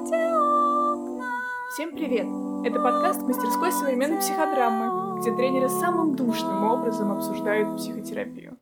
Всем 0.00 1.94
привет! 1.94 2.26
Это 2.64 2.80
подкаст 2.80 3.20
мастерской 3.20 3.70
современной 3.70 4.18
психодрамы, 4.18 5.20
где 5.20 5.30
тренеры 5.36 5.68
самым 5.68 6.16
душным 6.16 6.64
образом 6.64 7.12
обсуждают 7.12 7.76
психотерапию. 7.76 8.58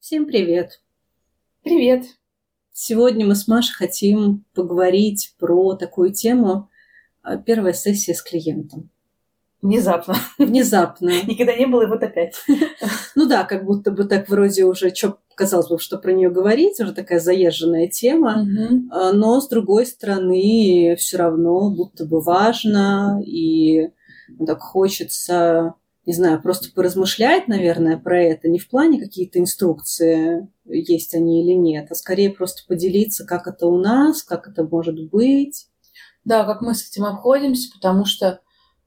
Всем 0.00 0.24
привет! 0.24 0.80
Привет! 1.62 2.06
Сегодня 2.72 3.26
мы 3.26 3.34
с 3.34 3.48
Машей 3.48 3.74
хотим 3.74 4.46
поговорить 4.54 5.34
про 5.38 5.74
такую 5.74 6.14
тему 6.14 6.70
э, 7.24 7.36
первая 7.44 7.74
сессия 7.74 8.14
с 8.14 8.22
клиентом. 8.22 8.88
Внезапно. 9.60 10.14
Внезапно. 10.38 11.10
Никогда 11.26 11.54
не 11.54 11.66
было, 11.66 11.82
и 11.82 11.86
вот 11.86 12.02
опять. 12.02 12.42
Ну 13.14 13.28
да, 13.28 13.44
как 13.44 13.66
будто 13.66 13.90
бы 13.90 14.04
так 14.04 14.30
вроде 14.30 14.64
уже, 14.64 14.94
что 14.94 15.18
казалось 15.38 15.68
бы, 15.68 15.78
что 15.78 15.96
про 15.96 16.12
нее 16.12 16.30
говорить, 16.30 16.80
уже 16.80 16.92
такая 16.92 17.20
заезженная 17.20 17.86
тема, 17.86 18.42
угу. 18.42 19.14
но 19.14 19.40
с 19.40 19.48
другой 19.48 19.86
стороны 19.86 20.96
все 20.98 21.16
равно 21.16 21.70
будто 21.70 22.04
бы 22.04 22.20
важно 22.20 23.22
и 23.24 23.90
так 24.46 24.60
хочется, 24.60 25.74
не 26.04 26.12
знаю, 26.12 26.42
просто 26.42 26.70
поразмышлять, 26.74 27.48
наверное, 27.48 27.96
про 27.96 28.22
это, 28.22 28.48
не 28.48 28.58
в 28.58 28.68
плане 28.68 29.00
какие-то 29.00 29.38
инструкции, 29.38 30.48
есть 30.64 31.14
они 31.14 31.42
или 31.42 31.54
нет, 31.54 31.86
а 31.90 31.94
скорее 31.94 32.30
просто 32.30 32.62
поделиться, 32.66 33.24
как 33.24 33.46
это 33.46 33.66
у 33.66 33.78
нас, 33.78 34.22
как 34.22 34.48
это 34.48 34.64
может 34.64 35.10
быть. 35.10 35.68
Да, 36.24 36.44
как 36.44 36.60
мы 36.60 36.74
с 36.74 36.86
этим 36.86 37.06
обходимся, 37.06 37.70
потому 37.72 38.04
что 38.04 38.40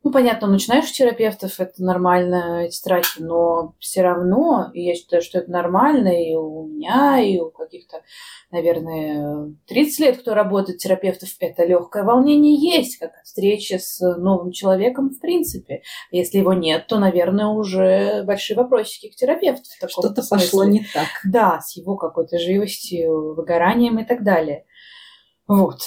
ну, 0.04 0.12
понятно, 0.12 0.48
начинаешь 0.48 0.92
терапевтов, 0.92 1.60
это 1.60 1.84
нормально, 1.84 2.66
эти 2.66 2.74
страхи, 2.76 3.22
но 3.22 3.76
все 3.80 4.02
равно, 4.02 4.72
и 4.74 4.82
я 4.82 4.96
считаю, 4.96 5.22
что 5.22 5.38
это 5.38 5.52
нормально 5.52 6.08
и 6.08 6.34
у 6.34 6.66
меня, 6.66 7.20
и 7.20 7.38
у 7.38 7.52
каких-то, 7.52 8.02
наверное, 8.50 9.54
30 9.68 10.00
лет, 10.00 10.18
кто 10.18 10.34
работает 10.34 10.80
терапевтов, 10.80 11.30
это 11.40 11.66
легкое 11.66 12.04
волнение 12.04 12.56
есть, 12.56 12.98
как 12.98 13.12
встреча 13.24 13.78
с 13.78 14.00
новым 14.18 14.52
человеком 14.52 15.10
в 15.10 15.20
принципе. 15.20 15.84
Если 16.10 16.40
его 16.40 16.54
нет, 16.54 16.88
то, 16.88 16.98
наверное, 16.98 17.48
уже 17.48 18.24
большие 18.24 18.58
вопросики 18.58 19.10
к 19.10 19.16
терапевту. 19.16 19.66
Что-то 19.88 20.24
пошло 20.28 20.64
не 20.64 20.84
так. 20.94 21.08
Да, 21.26 21.60
с 21.62 21.78
его 21.78 21.96
какой-то 21.96 22.40
живостью, 22.40 23.36
выгоранием 23.36 24.00
и 24.00 24.06
так 24.06 24.24
далее. 24.24 24.66
Вот. 25.48 25.82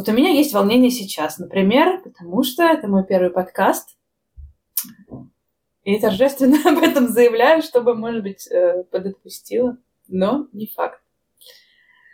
Вот 0.00 0.08
у 0.08 0.12
меня 0.12 0.30
есть 0.30 0.54
волнение 0.54 0.90
сейчас, 0.90 1.36
например, 1.36 2.00
потому 2.02 2.42
что 2.42 2.62
это 2.62 2.88
мой 2.88 3.04
первый 3.04 3.28
подкаст. 3.28 3.98
И 5.82 6.00
торжественно 6.00 6.56
об 6.64 6.82
этом 6.82 7.06
заявляю, 7.08 7.60
чтобы, 7.60 7.94
может 7.94 8.22
быть, 8.22 8.50
э, 8.50 8.84
подотпустила. 8.84 9.76
Но 10.08 10.46
не 10.54 10.68
факт. 10.68 11.02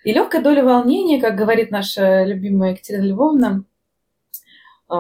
И 0.02 0.12
легкая 0.12 0.42
доля 0.42 0.64
волнения, 0.64 1.20
как 1.20 1.36
говорит 1.36 1.70
наша 1.70 2.24
любимая 2.24 2.72
Екатерина 2.72 3.04
Львовна, 3.04 3.64
э, 4.90 4.94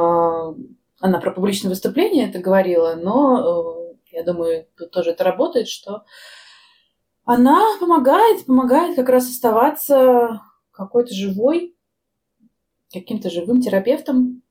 она 1.00 1.20
про 1.20 1.32
публичное 1.32 1.70
выступление 1.70 2.28
это 2.28 2.38
говорила, 2.38 2.94
но 2.94 3.94
э, 4.12 4.16
я 4.16 4.22
думаю, 4.22 4.68
тут 4.78 4.92
тоже 4.92 5.10
это 5.10 5.24
работает, 5.24 5.66
что 5.66 6.04
она 7.24 7.64
помогает, 7.80 8.46
помогает 8.46 8.94
как 8.94 9.08
раз 9.08 9.28
оставаться 9.28 10.40
какой-то 10.70 11.12
живой, 11.12 11.75
каким-то 12.92 13.30
живым 13.30 13.60
терапевтом. 13.60 14.42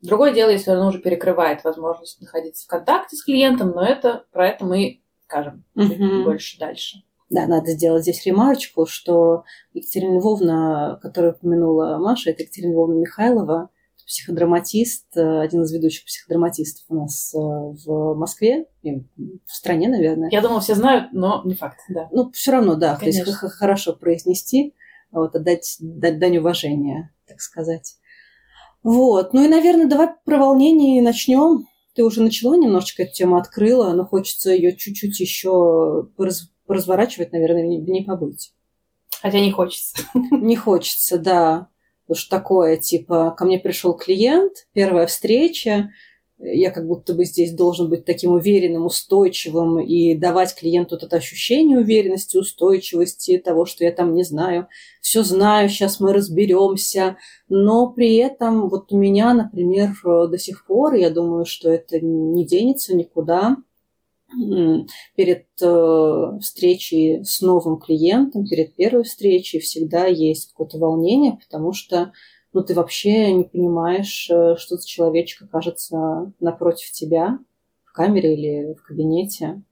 Другое 0.00 0.34
дело, 0.34 0.50
если 0.50 0.72
он 0.72 0.86
уже 0.86 0.98
перекрывает 0.98 1.62
возможность 1.64 2.20
находиться 2.20 2.64
в 2.64 2.68
контакте 2.68 3.16
с 3.16 3.24
клиентом, 3.24 3.70
но 3.70 3.84
это 3.84 4.24
про 4.32 4.48
это 4.48 4.64
мы 4.64 5.02
скажем 5.26 5.64
угу. 5.74 6.24
больше 6.24 6.58
дальше. 6.58 7.02
Да, 7.30 7.46
надо 7.46 7.70
сделать 7.70 8.02
здесь 8.02 8.26
ремарочку, 8.26 8.84
что 8.84 9.44
Екатерина 9.72 10.18
Львовна, 10.18 10.98
которую 11.00 11.32
упомянула 11.32 11.96
Маша, 11.98 12.30
это 12.30 12.42
Екатерина 12.42 12.72
Львовна 12.72 13.00
Михайлова, 13.00 13.70
психодраматист, 14.06 15.16
один 15.16 15.62
из 15.62 15.72
ведущих 15.72 16.04
психодраматистов 16.04 16.84
у 16.90 16.96
нас 16.96 17.32
э, 17.34 17.38
в 17.38 18.14
Москве, 18.14 18.66
в 18.82 19.54
стране, 19.54 19.88
наверное. 19.88 20.28
Я 20.30 20.42
думала, 20.42 20.60
все 20.60 20.74
знают, 20.74 21.12
но 21.12 21.40
не 21.44 21.54
факт, 21.54 21.78
да. 21.88 22.08
Ну, 22.12 22.30
все 22.32 22.52
равно, 22.52 22.74
да, 22.74 22.96
Конечно. 22.96 23.24
то 23.24 23.30
есть 23.30 23.40
хорошо 23.54 23.94
произнести, 23.94 24.74
вот, 25.12 25.36
отдать 25.36 25.76
дать 25.80 26.18
дань 26.18 26.38
уважения 26.38 27.12
так 27.32 27.40
сказать. 27.40 27.96
Вот. 28.82 29.32
Ну 29.32 29.44
и, 29.44 29.48
наверное, 29.48 29.86
давай 29.86 30.08
про 30.24 30.38
волнение 30.38 31.02
начнем. 31.02 31.66
Ты 31.94 32.04
уже 32.04 32.22
начала 32.22 32.56
немножечко 32.56 33.02
эту 33.02 33.12
тему 33.12 33.36
открыла, 33.36 33.92
но 33.92 34.04
хочется 34.04 34.50
ее 34.50 34.76
чуть-чуть 34.76 35.20
еще 35.20 36.08
раз, 36.18 36.50
разворачивать, 36.66 37.32
наверное, 37.32 37.66
не, 37.66 37.78
не 37.78 38.02
побыть. 38.02 38.52
Хотя 39.20 39.40
не 39.40 39.52
хочется. 39.52 39.96
Не 40.32 40.56
хочется, 40.56 41.18
да. 41.18 41.68
Потому 42.06 42.18
что 42.18 42.30
такое, 42.30 42.76
типа, 42.76 43.30
ко 43.30 43.44
мне 43.44 43.58
пришел 43.60 43.94
клиент, 43.94 44.66
первая 44.72 45.06
встреча, 45.06 45.90
я 46.42 46.70
как 46.70 46.86
будто 46.86 47.14
бы 47.14 47.24
здесь 47.24 47.52
должен 47.52 47.88
быть 47.88 48.04
таким 48.04 48.32
уверенным, 48.32 48.86
устойчивым 48.86 49.78
и 49.78 50.14
давать 50.14 50.54
клиенту 50.54 50.96
это 50.96 51.16
ощущение 51.16 51.78
уверенности, 51.78 52.36
устойчивости, 52.36 53.38
того, 53.38 53.64
что 53.64 53.84
я 53.84 53.92
там 53.92 54.14
не 54.14 54.24
знаю, 54.24 54.66
все 55.00 55.22
знаю, 55.22 55.68
сейчас 55.68 56.00
мы 56.00 56.12
разберемся. 56.12 57.16
Но 57.48 57.88
при 57.88 58.16
этом 58.16 58.68
вот 58.68 58.92
у 58.92 58.98
меня, 58.98 59.34
например, 59.34 59.92
до 60.04 60.38
сих 60.38 60.66
пор, 60.66 60.94
я 60.94 61.10
думаю, 61.10 61.44
что 61.44 61.70
это 61.70 62.00
не 62.00 62.44
денется 62.44 62.96
никуда, 62.96 63.56
перед 65.14 65.46
э, 65.60 66.38
встречей 66.40 67.22
с 67.24 67.42
новым 67.42 67.78
клиентом, 67.78 68.46
перед 68.46 68.74
первой 68.74 69.04
встречей 69.04 69.60
всегда 69.60 70.06
есть 70.06 70.48
какое-то 70.48 70.78
волнение, 70.78 71.38
потому 71.44 71.74
что 71.74 72.12
ну, 72.52 72.62
ты 72.62 72.74
вообще 72.74 73.32
не 73.32 73.44
понимаешь, 73.44 74.28
э, 74.30 74.56
что 74.56 74.76
за 74.76 74.86
человечек 74.86 75.42
окажется 75.42 76.32
напротив 76.40 76.90
тебя 76.92 77.38
в 77.84 77.92
камере 77.92 78.34
или 78.34 78.74
в 78.74 78.82
кабинете. 78.82 79.62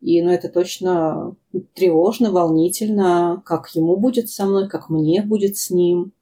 И, 0.00 0.20
ну, 0.22 0.30
это 0.30 0.48
точно 0.48 1.36
тревожно, 1.74 2.30
волнительно, 2.30 3.42
как 3.44 3.74
ему 3.74 3.96
будет 3.96 4.30
со 4.30 4.46
мной, 4.46 4.68
как 4.68 4.88
мне 4.88 5.22
будет 5.22 5.56
с 5.56 5.70
ним. 5.70 6.12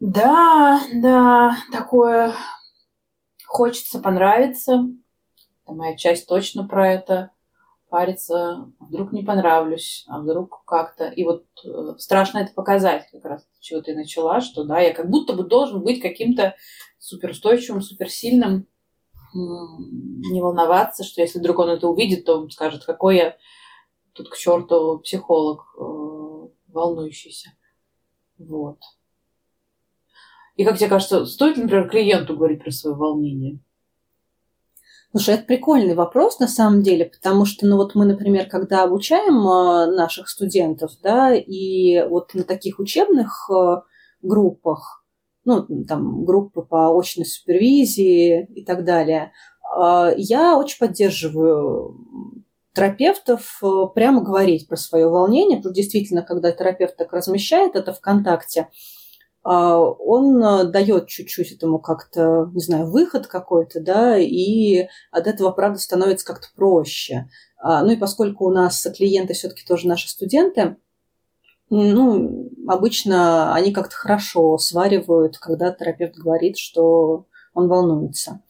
Да, 0.00 0.82
да, 0.94 1.56
такое 1.72 2.34
хочется 3.46 3.98
понравиться. 3.98 4.88
Это 5.64 5.74
моя 5.74 5.96
часть 5.96 6.26
точно 6.26 6.66
про 6.66 6.92
это 6.92 7.30
париться, 7.94 8.72
а 8.80 8.84
вдруг 8.86 9.12
не 9.12 9.22
понравлюсь, 9.22 10.04
а 10.08 10.18
вдруг 10.18 10.64
как-то. 10.64 11.06
И 11.10 11.22
вот 11.22 11.44
э, 11.64 11.94
страшно 11.96 12.38
это 12.38 12.52
показать, 12.52 13.08
как 13.12 13.24
раз 13.24 13.46
чего 13.60 13.82
ты 13.82 13.94
начала, 13.94 14.40
что 14.40 14.64
да, 14.64 14.80
я 14.80 14.92
как 14.92 15.08
будто 15.08 15.32
бы 15.32 15.44
должен 15.44 15.80
быть 15.80 16.02
каким-то 16.02 16.56
суперустойчивым, 16.98 17.82
суперсильным, 17.82 18.66
не 19.32 20.42
волноваться, 20.42 21.04
что 21.04 21.20
если 21.20 21.38
вдруг 21.38 21.60
он 21.60 21.68
это 21.68 21.86
увидит, 21.86 22.24
то 22.24 22.40
он 22.40 22.50
скажет, 22.50 22.84
какой 22.84 23.16
я 23.16 23.36
тут 24.12 24.28
к 24.28 24.36
черту 24.36 24.98
психолог 24.98 25.60
э, 25.78 26.72
волнующийся. 26.72 27.50
Вот. 28.38 28.80
И 30.56 30.64
как 30.64 30.78
тебе 30.78 30.88
кажется, 30.88 31.26
стоит, 31.26 31.58
например, 31.58 31.88
клиенту 31.88 32.36
говорить 32.36 32.64
про 32.64 32.72
свое 32.72 32.96
волнение? 32.96 33.60
Слушай, 35.16 35.36
это 35.36 35.44
прикольный 35.44 35.94
вопрос 35.94 36.40
на 36.40 36.48
самом 36.48 36.82
деле, 36.82 37.04
потому 37.04 37.44
что, 37.44 37.68
ну 37.68 37.76
вот 37.76 37.94
мы, 37.94 38.04
например, 38.04 38.48
когда 38.48 38.82
обучаем 38.82 39.46
э, 39.46 39.94
наших 39.94 40.28
студентов, 40.28 40.90
да, 41.04 41.32
и 41.32 42.04
вот 42.08 42.34
на 42.34 42.42
таких 42.42 42.80
учебных 42.80 43.48
э, 43.48 43.76
группах, 44.22 45.04
ну, 45.44 45.68
там, 45.84 46.24
группы 46.24 46.62
по 46.62 46.98
очной 46.98 47.26
супервизии 47.26 48.44
и 48.56 48.64
так 48.64 48.84
далее, 48.84 49.30
э, 49.78 50.14
я 50.16 50.58
очень 50.58 50.80
поддерживаю 50.80 51.96
терапевтов 52.74 53.62
прямо 53.94 54.20
говорить 54.20 54.66
про 54.66 54.76
свое 54.76 55.08
волнение, 55.08 55.58
потому 55.58 55.74
что 55.74 55.80
действительно, 55.80 56.22
когда 56.22 56.50
терапевт 56.50 56.96
так 56.96 57.12
размещает 57.12 57.76
это 57.76 57.92
ВКонтакте, 57.92 58.62
а, 58.62 58.66
он 59.44 60.42
а, 60.42 60.64
дает 60.64 61.08
чуть-чуть 61.08 61.52
этому 61.52 61.78
как-то, 61.78 62.50
не 62.54 62.60
знаю, 62.60 62.90
выход 62.90 63.26
какой-то, 63.26 63.80
да, 63.80 64.18
и 64.18 64.88
от 65.10 65.26
этого, 65.26 65.50
правда, 65.50 65.78
становится 65.78 66.24
как-то 66.24 66.48
проще. 66.56 67.28
А, 67.58 67.82
ну 67.82 67.92
и 67.92 67.96
поскольку 67.96 68.46
у 68.46 68.50
нас 68.50 68.86
клиенты 68.96 69.34
все-таки 69.34 69.64
тоже 69.66 69.86
наши 69.86 70.08
студенты, 70.08 70.76
ну, 71.68 72.50
обычно 72.68 73.54
они 73.54 73.72
как-то 73.72 73.96
хорошо 73.96 74.56
сваривают, 74.58 75.38
когда 75.38 75.72
терапевт 75.72 76.16
говорит, 76.16 76.56
что 76.56 77.26
он 77.52 77.68
волнуется. 77.68 78.40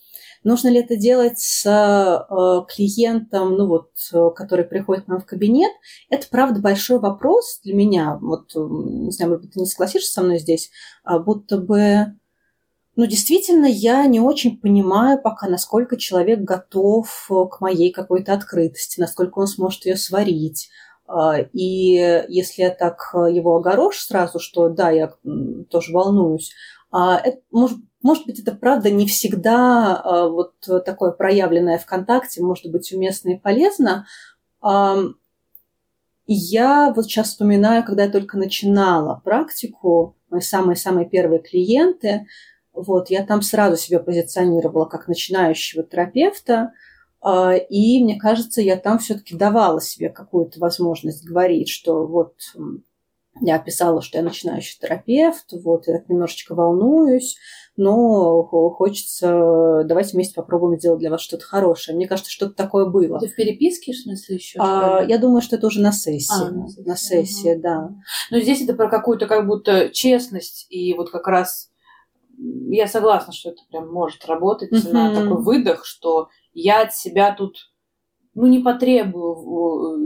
Нужно 0.45 0.69
ли 0.69 0.81
это 0.81 0.97
делать 0.97 1.39
с 1.39 1.65
э, 1.67 2.75
клиентом, 2.75 3.57
ну 3.57 3.67
вот, 3.67 3.91
э, 4.13 4.31
который 4.37 4.67
приходит 4.67 5.07
к 5.07 5.09
нам 5.09 5.21
в 5.21 5.25
кабинет? 5.25 5.73
Это, 6.11 6.27
правда, 6.31 6.61
большой 6.61 6.99
вопрос 6.99 7.61
для 7.65 7.75
меня. 7.75 8.19
Вот, 8.21 8.55
не 8.55 9.11
знаю, 9.11 9.31
может 9.31 9.45
быть, 9.45 9.55
ты 9.55 9.61
не 9.61 9.67
согласишься 9.67 10.13
со 10.13 10.23
мной 10.23 10.39
здесь, 10.39 10.71
а 11.03 11.19
будто 11.19 11.57
бы 11.57 12.15
ну, 12.97 13.07
действительно, 13.07 13.67
я 13.67 14.07
не 14.07 14.21
очень 14.21 14.61
понимаю 14.61 15.21
пока, 15.21 15.49
насколько 15.49 15.97
человек 15.97 16.41
готов 16.41 17.29
к 17.51 17.61
моей 17.61 17.91
какой-то 17.91 18.35
открытости, 18.35 19.01
насколько 19.01 19.41
он 19.41 19.49
сможет 19.49 19.85
ее 19.87 19.97
сварить. 19.97 20.69
А, 21.07 21.39
и 21.41 22.25
если 22.29 22.63
я 22.63 22.71
так 22.71 23.01
его 23.13 23.57
огорошу 23.57 24.01
сразу, 24.01 24.39
что 24.39 24.69
да, 24.69 24.91
я 24.91 25.13
тоже 25.71 25.93
волнуюсь, 25.93 26.53
а 26.93 27.19
это, 27.19 27.39
может, 27.51 27.79
может 28.05 28.27
быть, 28.27 28.39
это 28.39 28.53
правда 28.55 28.91
не 28.91 29.09
всегда 29.09 29.97
а, 29.97 30.29
вот 30.29 30.55
такое 30.85 31.11
проявленное 31.11 31.79
ВКонтакте, 31.79 32.43
может 32.43 32.71
быть 32.71 32.93
уместно 32.93 33.31
и 33.31 33.39
полезно. 33.39 34.07
Я 36.27 36.93
вот 36.95 37.05
сейчас 37.05 37.29
вспоминаю, 37.29 37.85
когда 37.85 38.05
я 38.05 38.11
только 38.11 38.39
начинала 38.39 39.21
практику, 39.23 40.17
мои 40.31 40.41
самые-самые 40.41 41.09
первые 41.09 41.41
клиенты, 41.41 42.27
вот, 42.73 43.11
я 43.11 43.25
там 43.25 43.41
сразу 43.41 43.77
себя 43.77 44.01
позиционировала 44.01 44.87
как 44.87 45.07
начинающего 45.07 45.85
терапевта, 45.85 46.73
а, 47.21 47.55
и 47.55 48.03
мне 48.03 48.19
кажется, 48.19 48.61
я 48.61 48.77
там 48.77 48.99
все-таки 48.99 49.35
давала 49.37 49.81
себе 49.81 50.11
какую-то 50.11 50.61
возможность 50.61 51.25
говорить, 51.25 51.69
что 51.69 52.07
вот 52.07 52.35
я 53.41 53.59
писала, 53.59 54.01
что 54.01 54.19
я 54.19 54.25
начинающий 54.25 54.79
терапевт, 54.81 55.47
вот, 55.65 55.87
я 55.89 56.03
немножечко 56.09 56.55
волнуюсь, 56.55 57.37
но 57.77 58.45
хочется, 58.45 59.83
давайте 59.85 60.13
вместе 60.13 60.35
попробуем 60.35 60.79
сделать 60.79 61.01
для 61.01 61.11
вас 61.11 61.21
что-то 61.21 61.45
хорошее. 61.45 61.97
Мне 61.97 62.07
кажется, 62.07 62.31
что-то 62.31 62.55
такое 62.55 62.87
было. 62.87 63.17
Это 63.17 63.27
в 63.27 63.35
переписке, 63.35 63.93
в 63.93 63.99
смысле, 63.99 64.37
еще? 64.37 64.59
А, 64.61 65.03
я 65.03 65.19
думаю, 65.19 65.43
что 65.43 65.57
это 65.57 65.67
уже 65.67 65.81
на 65.81 65.91
сессии. 65.91 66.33
А, 66.33 66.51
на 66.51 66.69
сессии, 66.69 66.89
на 66.89 66.97
сессии 66.97 67.53
угу. 67.55 67.63
да. 67.63 67.91
Но 68.31 68.39
здесь 68.39 68.63
это 68.63 68.75
про 68.75 68.89
какую-то 68.89 69.27
как 69.27 69.47
будто 69.47 69.91
честность, 69.91 70.67
и 70.71 70.95
вот 70.95 71.11
как 71.11 71.27
раз 71.27 71.71
я 72.39 72.87
согласна, 72.87 73.33
что 73.33 73.51
это 73.51 73.63
прям 73.69 73.91
может 73.93 74.25
работать 74.27 74.73
угу. 74.73 74.93
на 74.93 75.15
такой 75.15 75.43
выдох, 75.43 75.85
что 75.85 76.29
я 76.53 76.83
от 76.83 76.95
себя 76.95 77.35
тут 77.35 77.74
ну, 78.35 78.47
не 78.47 78.59
потребую, 78.59 79.99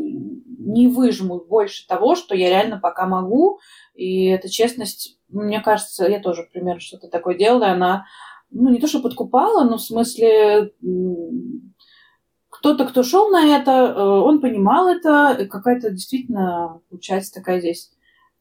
не 0.59 0.89
выжму 0.89 1.41
больше 1.41 1.87
того, 1.87 2.15
что 2.15 2.35
я 2.35 2.51
реально 2.51 2.79
пока 2.79 3.07
могу. 3.07 3.59
И 3.95 4.27
эта 4.27 4.49
честность, 4.49 5.19
мне 5.29 5.61
кажется, 5.61 6.07
я 6.07 6.21
тоже 6.21 6.49
примерно 6.53 6.81
что-то 6.81 7.09
такое 7.09 7.37
делала, 7.37 7.69
она, 7.69 8.07
ну, 8.51 8.71
не 8.71 8.79
то, 8.79 8.87
что 8.87 9.01
подкупала, 9.01 9.65
но 9.65 9.79
в 9.79 9.83
смысле 9.83 10.73
кто-то, 12.51 12.87
кто 12.87 13.03
шел 13.03 13.31
на 13.31 13.57
это, 13.57 13.71
э, 13.71 14.03
он 14.03 14.41
понимал 14.41 14.89
это, 14.89 15.47
какая-то 15.49 15.91
действительно 15.91 16.81
получается 16.89 17.35
такая 17.35 17.61
здесь 17.61 17.93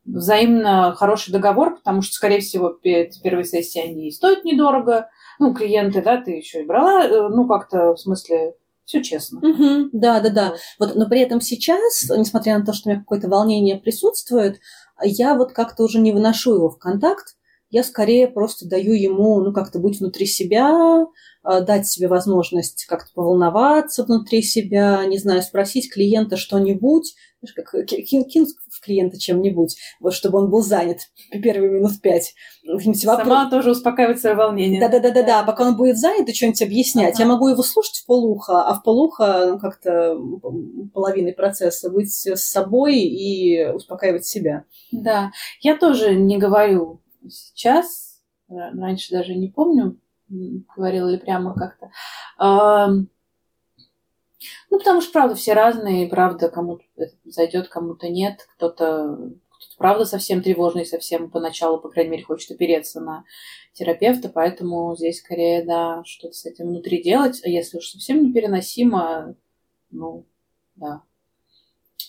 взаимно 0.06 0.96
хороший 0.96 1.32
договор, 1.32 1.76
потому 1.76 2.02
что, 2.02 2.14
скорее 2.14 2.40
всего, 2.40 2.70
первые 2.70 3.44
сессии 3.44 3.80
они 3.80 4.12
стоят 4.12 4.46
недорого. 4.46 5.10
Ну, 5.38 5.54
клиенты, 5.54 6.02
да, 6.02 6.20
ты 6.20 6.32
еще 6.32 6.64
и 6.64 6.66
брала, 6.66 7.04
э, 7.04 7.28
ну, 7.30 7.48
как-то 7.48 7.94
в 7.94 8.00
смысле 8.00 8.56
все 8.88 9.04
честно. 9.04 9.40
Угу, 9.40 9.90
да, 9.92 10.22
да, 10.22 10.30
да. 10.30 10.56
Вот, 10.80 10.96
но 10.96 11.08
при 11.08 11.20
этом 11.20 11.42
сейчас, 11.42 12.10
несмотря 12.10 12.58
на 12.58 12.66
то, 12.66 12.72
что 12.74 12.90
у 12.90 12.92
меня 12.92 13.02
какое-то 13.02 13.28
волнение 13.28 13.78
присутствует, 13.78 14.62
я 15.04 15.36
вот 15.36 15.52
как-то 15.52 15.84
уже 15.84 16.00
не 16.00 16.14
выношу 16.14 16.56
его 16.56 16.70
в 16.70 16.80
контакт. 16.80 17.36
Я 17.70 17.84
скорее 17.84 18.28
просто 18.28 18.68
даю 18.68 18.94
ему, 18.94 19.40
ну, 19.42 19.52
как-то 19.54 19.80
быть 19.80 20.00
внутри 20.00 20.26
себя, 20.26 21.06
а, 21.44 21.62
дать 21.62 21.88
себе 21.88 22.08
возможность 22.10 22.86
как-то 22.88 23.10
поволноваться 23.14 24.04
внутри 24.04 24.42
себя, 24.42 25.06
не 25.06 25.18
знаю, 25.18 25.42
спросить 25.42 25.92
клиента 25.92 26.36
что-нибудь, 26.36 27.14
как 27.56 27.86
кинуть 27.86 28.56
в 28.70 28.84
клиента 28.84 29.18
чем-нибудь, 29.20 29.78
вот 30.00 30.14
чтобы 30.14 30.40
он 30.40 30.50
был 30.50 30.62
занят 30.62 31.00
первые 31.32 31.72
минут 31.72 32.02
пять. 32.02 32.34
Сама 32.94 33.50
тоже 33.50 33.72
успокаивать 33.72 34.20
свое 34.20 34.36
волнение. 34.36 34.82
Да-да-да-да, 34.82 35.24
да. 35.24 35.44
пока 35.44 35.68
он 35.68 35.78
будет 35.78 35.98
занят 35.98 36.28
и 36.28 36.34
что-нибудь 36.34 36.62
объяснять. 36.64 37.16
Ага. 37.16 37.24
Я 37.24 37.30
могу 37.30 37.48
его 37.48 37.64
слушать 37.64 37.98
в 37.98 38.06
полуха, 38.06 38.68
а 38.68 38.74
в 38.74 38.84
полуха 38.84 39.46
ну, 39.46 39.60
как-то 39.60 40.18
половиной 40.94 41.34
процесса 41.34 41.90
быть 41.90 42.12
с 42.12 42.44
собой 42.44 42.98
и 42.98 43.66
успокаивать 43.70 44.26
себя. 44.26 44.66
Да, 44.92 45.32
я 45.62 45.78
тоже 45.78 46.16
не 46.16 46.38
говорю 46.38 47.02
сейчас, 47.30 48.22
раньше 48.50 49.12
даже 49.12 49.36
не 49.36 49.50
помню, 49.50 49.98
говорила 50.30 51.10
ли 51.10 51.18
прямо 51.18 51.54
как-то. 51.54 51.90
Ну, 54.70 54.78
потому 54.78 55.02
что, 55.02 55.12
правда, 55.12 55.36
все 55.36 55.54
разные, 55.54 56.08
правда, 56.08 56.50
кому-то 56.50 56.84
зайдет, 57.26 57.70
кому-то 57.70 58.08
нет. 58.10 58.48
Кто-то, 58.56 59.32
правда, 59.78 60.06
совсем 60.06 60.44
тревожный, 60.44 60.86
совсем 60.86 61.32
поначалу, 61.32 61.80
по 61.80 61.90
крайней 61.90 62.12
мере, 62.12 62.24
хочет 62.24 62.52
опереться 62.52 63.00
на 63.02 63.24
терапевта, 63.74 64.30
поэтому 64.30 64.96
здесь 64.96 65.20
скорее, 65.20 65.64
да, 65.66 66.04
что-то 66.06 66.34
с 66.34 66.46
этим 66.46 66.68
внутри 66.68 67.02
делать. 67.02 67.42
А 67.44 67.50
если 67.50 67.78
уж 67.80 67.90
совсем 67.90 68.24
непереносимо, 68.24 69.36
ну, 69.90 70.26
да, 70.76 71.02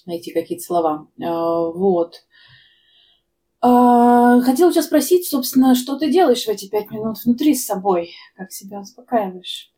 найти 0.05 0.33
какие-то 0.33 0.65
слова. 0.65 1.09
А, 1.23 1.71
вот. 1.71 2.25
А, 3.61 4.41
хотела 4.41 4.69
у 4.69 4.73
тебя 4.73 4.83
спросить, 4.83 5.27
собственно, 5.27 5.75
что 5.75 5.99
ты 5.99 6.11
делаешь 6.11 6.45
в 6.45 6.49
эти 6.49 6.69
пять 6.69 6.91
минут 6.91 7.19
внутри 7.25 7.55
с 7.55 7.67
собой? 7.67 8.13
Как 8.37 8.53
себя 8.53 8.81
успокаиваешь? 8.81 9.73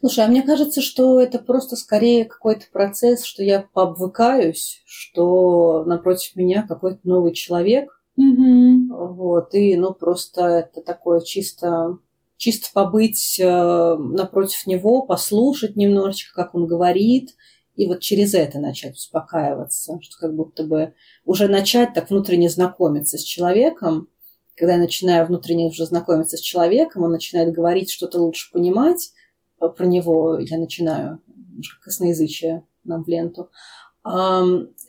Слушай, 0.00 0.26
а 0.26 0.28
мне 0.28 0.42
кажется, 0.42 0.82
что 0.82 1.20
это 1.20 1.38
просто 1.38 1.74
скорее 1.74 2.26
какой-то 2.26 2.66
процесс, 2.70 3.24
что 3.24 3.42
я 3.42 3.66
пообвыкаюсь, 3.72 4.82
что 4.84 5.84
напротив 5.86 6.36
меня 6.36 6.66
какой-то 6.68 7.00
новый 7.04 7.32
человек. 7.32 7.90
Угу. 8.16 8.94
Вот, 9.14 9.54
и 9.54 9.76
ну 9.76 9.94
просто 9.94 10.42
это 10.42 10.82
такое 10.82 11.20
чисто 11.20 11.98
чисто 12.36 12.68
побыть 12.74 13.40
э, 13.40 13.96
напротив 13.96 14.66
него, 14.66 15.02
послушать 15.02 15.76
немножечко, 15.76 16.34
как 16.34 16.54
он 16.54 16.66
говорит, 16.66 17.34
и 17.76 17.86
вот 17.86 18.00
через 18.00 18.34
это 18.34 18.58
начать 18.58 18.96
успокаиваться, 18.96 19.98
что 20.00 20.18
как 20.18 20.34
будто 20.34 20.64
бы 20.64 20.94
уже 21.24 21.46
начать 21.46 21.94
так 21.94 22.10
внутренне 22.10 22.48
знакомиться 22.48 23.18
с 23.18 23.22
человеком. 23.22 24.08
Когда 24.56 24.72
я 24.74 24.78
начинаю 24.78 25.26
внутренне 25.26 25.66
уже 25.66 25.84
знакомиться 25.84 26.38
с 26.38 26.40
человеком, 26.40 27.02
он 27.02 27.12
начинает 27.12 27.52
говорить, 27.52 27.90
что-то 27.90 28.18
лучше 28.18 28.50
понимать, 28.50 29.12
про 29.58 29.86
него 29.86 30.38
я 30.38 30.58
начинаю 30.58 31.20
косноязычие 31.82 32.64
нам 32.84 33.04
в 33.04 33.08
ленту, 33.08 33.50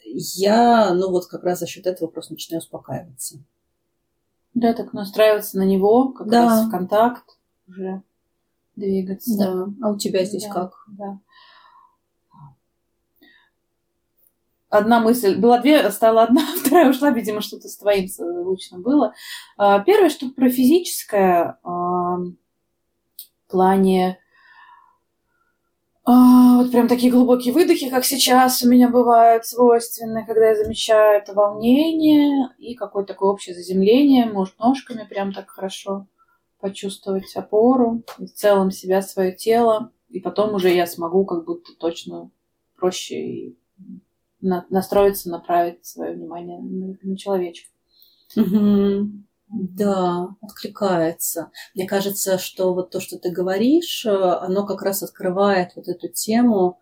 я, 0.05 0.93
ну 0.93 1.11
вот 1.11 1.25
как 1.27 1.43
раз 1.43 1.59
за 1.59 1.67
счет 1.67 1.85
этого 1.85 2.07
просто 2.07 2.33
начинаю 2.33 2.61
успокаиваться. 2.61 3.39
Да, 4.53 4.73
так 4.73 4.93
настраиваться 4.93 5.57
на 5.57 5.63
него, 5.63 6.09
как 6.13 6.29
да. 6.29 6.45
раз 6.45 6.65
в 6.65 6.71
контакт 6.71 7.37
уже 7.67 8.01
двигаться. 8.75 9.37
Да. 9.37 9.67
А 9.81 9.91
у 9.91 9.97
тебя 9.97 10.23
здесь 10.23 10.45
да, 10.45 10.53
как? 10.53 10.73
Да. 10.87 11.19
Одна 14.69 14.99
мысль, 14.99 15.37
была 15.37 15.59
две, 15.59 15.89
стала 15.91 16.23
одна, 16.23 16.41
вторая 16.59 16.89
ушла, 16.89 17.11
видимо, 17.11 17.41
что-то 17.41 17.67
с 17.67 17.77
твоим 17.77 18.07
лучно 18.19 18.79
было. 18.79 19.13
А, 19.57 19.79
первое, 19.79 20.09
что 20.09 20.29
про 20.29 20.49
физическое 20.49 21.57
в 21.63 22.33
плане 23.49 24.19
а, 26.09 26.57
вот 26.57 26.71
прям 26.71 26.87
такие 26.87 27.11
глубокие 27.11 27.53
выдохи, 27.53 27.89
как 27.89 28.05
сейчас 28.05 28.63
у 28.63 28.69
меня 28.69 28.87
бывают 28.87 29.45
свойственны, 29.45 30.25
когда 30.25 30.51
я 30.51 30.55
замечаю 30.55 31.17
это 31.21 31.33
волнение 31.33 32.49
и 32.57 32.75
какое-то 32.75 33.13
такое 33.13 33.29
общее 33.29 33.53
заземление, 33.53 34.25
может, 34.25 34.57
ножками 34.57 35.03
прям 35.03 35.33
так 35.33 35.49
хорошо 35.49 36.07
почувствовать 36.61 37.35
опору, 37.35 38.03
в 38.17 38.27
целом 38.27 38.71
себя, 38.71 39.01
свое 39.01 39.33
тело, 39.33 39.91
и 40.07 40.21
потом 40.21 40.55
уже 40.55 40.73
я 40.73 40.87
смогу 40.87 41.25
как 41.25 41.43
будто 41.43 41.73
точно 41.77 42.31
проще 42.77 43.15
и 43.15 43.56
на, 44.41 44.65
настроиться, 44.69 45.29
направить 45.29 45.85
свое 45.85 46.13
внимание 46.13 46.59
на, 46.59 46.97
на 47.01 47.17
человечка. 47.17 47.69
Угу. 48.35 49.09
Да, 49.49 50.29
откликается. 50.41 51.51
Мне 51.73 51.87
кажется, 51.87 52.37
что 52.37 52.73
вот 52.73 52.91
то, 52.91 52.99
что 52.99 53.17
ты 53.17 53.31
говоришь, 53.31 54.05
э, 54.05 54.09
оно 54.09 54.65
как 54.65 54.81
раз 54.81 55.03
открывает 55.03 55.71
вот 55.75 55.87
эту 55.87 56.09
тему, 56.09 56.79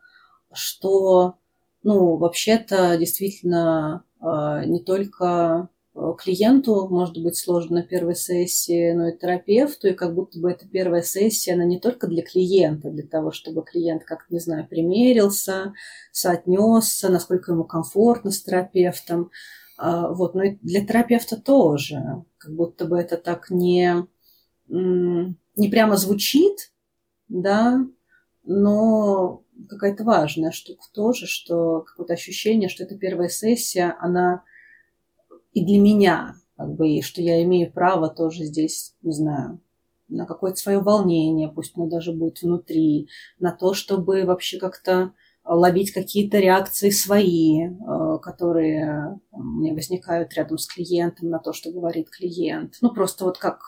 что, 0.52 1.36
ну, 1.84 2.18
вообще-то 2.18 2.98
действительно 2.98 4.04
э, 4.20 4.66
не 4.66 4.84
только 4.84 5.70
клиенту 5.96 6.88
может 6.90 7.22
быть 7.22 7.38
сложно 7.38 7.78
на 7.78 7.84
первой 7.84 8.16
сессии, 8.16 8.92
но 8.92 9.10
и 9.10 9.18
терапевту, 9.18 9.88
и 9.88 9.94
как 9.94 10.14
будто 10.14 10.40
бы 10.40 10.52
эта 10.52 10.68
первая 10.68 11.02
сессия, 11.02 11.54
она 11.54 11.64
не 11.64 11.80
только 11.80 12.08
для 12.08 12.22
клиента, 12.22 12.90
для 12.90 13.08
того, 13.08 13.32
чтобы 13.32 13.64
клиент 13.64 14.04
как-то, 14.04 14.34
не 14.34 14.40
знаю, 14.40 14.68
примерился, 14.68 15.74
соотнесся, 16.12 17.10
насколько 17.10 17.54
ему 17.54 17.64
комфортно 17.64 18.32
с 18.32 18.44
терапевтом, 18.44 19.32
а, 19.78 20.10
вот, 20.10 20.36
но 20.36 20.44
и 20.44 20.58
для 20.62 20.86
терапевта 20.86 21.38
тоже. 21.38 22.02
Как 22.38 22.54
будто 22.54 22.86
бы 22.86 22.98
это 23.00 23.16
так 23.16 23.50
не, 23.50 24.06
не 24.68 25.70
прямо 25.70 25.96
звучит, 25.96 26.74
да, 27.30 27.86
но 28.44 29.44
какая-то 29.70 30.04
важная 30.04 30.52
штука 30.52 30.84
тоже, 30.94 31.26
что 31.26 31.82
какое-то 31.82 32.14
ощущение, 32.14 32.68
что 32.68 32.84
эта 32.84 32.98
первая 32.98 33.30
сессия, 33.30 33.96
она 34.00 34.44
и 35.56 35.66
для 35.66 35.80
меня, 35.80 36.36
как 36.58 36.76
бы, 36.76 36.90
и 36.90 37.02
что 37.02 37.22
я 37.22 37.42
имею 37.44 37.72
право 37.72 38.10
тоже 38.10 38.44
здесь, 38.44 38.94
не 39.02 39.14
знаю, 39.14 39.62
на 40.10 40.26
какое-то 40.26 40.58
свое 40.58 40.80
волнение, 40.80 41.50
пусть 41.50 41.76
оно 41.76 41.88
даже 41.88 42.12
будет 42.12 42.42
внутри, 42.42 43.08
на 43.40 43.52
то, 43.52 43.74
чтобы 43.74 44.26
вообще 44.26 44.60
как-то 44.60 45.14
ловить 45.46 45.92
какие-то 45.92 46.40
реакции 46.40 46.90
свои, 46.90 47.68
э, 47.68 48.18
которые 48.22 49.18
у 49.32 49.44
меня 49.44 49.74
возникают 49.74 50.34
рядом 50.34 50.58
с 50.58 50.68
клиентом 50.68 51.30
на 51.30 51.40
то, 51.40 51.54
что 51.54 51.72
говорит 51.72 52.10
клиент. 52.10 52.76
Ну, 52.82 52.94
просто 52.94 53.24
вот 53.24 53.38
как, 53.38 53.62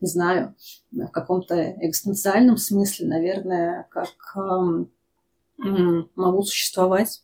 не 0.00 0.08
знаю, 0.08 0.54
в 0.90 1.08
каком-то 1.08 1.72
экзистенциальном 1.82 2.56
смысле, 2.56 3.08
наверное, 3.08 3.86
как 3.90 4.08
эм, 4.36 6.10
могу 6.14 6.42
существовать 6.42 7.22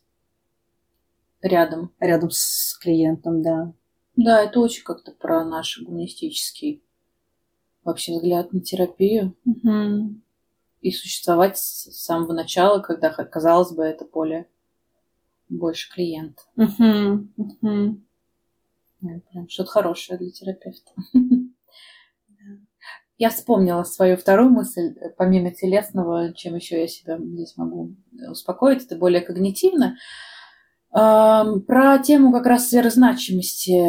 рядом. 1.41 1.91
Рядом 1.99 2.29
с 2.29 2.77
клиентом, 2.79 3.41
да. 3.41 3.73
Да, 4.15 4.41
это 4.41 4.59
очень 4.59 4.83
как-то 4.83 5.11
про 5.11 5.43
наш 5.43 5.81
гуманистический 5.81 6.83
вообще 7.83 8.13
взгляд 8.13 8.53
на 8.53 8.61
терапию. 8.61 9.35
Угу 9.45 10.21
и 10.83 10.91
существовать 10.91 11.57
с 11.57 11.89
самого 12.03 12.33
начала, 12.33 12.79
когда, 12.79 13.09
казалось 13.09 13.71
бы, 13.71 13.83
это 13.83 14.05
поле 14.05 14.47
больше 15.47 15.89
клиент. 15.89 16.45
Угу, 16.57 17.27
угу. 17.37 18.01
Прям 18.99 19.49
что-то 19.49 19.71
хорошее 19.71 20.19
для 20.19 20.29
терапевта. 20.29 20.91
Я 23.17 23.29
вспомнила 23.29 23.83
свою 23.83 24.17
вторую 24.17 24.49
мысль, 24.49 24.95
помимо 25.17 25.51
телесного, 25.51 26.33
чем 26.33 26.55
еще 26.55 26.81
я 26.81 26.87
себя 26.87 27.17
здесь 27.19 27.55
могу 27.55 27.93
успокоить, 28.27 28.83
это 28.83 28.97
более 28.97 29.21
когнитивно. 29.21 29.95
Про 30.93 31.97
тему 32.03 32.31
как 32.31 32.45
раз 32.45 32.69
сверхзначимости 32.69 33.81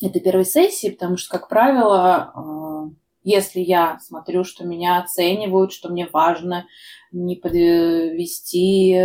этой 0.00 0.20
первой 0.20 0.44
сессии, 0.44 0.90
потому 0.90 1.16
что, 1.16 1.36
как 1.36 1.48
правило, 1.48 2.92
если 3.24 3.60
я 3.60 3.98
смотрю, 4.00 4.44
что 4.44 4.64
меня 4.64 5.00
оценивают, 5.00 5.72
что 5.72 5.88
мне 5.88 6.08
важно 6.12 6.66
не 7.10 7.36
подвести, 7.36 8.96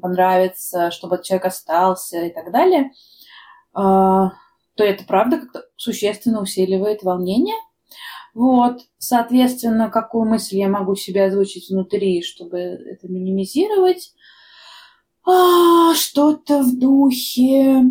понравиться, 0.00 0.90
чтобы 0.90 1.20
человек 1.22 1.46
остался 1.46 2.24
и 2.26 2.30
так 2.30 2.50
далее, 2.50 2.92
а, 3.72 4.30
то 4.74 4.84
это 4.84 5.04
правда 5.04 5.38
как-то 5.38 5.64
существенно 5.76 6.40
усиливает 6.40 7.02
волнение. 7.02 7.56
Вот, 8.34 8.80
соответственно, 8.98 9.90
какую 9.90 10.28
мысль 10.28 10.56
я 10.56 10.68
могу 10.68 10.96
себе 10.96 11.24
озвучить 11.24 11.70
внутри, 11.70 12.22
чтобы 12.22 12.58
это 12.58 13.06
минимизировать? 13.08 14.12
А, 15.26 15.94
что-то 15.94 16.62
в 16.62 16.78
духе. 16.78 17.82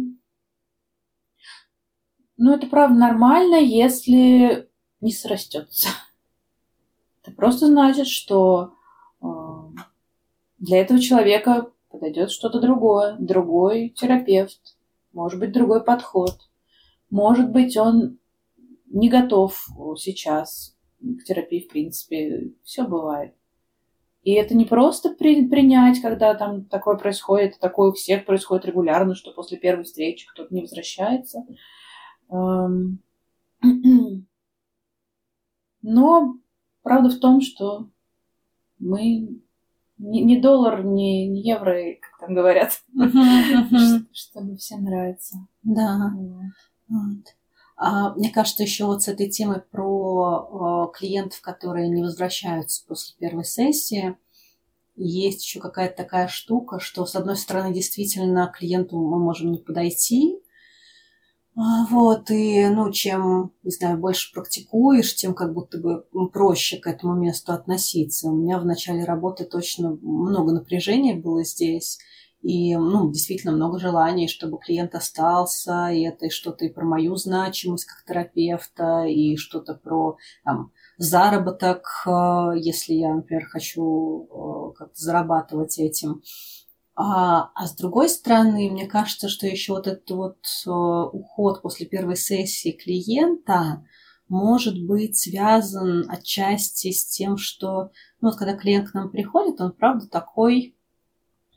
Ну, 2.38 2.54
это 2.54 2.68
правда 2.68 2.96
нормально, 2.96 3.56
если 3.56 4.70
не 5.02 5.12
срастется. 5.12 5.90
Это 7.22 7.36
просто 7.36 7.68
значит, 7.68 8.08
что 8.08 8.76
э, 9.22 9.26
для 10.60 10.82
этого 10.82 11.00
человека 11.00 11.72
подойдет 11.90 12.32
что-то 12.32 12.60
другое, 12.60 13.16
другой 13.18 13.90
терапевт, 13.90 14.78
может 15.12 15.40
быть, 15.40 15.54
другой 15.54 15.84
подход. 15.84 16.50
Может 17.10 17.52
быть, 17.52 17.78
он 17.78 18.20
не 18.88 19.10
готов 19.10 19.68
сейчас 19.98 20.76
к 21.00 21.24
терапии, 21.24 21.62
в 21.62 21.70
принципе, 21.70 22.54
все 22.64 22.84
бывает. 22.84 23.36
И 24.24 24.32
это 24.34 24.56
не 24.56 24.66
просто 24.66 25.10
при, 25.10 25.48
принять, 25.48 26.00
когда 26.00 26.34
там 26.34 26.66
такое 26.66 26.96
происходит, 26.96 27.60
такое 27.60 27.90
у 27.90 27.94
всех 27.94 28.26
происходит 28.26 28.66
регулярно, 28.66 29.16
что 29.16 29.34
после 29.34 29.58
первой 29.58 29.84
встречи 29.84 30.28
кто-то 30.28 30.54
не 30.54 30.62
возвращается. 30.62 31.46
Эм, 32.30 33.00
Но 35.82 36.38
правда 36.82 37.10
в 37.10 37.20
том, 37.20 37.42
что 37.42 37.90
мы 38.80 39.42
не, 39.98 40.40
доллар, 40.40 40.84
не, 40.84 41.42
евро, 41.42 41.76
как 42.02 42.20
там 42.20 42.34
говорят, 42.34 42.82
что 44.14 44.42
мне 44.42 44.56
всем 44.56 44.84
нравится. 44.84 45.38
Да. 45.64 46.14
А, 46.90 46.94
мне 48.16 48.30
кажется, 48.30 48.64
еще 48.64 48.86
вот 48.86 49.04
с 49.04 49.08
этой 49.08 49.30
темой 49.30 49.62
про 49.62 50.90
э, 50.94 50.98
клиентов, 50.98 51.42
которые 51.42 51.90
не 51.90 52.02
возвращаются 52.02 52.86
после 52.88 53.16
первой 53.20 53.44
сессии, 53.46 54.16
есть 54.96 55.44
еще 55.44 55.60
какая-то 55.60 55.98
такая 55.98 56.28
штука, 56.28 56.80
что, 56.80 57.06
с 57.06 57.16
одной 57.16 57.36
стороны, 57.36 57.74
действительно 57.74 58.54
клиенту 58.56 58.98
мы 58.98 59.20
можем 59.20 59.52
не 59.52 59.58
подойти, 59.58 60.40
а, 61.56 61.86
вот, 61.92 62.32
и, 62.32 62.68
ну, 62.70 62.92
чем, 62.92 63.52
не 63.62 63.72
знаю, 63.72 64.00
больше 64.00 64.34
практикуешь, 64.34 65.16
тем 65.16 65.36
как 65.36 65.54
будто 65.54 65.78
бы 65.78 66.06
проще 66.32 66.78
к 66.78 66.88
этому 66.88 67.14
месту 67.14 67.54
относиться. 67.54 68.28
У 68.28 68.36
меня 68.36 68.58
в 68.58 68.66
начале 68.66 69.04
работы 69.04 69.46
точно 69.46 69.98
много 70.02 70.52
напряжения 70.52 71.14
было 71.14 71.44
здесь, 71.44 72.00
и, 72.44 72.76
ну, 72.76 73.10
действительно 73.10 73.54
много 73.54 73.80
желаний, 73.80 74.28
чтобы 74.28 74.60
клиент 74.60 74.96
остался, 74.96 75.88
и 75.88 76.02
это 76.02 76.26
и 76.26 76.30
что-то 76.30 76.66
и 76.66 76.70
про 76.70 76.84
мою 76.84 77.16
значимость 77.16 77.86
как 77.86 78.04
терапевта, 78.06 79.06
и 79.06 79.38
что-то 79.38 79.76
про, 79.76 80.18
там, 80.44 80.74
заработок, 80.98 81.86
э, 82.06 82.52
если 82.58 82.94
я, 82.94 83.16
например, 83.16 83.46
хочу 83.46 84.26
э, 84.26 84.78
как-то 84.78 85.02
зарабатывать 85.02 85.80
этим. 85.80 86.22
А, 86.96 87.50
а 87.56 87.66
с 87.66 87.76
другой 87.76 88.10
стороны, 88.10 88.70
мне 88.70 88.88
кажется, 88.88 89.30
что 89.30 89.48
еще 89.48 89.72
вот 89.74 89.88
этот 89.88 90.12
вот 90.12 90.38
э, 90.68 90.70
уход 90.70 91.62
после 91.62 91.86
первой 91.86 92.18
сессии 92.18 92.72
клиента 92.72 93.86
может 94.28 94.86
быть 94.86 95.18
связан 95.18 96.06
отчасти 96.10 96.92
с 96.92 97.06
тем, 97.08 97.38
что 97.38 97.92
ну, 98.20 98.30
вот 98.30 98.36
когда 98.36 98.56
клиент 98.56 98.90
к 98.90 98.94
нам 98.94 99.12
приходит, 99.12 99.62
он 99.62 99.72
правда 99.72 100.08
такой, 100.10 100.76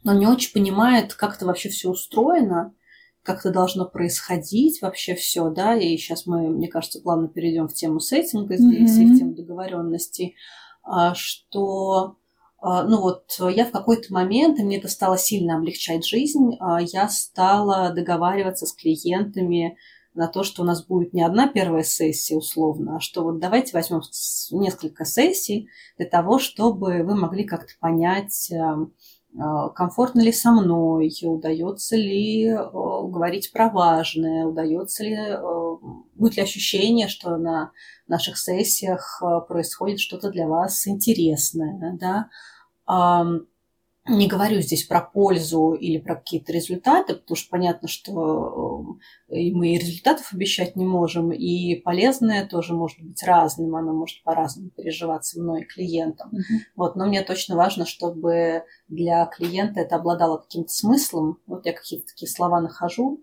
он 0.06 0.18
не 0.18 0.26
очень 0.26 0.52
понимает, 0.52 1.14
как 1.14 1.36
это 1.36 1.46
вообще 1.46 1.68
все 1.68 1.90
устроено, 1.90 2.75
как 3.22 3.40
это 3.40 3.50
должно 3.50 3.86
происходить 3.86 4.80
вообще 4.80 5.14
все, 5.14 5.50
да, 5.50 5.75
и 5.75 5.96
сейчас 5.96 6.26
мы, 6.26 6.48
мне 6.48 6.68
кажется, 6.68 7.00
плавно 7.00 7.28
перейдем 7.28 7.68
в 7.68 7.75
тему 7.75 8.00
сеттинга 8.00 8.56
здесь 8.56 8.96
mm-hmm. 8.96 9.02
и 9.02 9.14
в 9.14 9.18
тему 9.18 9.34
договоренности, 9.34 10.36
а, 10.82 11.14
что 11.14 12.16
а, 12.58 12.84
ну 12.84 13.00
вот 13.00 13.25
я 13.38 13.66
в 13.66 13.70
какой-то 13.70 14.12
момент, 14.12 14.58
и 14.58 14.64
мне 14.64 14.78
это 14.78 14.88
стало 14.88 15.18
сильно 15.18 15.56
облегчать 15.56 16.06
жизнь, 16.06 16.56
а, 16.60 16.80
я 16.80 17.08
стала 17.08 17.90
договариваться 17.90 18.66
с 18.66 18.72
клиентами 18.72 19.76
на 20.14 20.28
то, 20.28 20.42
что 20.42 20.62
у 20.62 20.64
нас 20.64 20.84
будет 20.84 21.12
не 21.12 21.22
одна 21.22 21.46
первая 21.48 21.82
сессия 21.82 22.36
условно, 22.36 22.96
а 22.96 23.00
что 23.00 23.22
вот 23.22 23.38
давайте 23.38 23.72
возьмем 23.75 24.00
несколько 24.52 25.04
сессий 25.04 25.68
для 25.98 26.06
того, 26.06 26.38
чтобы 26.38 27.02
вы 27.02 27.14
могли 27.14 27.44
как-то 27.44 27.72
понять, 27.78 28.50
а, 28.52 28.78
комфортно 29.75 30.21
ли 30.21 30.33
со 30.33 30.50
мной, 30.50 31.12
удается 31.23 31.97
ли 31.97 32.50
говорить 32.52 33.52
про 33.52 33.69
важное, 33.69 34.47
удается 34.47 35.05
ли, 35.05 35.16
будет 36.14 36.37
ли 36.37 36.43
ощущение, 36.43 37.09
что 37.09 37.37
на 37.37 37.73
наших 38.09 38.38
сессиях 38.38 39.23
происходит 39.49 40.00
что-то 40.00 40.31
для 40.31 40.49
вас 40.49 40.87
интересное, 40.87 41.99
да, 41.99 42.28
не 44.08 44.28
говорю 44.28 44.60
здесь 44.60 44.84
про 44.84 45.00
пользу 45.00 45.72
или 45.72 45.98
про 45.98 46.16
какие-то 46.16 46.52
результаты, 46.52 47.14
потому 47.14 47.36
что 47.36 47.50
понятно, 47.50 47.88
что 47.88 48.96
э, 49.28 49.50
мы 49.52 49.75
и 49.75 49.78
результатов 49.78 50.32
обещать 50.32 50.76
не 50.76 50.84
можем, 50.84 51.32
и 51.32 51.76
полезное 51.76 52.46
тоже 52.46 52.75
может 52.75 53.00
быть 53.00 53.22
разным, 53.22 53.75
оно 53.75 53.92
может 53.92 54.22
по-разному 54.22 54.70
переживаться 54.70 55.40
мной 55.40 55.62
и 55.62 55.64
клиентом. 55.64 56.30
Mm-hmm. 56.32 56.58
Вот, 56.76 56.96
но 56.96 57.06
мне 57.06 57.22
точно 57.22 57.56
важно, 57.56 57.86
чтобы 57.86 58.62
для 58.88 59.26
клиента 59.26 59.80
это 59.80 59.96
обладало 59.96 60.38
каким-то 60.38 60.70
смыслом. 60.70 61.38
Вот 61.46 61.66
я 61.66 61.72
какие-то 61.72 62.06
такие 62.06 62.30
слова 62.30 62.60
нахожу, 62.60 63.22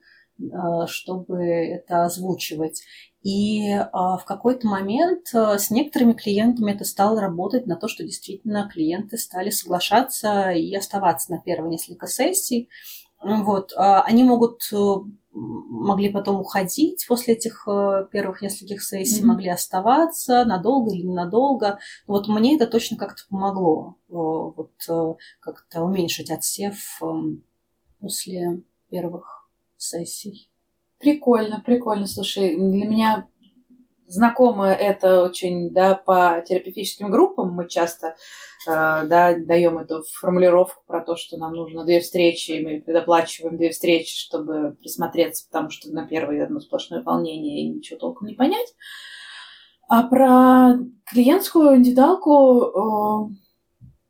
чтобы 0.87 1.43
это 1.43 2.05
озвучивать. 2.05 2.83
И 3.23 3.71
а, 3.71 4.17
в 4.17 4.25
какой-то 4.25 4.67
момент 4.67 5.27
а, 5.33 5.57
с 5.57 5.71
некоторыми 5.71 6.11
клиентами 6.11 6.73
это 6.73 6.83
стало 6.83 7.21
работать 7.21 7.65
на 7.65 7.77
то, 7.77 7.87
что 7.87 8.03
действительно 8.03 8.69
клиенты 8.71 9.17
стали 9.17 9.49
соглашаться 9.49 10.51
и 10.51 10.75
оставаться 10.75 11.31
на 11.31 11.39
первые 11.39 11.71
несколько 11.71 12.07
сессий. 12.07 12.69
Вот. 13.23 13.71
А, 13.77 14.01
они 14.01 14.25
могут 14.25 14.61
э, 14.73 14.75
могли 15.31 16.09
потом 16.11 16.41
уходить 16.41 17.05
после 17.07 17.35
этих 17.35 17.65
э, 17.65 18.07
первых 18.11 18.41
нескольких 18.41 18.83
сессий, 18.83 19.21
mm-hmm. 19.21 19.27
могли 19.27 19.49
оставаться 19.49 20.43
надолго 20.43 20.93
или 20.93 21.03
ненадолго. 21.03 21.79
Вот 22.07 22.27
мне 22.27 22.57
это 22.57 22.67
точно 22.67 22.97
как-то 22.97 23.21
помогло 23.29 23.95
э, 24.09 24.11
вот 24.11 24.71
как-то 25.39 25.81
уменьшить 25.81 26.29
отсев 26.29 27.01
эм, 27.01 27.45
после 28.01 28.63
первых 28.89 29.42
сессий. 29.83 30.49
Прикольно, 30.99 31.61
прикольно. 31.65 32.07
Слушай, 32.07 32.55
для 32.55 32.87
меня 32.87 33.27
знакомо 34.07 34.67
это 34.67 35.23
очень, 35.23 35.71
да, 35.71 35.95
по 35.95 36.43
терапевтическим 36.47 37.11
группам 37.11 37.51
мы 37.51 37.67
часто, 37.67 38.07
э, 38.07 38.15
да, 38.67 39.35
даем 39.37 39.77
эту 39.79 40.03
формулировку 40.03 40.83
про 40.87 41.01
то, 41.01 41.15
что 41.15 41.37
нам 41.37 41.53
нужно 41.53 41.83
две 41.83 41.99
встречи, 41.99 42.51
и 42.51 42.63
мы 42.63 42.81
предоплачиваем 42.81 43.57
две 43.57 43.71
встречи, 43.71 44.15
чтобы 44.15 44.77
присмотреться, 44.79 45.45
потому 45.49 45.69
что 45.69 45.91
на 45.91 46.07
первой 46.07 46.43
одно 46.43 46.59
сплошное 46.59 47.01
волнение 47.01 47.63
и 47.63 47.69
ничего 47.69 47.99
толком 47.99 48.27
не 48.27 48.35
понять. 48.35 48.73
А 49.89 50.03
про 50.03 50.77
клиентскую 51.05 51.75
индивидуалку, 51.75 53.29
э, 53.29 53.42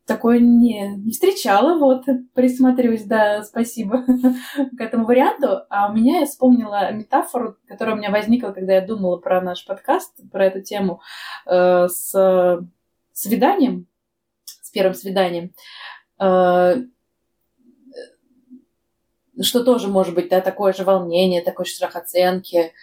такое 0.06 0.40
не, 0.40 0.96
не 0.98 1.12
встречала, 1.12 1.78
вот, 1.78 2.06
присмотрюсь, 2.34 3.04
да, 3.04 3.44
спасибо 3.44 4.04
к 4.78 4.82
этому 4.82 5.06
варианту. 5.06 5.62
А 5.70 5.90
у 5.90 5.94
меня 5.94 6.20
я 6.20 6.26
вспомнила 6.26 6.92
метафору, 6.92 7.58
которая 7.68 7.96
у 7.96 7.98
меня 7.98 8.12
возникла, 8.12 8.52
когда 8.52 8.74
я 8.74 8.82
думала 8.82 9.18
про 9.18 9.42
наш 9.42 9.66
подкаст, 9.66 10.14
про 10.32 10.46
эту 10.46 10.62
тему, 10.62 11.02
э, 11.46 11.88
с 11.88 12.68
свиданием, 13.14 13.88
с 14.46 14.72
первым 14.72 14.94
свиданием. 14.94 15.54
Э, 16.20 16.84
что 19.42 19.64
тоже 19.64 19.88
может 19.88 20.14
быть, 20.14 20.30
да, 20.30 20.42
такое 20.42 20.74
же 20.74 20.84
волнение, 20.84 21.42
такой 21.42 21.66
же 21.66 21.72
страх 21.72 21.96
оценки. 21.96 22.74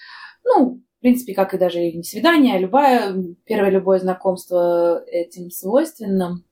Ну, 0.44 0.80
в 0.98 1.00
принципе, 1.00 1.34
как 1.34 1.54
и 1.54 1.58
даже 1.58 1.80
не 1.92 2.02
свидание, 2.02 2.56
а 2.56 2.58
любое, 2.58 3.34
первое 3.44 3.70
любое 3.70 3.98
знакомство 4.00 5.02
этим 5.06 5.50
свойственно. 5.50 6.42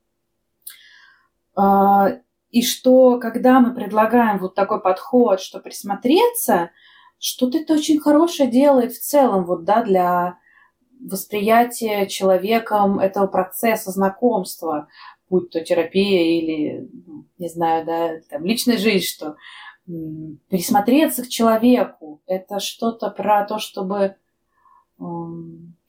А, 1.55 2.09
и 2.51 2.61
что, 2.61 3.19
когда 3.19 3.59
мы 3.59 3.73
предлагаем 3.73 4.39
вот 4.39 4.55
такой 4.55 4.81
подход, 4.81 5.39
что 5.41 5.59
присмотреться, 5.59 6.71
что-то 7.19 7.57
это 7.59 7.73
очень 7.73 7.99
хорошее 7.99 8.49
делает 8.49 8.93
в 8.93 9.01
целом, 9.01 9.45
вот, 9.45 9.63
да, 9.65 9.83
для 9.83 10.37
восприятия 10.99 12.07
человеком 12.07 12.99
этого 12.99 13.27
процесса 13.27 13.91
знакомства, 13.91 14.87
будь 15.29 15.49
то 15.49 15.63
терапия 15.63 16.39
или, 16.39 16.89
ну, 17.05 17.25
не 17.37 17.49
знаю, 17.49 17.85
да, 17.85 18.19
там, 18.29 18.45
личная 18.45 18.77
жизнь, 18.77 19.05
что 19.05 19.35
присмотреться 20.49 21.23
к 21.23 21.29
человеку, 21.29 22.21
это 22.25 22.59
что-то 22.59 23.09
про 23.09 23.45
то, 23.45 23.59
чтобы 23.59 24.15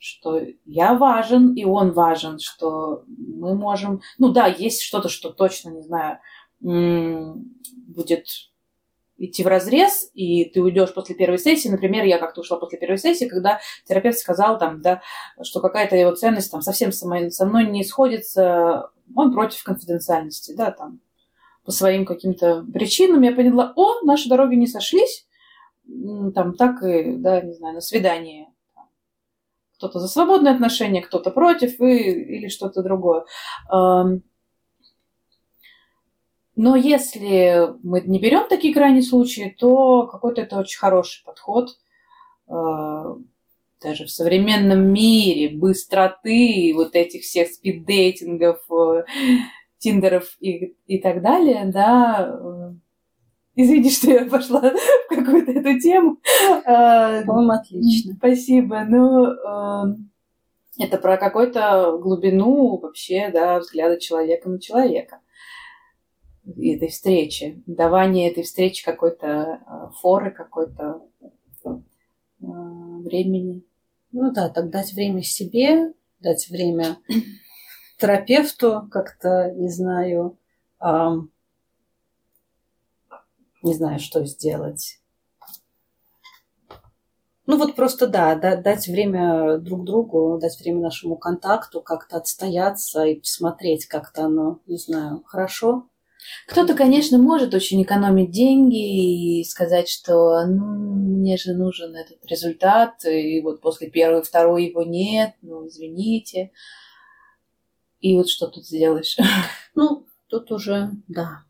что 0.00 0.40
я 0.64 0.94
важен, 0.94 1.52
и 1.52 1.64
он 1.64 1.92
важен, 1.92 2.38
что 2.38 3.04
мы 3.06 3.54
можем... 3.54 4.00
Ну 4.16 4.30
да, 4.30 4.46
есть 4.46 4.80
что-то, 4.80 5.10
что 5.10 5.30
точно, 5.30 5.70
не 5.70 5.82
знаю, 5.82 6.18
будет 6.60 8.26
идти 9.18 9.44
в 9.44 9.46
разрез, 9.46 10.10
и 10.14 10.46
ты 10.46 10.62
уйдешь 10.62 10.94
после 10.94 11.14
первой 11.14 11.38
сессии. 11.38 11.68
Например, 11.68 12.04
я 12.04 12.18
как-то 12.18 12.40
ушла 12.40 12.56
после 12.56 12.78
первой 12.78 12.96
сессии, 12.96 13.26
когда 13.26 13.60
терапевт 13.86 14.18
сказал, 14.18 14.58
там, 14.58 14.80
да, 14.80 15.02
что 15.42 15.60
какая-то 15.60 15.96
его 15.96 16.12
ценность 16.12 16.50
там, 16.50 16.62
совсем 16.62 16.92
со 16.92 17.06
мной, 17.06 17.30
со 17.30 17.44
мной 17.44 17.66
не 17.66 17.84
сходится, 17.84 18.88
он 19.14 19.34
против 19.34 19.62
конфиденциальности, 19.62 20.54
да, 20.56 20.70
там, 20.70 21.00
по 21.62 21.72
своим 21.72 22.06
каким-то 22.06 22.64
причинам. 22.72 23.20
Я 23.20 23.32
поняла, 23.32 23.74
о, 23.76 24.00
наши 24.02 24.30
дороги 24.30 24.54
не 24.54 24.66
сошлись, 24.66 25.26
там, 26.34 26.54
так 26.54 26.82
и, 26.82 27.16
да, 27.16 27.42
не 27.42 27.52
знаю, 27.52 27.74
на 27.74 27.80
свидание 27.82 28.49
кто-то 29.80 29.98
за 29.98 30.08
свободные 30.08 30.52
отношения, 30.52 31.00
кто-то 31.00 31.30
против 31.30 31.80
и, 31.80 32.10
или 32.10 32.48
что-то 32.48 32.82
другое. 32.82 33.24
Но 36.56 36.76
если 36.76 37.70
мы 37.82 38.02
не 38.02 38.18
берем 38.18 38.46
такие 38.46 38.74
крайние 38.74 39.02
случаи, 39.02 39.56
то 39.58 40.06
какой-то 40.06 40.42
это 40.42 40.58
очень 40.58 40.78
хороший 40.78 41.24
подход. 41.24 41.70
А, 42.46 43.16
даже 43.82 44.04
в 44.04 44.10
современном 44.10 44.92
мире 44.92 45.56
быстроты 45.56 46.72
вот 46.74 46.94
этих 46.94 47.22
всех 47.22 47.48
спиддейтингов, 47.48 48.58
э, 48.70 49.04
тиндеров 49.78 50.36
и, 50.40 50.76
и 50.86 50.98
так 50.98 51.22
далее, 51.22 51.64
да, 51.64 52.38
э, 52.38 52.74
Извини, 53.60 53.90
что 53.90 54.10
я 54.10 54.24
пошла 54.24 54.60
в 55.10 55.14
какую-то 55.14 55.52
эту 55.52 55.78
тему. 55.78 56.16
А, 56.64 57.22
По-моему, 57.24 57.52
отлично. 57.52 58.14
Спасибо. 58.14 58.84
Ну, 58.88 59.26
эм, 59.26 60.10
это 60.78 60.96
про 60.96 61.18
какую-то 61.18 61.98
глубину 61.98 62.78
вообще, 62.78 63.30
да, 63.30 63.58
взгляда 63.58 64.00
человека 64.00 64.48
на 64.48 64.58
человека. 64.58 65.20
Этой 66.46 66.88
встречи. 66.88 67.62
Давание 67.66 68.30
этой 68.30 68.44
встречи 68.44 68.82
какой-то 68.82 69.26
э, 69.26 69.90
форы, 70.00 70.30
какой-то 70.30 71.02
э, 71.64 71.68
времени. 72.40 73.62
Ну 74.12 74.32
да, 74.32 74.48
так 74.48 74.70
дать 74.70 74.94
время 74.94 75.22
себе, 75.22 75.92
дать 76.20 76.48
время 76.48 76.96
терапевту, 77.98 78.88
как-то, 78.90 79.52
не 79.54 79.68
знаю, 79.68 80.38
не 83.62 83.74
знаю, 83.74 83.98
что 83.98 84.24
сделать. 84.24 85.00
Ну 87.46 87.56
вот 87.56 87.74
просто 87.74 88.06
да, 88.06 88.36
дать 88.36 88.86
время 88.86 89.58
друг 89.58 89.84
другу, 89.84 90.38
дать 90.40 90.58
время 90.60 90.82
нашему 90.82 91.16
контакту, 91.16 91.80
как-то 91.80 92.18
отстояться 92.18 93.04
и 93.04 93.16
посмотреть, 93.16 93.86
как-то 93.86 94.26
оно, 94.26 94.60
не 94.66 94.78
знаю, 94.78 95.24
хорошо. 95.26 95.88
Кто-то, 96.46 96.74
конечно, 96.74 97.18
может 97.18 97.54
очень 97.54 97.82
экономить 97.82 98.30
деньги 98.30 99.40
и 99.40 99.44
сказать, 99.44 99.88
что 99.88 100.44
ну, 100.46 100.64
мне 100.64 101.36
же 101.36 101.54
нужен 101.54 101.96
этот 101.96 102.24
результат, 102.26 103.04
и 103.04 103.40
вот 103.40 103.60
после 103.60 103.90
первой, 103.90 104.22
второй 104.22 104.66
его 104.66 104.82
нет, 104.82 105.34
ну, 105.42 105.66
извините. 105.66 106.52
И 108.00 108.16
вот 108.16 108.28
что 108.28 108.46
тут 108.46 108.64
сделаешь? 108.64 109.16
Ну, 109.74 110.06
тут 110.28 110.50
уже, 110.52 110.90
да. 111.08 111.44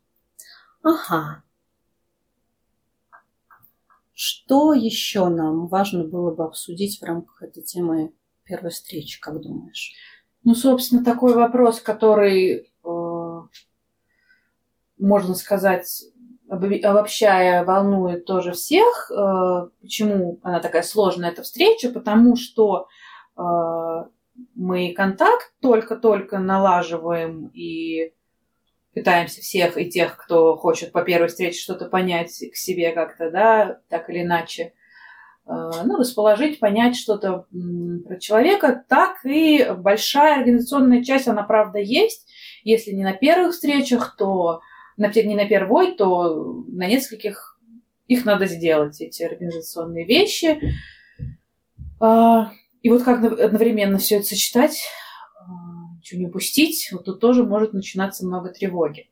Ага. 0.83 1.43
Что 4.23 4.75
еще 4.75 5.31
нам 5.31 5.67
важно 5.69 6.05
было 6.05 6.31
бы 6.31 6.45
обсудить 6.45 7.01
в 7.01 7.05
рамках 7.07 7.43
этой 7.43 7.63
темы 7.63 8.13
первой 8.45 8.71
встречи, 8.71 9.19
как 9.19 9.41
думаешь? 9.41 9.95
Ну, 10.45 10.55
собственно, 10.55 11.03
такой 11.03 11.33
вопрос, 11.33 11.81
который, 11.81 12.71
э, 12.85 13.41
можно 14.99 15.35
сказать, 15.35 16.03
обобщая, 16.51 17.65
волнует 17.65 18.27
тоже 18.27 18.53
всех. 18.53 19.11
Э, 19.11 19.71
почему 19.81 20.39
она 20.43 20.61
такая 20.61 20.83
сложная, 20.83 21.31
эта 21.31 21.41
встреча? 21.41 21.89
Потому 21.89 22.37
что 22.37 22.89
э, 23.39 23.43
мы 24.55 24.93
контакт 24.93 25.55
только-только 25.63 26.39
налаживаем 26.41 27.47
и 27.55 28.13
пытаемся 28.95 29.41
всех 29.41 29.79
и 29.79 29.89
тех, 29.89 30.17
кто 30.17 30.57
хочет 30.57 30.93
по 30.93 31.03
первой 31.03 31.29
встрече 31.29 31.61
что-то 31.61 31.87
понять 31.87 32.31
к 32.53 32.57
себе 32.57 32.93
как-то, 32.93 33.31
да, 33.31 33.81
так 33.89 34.11
или 34.11 34.23
иначе, 34.23 34.73
э, 35.47 35.53
ну, 35.85 35.97
расположить, 35.97 36.59
понять 36.59 36.97
что-то 36.97 37.47
про 38.05 38.19
человека, 38.19 38.85
так 38.89 39.25
и 39.25 39.67
большая 39.77 40.41
организационная 40.41 41.05
часть, 41.05 41.29
она 41.29 41.43
правда 41.43 41.79
есть. 41.79 42.27
Если 42.65 42.91
не 42.91 43.05
на 43.05 43.13
первых 43.13 43.53
встречах, 43.53 44.17
то 44.17 44.61
на, 44.97 45.09
не 45.09 45.35
на 45.35 45.47
первой, 45.47 45.95
то 45.95 46.65
на 46.69 46.87
нескольких 46.87 47.59
их 48.07 48.25
надо 48.25 48.47
сделать, 48.47 49.01
эти 49.01 49.23
организационные 49.23 50.05
вещи. 50.05 50.61
А, 52.01 52.51
и 52.83 52.91
вот 52.91 53.05
как 53.05 53.23
одновременно 53.23 53.99
все 53.99 54.17
это 54.17 54.27
сочетать, 54.27 54.83
ничего 56.11 56.21
не 56.21 56.27
упустить, 56.27 56.89
вот 56.93 57.05
тут 57.05 57.21
тоже 57.21 57.45
может 57.45 57.73
начинаться 57.73 58.27
много 58.27 58.51
тревоги. 58.51 59.11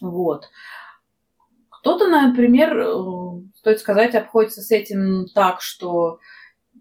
Вот. 0.00 0.46
Кто-то, 1.70 2.08
например, 2.08 2.78
э, 2.78 3.42
стоит 3.56 3.80
сказать, 3.80 4.14
обходится 4.14 4.62
с 4.62 4.70
этим 4.70 5.26
так, 5.34 5.60
что 5.60 6.18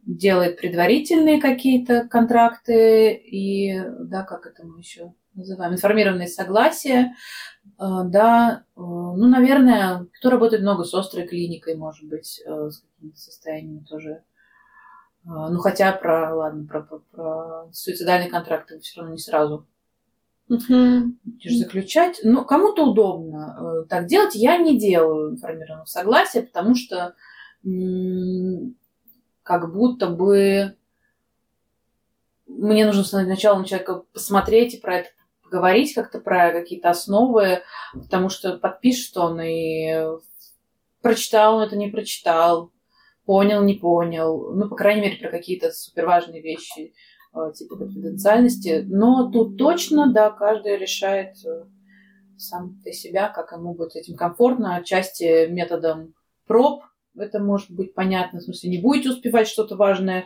делает 0.06 0.60
предварительные 0.60 1.42
какие-то 1.42 2.08
контракты 2.08 3.14
и, 3.14 3.80
да, 4.00 4.24
как 4.24 4.46
это 4.46 4.66
мы 4.66 4.80
еще 4.80 5.14
называем, 5.34 5.74
информированные 5.74 6.28
согласия, 6.28 7.16
э, 7.66 7.86
да, 8.06 8.64
э, 8.76 8.80
ну, 8.80 9.28
наверное, 9.28 10.08
кто 10.18 10.30
работает 10.30 10.62
много 10.62 10.84
с 10.84 10.94
острой 10.94 11.28
клиникой, 11.28 11.76
может 11.76 12.08
быть, 12.08 12.42
с 12.46 12.82
какими-то 12.82 13.18
состояниями 13.18 13.86
тоже 13.88 14.24
ну, 15.24 15.60
хотя 15.60 15.92
про, 15.92 16.36
ладно, 16.36 16.66
про, 16.68 16.82
про, 16.82 17.00
про 17.12 17.70
суицидальные 17.72 18.30
контракты 18.30 18.80
все 18.80 19.00
равно 19.00 19.14
не 19.14 19.20
сразу 19.20 19.68
будешь 20.48 21.58
заключать. 21.58 22.20
Но 22.24 22.44
кому-то 22.44 22.90
удобно 22.90 23.84
э, 23.84 23.88
так 23.88 24.08
делать. 24.08 24.36
Я 24.36 24.58
не 24.58 24.78
делаю 24.78 25.32
информированного 25.32 25.86
согласия, 25.86 26.42
потому 26.42 26.76
что 26.76 27.16
как 29.44 29.74
будто 29.74 30.08
бы 30.08 30.76
мне 32.48 32.86
нужно 32.86 33.04
сначала 33.04 33.60
на 33.60 33.66
человека 33.66 34.04
посмотреть 34.14 34.74
и 34.74 34.80
про 34.80 34.98
это 34.98 35.10
поговорить 35.44 35.94
как-то 35.94 36.20
про 36.20 36.52
какие-то 36.52 36.90
основы, 36.90 37.62
потому 37.94 38.30
что 38.30 38.58
подпишет 38.58 39.16
он 39.18 39.40
и 39.42 40.06
прочитал 41.02 41.58
он 41.58 41.64
это, 41.64 41.76
не 41.76 41.90
прочитал, 41.90 42.71
понял, 43.32 43.64
не 43.64 43.76
понял, 43.76 44.54
ну, 44.54 44.68
по 44.68 44.76
крайней 44.76 45.04
мере, 45.04 45.16
про 45.16 45.30
какие-то 45.30 45.72
суперважные 45.72 46.42
вещи 46.42 46.94
э, 47.34 47.54
типа 47.54 47.78
конфиденциальности. 47.78 48.84
Но 48.86 49.32
тут 49.32 49.58
точно, 49.58 50.12
да, 50.12 50.32
каждый 50.32 50.78
решает 50.78 51.38
э, 51.46 51.64
сам 52.36 52.78
для 52.84 52.92
себя, 52.92 53.30
как 53.30 53.54
ему 53.54 53.74
будет 53.74 53.96
этим 53.96 54.18
комфортно. 54.18 54.76
Отчасти 54.76 55.48
методом 55.48 56.14
проб 56.46 56.82
это 57.18 57.40
может 57.40 57.72
быть 57.72 57.94
понятно. 57.94 58.40
В 58.40 58.44
смысле, 58.44 58.70
не 58.70 58.82
будете 58.82 59.12
успевать 59.12 59.48
что-то 59.48 59.78
важное 59.78 60.26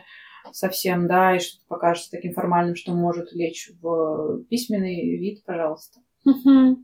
совсем, 0.50 1.06
да, 1.06 1.36
и 1.36 1.38
что-то 1.38 1.64
покажется 1.68 2.10
таким 2.10 2.34
формальным, 2.34 2.74
что 2.74 2.92
может 2.92 3.32
лечь 3.32 3.70
в 3.80 4.42
письменный 4.50 5.16
вид, 5.16 5.44
пожалуйста. 5.44 6.00
Угу. 6.24 6.78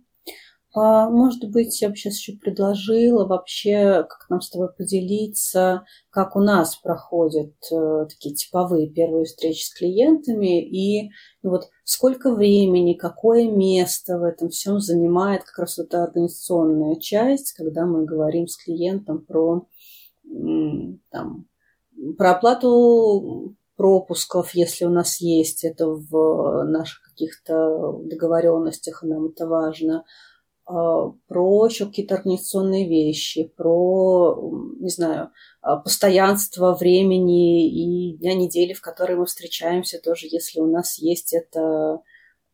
А, 0.75 1.11
может 1.11 1.51
быть, 1.51 1.83
я 1.83 1.91
бы 1.91 1.97
сейчас 1.97 2.15
еще 2.15 2.33
предложила 2.33 3.27
вообще, 3.27 4.07
как 4.09 4.31
нам 4.31 4.41
с 4.41 4.49
тобой 4.49 4.73
поделиться, 4.73 5.85
как 6.09 6.35
у 6.35 6.41
нас 6.41 6.77
проходят 6.77 7.53
э, 7.71 8.07
такие 8.09 8.35
типовые 8.35 8.89
первые 8.89 9.27
встречи 9.27 9.65
с 9.65 9.75
клиентами 9.75 10.67
и 10.67 11.11
ну, 11.43 11.51
вот 11.51 11.69
сколько 11.85 12.35
времени, 12.35 12.95
какое 12.95 13.51
место 13.51 14.19
в 14.19 14.23
этом 14.23 14.49
всем 14.49 14.81
занимает 14.81 15.45
как 15.45 15.59
раз 15.59 15.79
эта 15.79 16.05
организационная 16.05 16.97
часть, 16.97 17.53
когда 17.53 17.85
мы 17.85 18.07
говорим 18.07 18.47
с 18.47 18.57
клиентом 18.57 19.27
про, 19.27 19.67
там, 21.11 21.47
про 22.17 22.31
оплату 22.31 23.57
пропусков, 23.77 24.55
если 24.55 24.87
у 24.87 24.91
нас 24.91 25.21
есть 25.21 25.65
это 25.65 25.89
в 25.89 26.65
наших 26.65 27.03
каких-то 27.03 27.99
договоренностях, 28.05 29.03
нам 29.03 29.27
это 29.27 29.47
важно, 29.47 30.05
про 30.65 31.67
еще 31.67 31.87
какие-то 31.87 32.15
организационные 32.15 32.89
вещи, 32.89 33.53
про, 33.57 34.51
не 34.79 34.89
знаю, 34.89 35.31
а, 35.61 35.77
постоянство 35.77 36.75
времени 36.75 37.69
и 37.69 38.17
дня 38.19 38.35
недели, 38.35 38.73
в 38.73 38.81
которые 38.81 39.17
мы 39.17 39.27
встречаемся, 39.27 40.01
тоже 40.01 40.29
если 40.31 40.61
у 40.61 40.67
нас 40.67 40.99
есть 40.99 41.33
это 41.33 42.01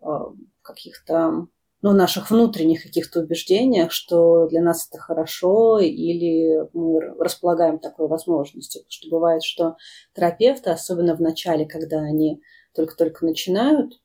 а, 0.01 0.33
каких-то 0.63 1.49
ну, 1.81 1.93
наших 1.93 2.31
внутренних 2.31 2.83
каких-то 2.83 3.21
убеждениях, 3.21 3.93
что 3.93 4.49
для 4.49 4.63
нас 4.63 4.89
это 4.89 5.01
хорошо, 5.01 5.79
или 5.79 6.69
мы 6.73 7.01
располагаем 7.19 7.79
такой 7.79 8.09
возможностью. 8.09 8.81
Потому 8.81 8.91
что 8.91 9.11
бывает, 9.11 9.43
что 9.45 9.77
терапевты, 10.15 10.71
особенно 10.71 11.15
в 11.15 11.21
начале, 11.21 11.67
когда 11.67 12.01
они 12.01 12.43
только-только 12.75 13.25
начинают, 13.25 14.01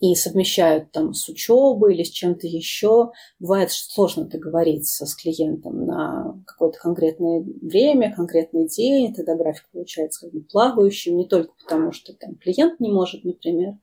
и 0.00 0.14
совмещают 0.14 0.92
там 0.92 1.14
с 1.14 1.28
учебой 1.28 1.94
или 1.94 2.02
с 2.02 2.10
чем-то 2.10 2.46
еще. 2.46 3.12
Бывает 3.38 3.70
сложно 3.70 4.24
договориться 4.26 5.06
с 5.06 5.14
клиентом 5.14 5.86
на 5.86 6.42
какое-то 6.46 6.78
конкретное 6.78 7.44
время, 7.62 8.14
конкретный 8.14 8.68
день. 8.68 9.14
Тогда 9.14 9.36
график 9.36 9.68
получается 9.72 10.26
как 10.26 10.34
бы 10.34 10.40
плавающим, 10.42 11.16
не 11.16 11.26
только 11.26 11.52
потому, 11.62 11.92
что 11.92 12.12
там 12.12 12.34
клиент 12.34 12.80
не 12.80 12.90
может, 12.90 13.24
например, 13.24 13.74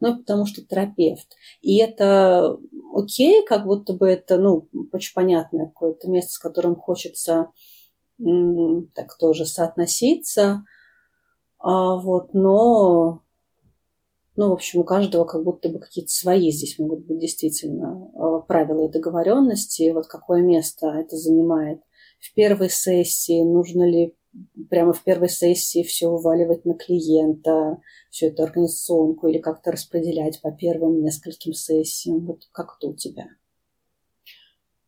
но 0.00 0.10
и 0.10 0.18
потому 0.18 0.46
что 0.46 0.62
терапевт. 0.62 1.26
И 1.62 1.78
это 1.78 2.58
окей, 2.94 3.44
как 3.44 3.64
будто 3.64 3.94
бы 3.94 4.08
это, 4.08 4.38
ну, 4.38 4.68
очень 4.92 5.14
понятное 5.14 5.66
какое-то 5.66 6.08
место, 6.08 6.32
с 6.32 6.38
которым 6.38 6.76
хочется 6.76 7.48
так 8.18 9.16
тоже 9.18 9.44
соотноситься. 9.44 10.64
А, 11.58 11.96
вот, 11.96 12.34
но 12.34 13.23
ну, 14.36 14.48
в 14.48 14.52
общем, 14.52 14.80
у 14.80 14.84
каждого 14.84 15.24
как 15.24 15.44
будто 15.44 15.68
бы 15.68 15.78
какие-то 15.78 16.10
свои 16.10 16.50
здесь 16.50 16.78
могут 16.78 17.06
быть 17.06 17.20
действительно 17.20 18.10
э, 18.14 18.46
правила 18.48 18.86
и 18.86 18.90
договоренности. 18.90 19.92
Вот 19.92 20.08
какое 20.08 20.42
место 20.42 20.88
это 20.88 21.16
занимает 21.16 21.80
в 22.18 22.34
первой 22.34 22.68
сессии, 22.68 23.42
нужно 23.42 23.88
ли 23.88 24.14
прямо 24.68 24.92
в 24.92 25.04
первой 25.04 25.28
сессии 25.28 25.84
все 25.84 26.08
уваливать 26.08 26.64
на 26.64 26.74
клиента, 26.74 27.78
всю 28.10 28.26
эту 28.26 28.42
организационку, 28.42 29.28
или 29.28 29.38
как-то 29.38 29.70
распределять 29.70 30.40
по 30.42 30.50
первым 30.50 31.02
нескольким 31.02 31.52
сессиям. 31.52 32.26
Вот 32.26 32.48
как 32.50 32.76
это 32.76 32.88
у 32.88 32.94
тебя? 32.94 33.28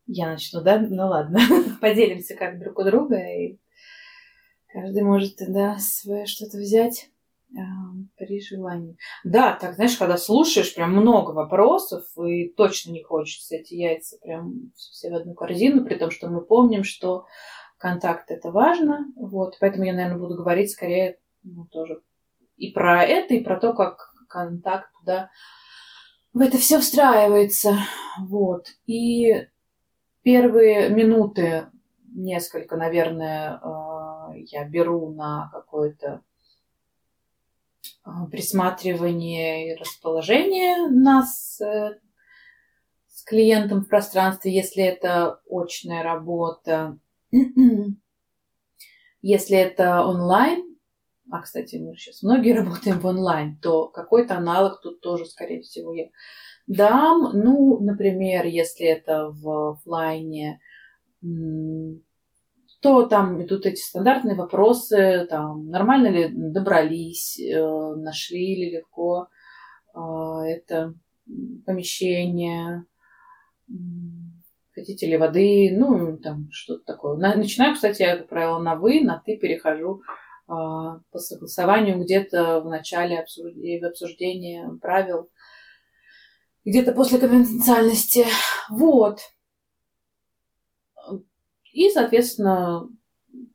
Я 0.07 0.27
начну, 0.27 0.61
да? 0.61 0.79
Ну 0.79 1.07
ладно. 1.07 1.39
Поделимся 1.81 2.35
как 2.35 2.59
друг 2.59 2.79
у 2.79 2.83
друга, 2.83 3.17
и 3.17 3.59
каждый 4.67 5.03
может, 5.03 5.35
да, 5.47 5.77
свое 5.79 6.25
что-то 6.25 6.57
взять 6.57 7.09
при 8.17 8.41
желании. 8.41 8.97
Да, 9.23 9.57
так, 9.59 9.75
знаешь, 9.75 9.97
когда 9.97 10.17
слушаешь, 10.17 10.75
прям 10.75 10.91
много 10.91 11.31
вопросов, 11.31 12.03
и 12.17 12.49
точно 12.49 12.91
не 12.91 13.03
хочется 13.03 13.55
эти 13.55 13.73
яйца 13.73 14.17
прям 14.21 14.71
все 14.75 15.09
в 15.09 15.15
одну 15.15 15.33
корзину, 15.33 15.85
при 15.85 15.95
том, 15.95 16.11
что 16.11 16.29
мы 16.29 16.41
помним, 16.41 16.83
что 16.83 17.25
контакт 17.77 18.31
это 18.31 18.51
важно. 18.51 19.05
Вот, 19.15 19.57
поэтому 19.59 19.85
я, 19.85 19.93
наверное, 19.93 20.19
буду 20.19 20.35
говорить 20.35 20.71
скорее 20.71 21.19
ну, 21.43 21.65
тоже 21.65 22.01
и 22.57 22.71
про 22.71 23.03
это, 23.03 23.35
и 23.35 23.43
про 23.43 23.59
то, 23.59 23.73
как 23.73 24.13
контакт 24.27 24.89
туда 24.99 25.29
в 26.33 26.41
это 26.41 26.57
все 26.57 26.79
встраивается. 26.79 27.77
Вот. 28.19 28.67
И 28.85 29.47
первые 30.23 30.89
минуты, 30.89 31.67
несколько, 32.13 32.75
наверное, 32.75 33.59
а, 33.61 34.33
я 34.35 34.65
беру 34.65 35.09
на 35.11 35.49
какое-то 35.53 36.21
присматривание 38.31 39.73
и 39.73 39.75
расположение 39.75 40.87
нас 40.87 41.59
э, 41.61 41.99
с 43.07 43.23
клиентом 43.23 43.81
в 43.81 43.87
пространстве, 43.87 44.53
если 44.53 44.83
это 44.83 45.41
очная 45.49 46.03
работа. 46.03 46.97
Если 49.23 49.57
это 49.57 50.05
онлайн, 50.05 50.77
а, 51.29 51.41
кстати, 51.41 51.75
мы 51.75 51.95
сейчас 51.97 52.23
многие 52.23 52.53
работаем 52.57 52.99
в 52.99 53.05
онлайн, 53.05 53.57
то 53.61 53.87
какой-то 53.87 54.37
аналог 54.37 54.79
тут 54.81 55.01
тоже, 55.01 55.25
скорее 55.25 55.61
всего, 55.61 55.93
я 55.93 56.07
дам. 56.67 57.31
Ну, 57.33 57.79
например, 57.79 58.45
если 58.45 58.85
это 58.85 59.29
в 59.31 59.71
офлайне, 59.71 60.59
то 62.79 63.07
там 63.07 63.43
идут 63.43 63.65
эти 63.65 63.79
стандартные 63.79 64.35
вопросы, 64.35 65.25
там, 65.29 65.69
нормально 65.69 66.07
ли 66.07 66.29
добрались, 66.31 67.39
э, 67.39 67.95
нашли 67.95 68.55
ли 68.55 68.71
легко 68.71 69.27
э, 69.95 69.99
это 70.47 70.93
помещение, 71.65 72.85
хотите 74.73 75.07
ли 75.07 75.17
воды, 75.17 75.75
ну, 75.75 76.17
там, 76.17 76.49
что-то 76.51 76.83
такое. 76.85 77.17
Начинаю, 77.17 77.73
кстати, 77.73 78.03
я, 78.03 78.17
как 78.17 78.29
правило, 78.29 78.59
на 78.59 78.75
«вы», 78.75 79.01
на 79.01 79.21
«ты» 79.25 79.37
перехожу 79.37 80.01
э, 80.01 80.03
по 80.47 81.17
согласованию 81.17 81.99
где-то 81.99 82.61
в 82.61 82.67
начале 82.67 83.19
обсуждения, 83.19 84.69
правил, 84.81 85.29
где-то 86.63 86.91
после 86.91 87.17
конфиденциальности. 87.17 88.25
Вот. 88.69 89.19
И, 91.77 91.91
соответственно, 91.91 92.89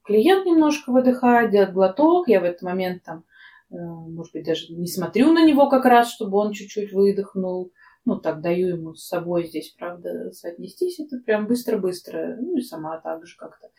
клиент 0.05 0.47
немножко 0.47 0.93
выдыхает, 0.93 1.51
делает 1.51 1.73
глоток. 1.73 2.29
Я 2.29 2.39
в 2.39 2.45
этот 2.45 2.63
момент 2.63 3.03
там, 3.03 3.25
э, 3.73 3.75
может 3.75 4.33
быть, 4.33 4.47
даже 4.47 4.73
не 4.73 4.87
смотрю 4.87 5.33
на 5.33 5.45
него 5.45 5.69
как 5.69 5.85
раз, 5.87 6.13
чтобы 6.13 6.39
он 6.39 6.53
чуть-чуть 6.53 6.93
выдохнул. 6.93 7.73
Ну, 8.05 8.21
так 8.21 8.41
даю 8.41 8.77
ему 8.77 8.95
с 8.95 9.09
собой 9.09 9.47
здесь, 9.47 9.75
правда, 9.77 10.31
соотнестись. 10.31 11.01
Это 11.01 11.19
прям 11.19 11.49
быстро-быстро. 11.49 12.37
Ну, 12.41 12.59
и 12.59 12.61
сама 12.61 12.97
также 13.01 13.37
как-то 13.37 13.67
э, 13.67 13.71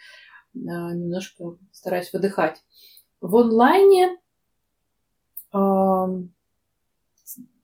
немножко 0.56 1.56
стараюсь 1.72 2.12
выдыхать. 2.12 2.62
В 3.22 3.38
онлайне 3.38 4.18
эм, 5.54 6.34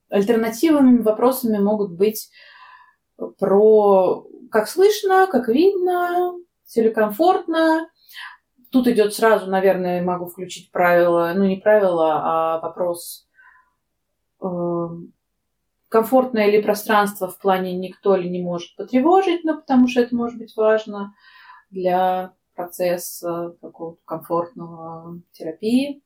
альтернативными 0.08 1.02
вопросами 1.02 1.58
могут 1.58 1.92
быть 1.92 2.30
про 3.38 4.26
как 4.50 4.70
слышно, 4.70 5.28
как 5.28 5.50
видно, 5.50 6.40
все 6.70 6.84
ли 6.84 6.92
комфортно. 6.92 7.90
Тут 8.72 8.88
идет 8.88 9.16
сразу, 9.16 9.48
наверное, 9.48 10.04
могу 10.04 10.28
включить 10.28 10.72
правило, 10.72 11.34
ну 11.36 11.46
не 11.46 11.58
правило, 11.58 12.22
а 12.22 12.60
вопрос, 12.60 13.28
э, 14.40 14.48
комфортное 15.90 16.52
ли 16.52 16.62
пространство 16.62 17.28
в 17.28 17.40
плане 17.40 17.76
никто 17.76 18.16
ли 18.16 18.30
не 18.30 18.44
может 18.44 18.76
потревожить, 18.76 19.44
ну 19.44 19.58
потому 19.58 19.88
что 19.88 20.02
это 20.02 20.16
может 20.16 20.38
быть 20.38 20.56
важно 20.56 21.16
для 21.72 22.36
процесса 22.54 23.56
какого-то 23.60 24.02
комфортного 24.06 25.20
терапии. 25.32 26.04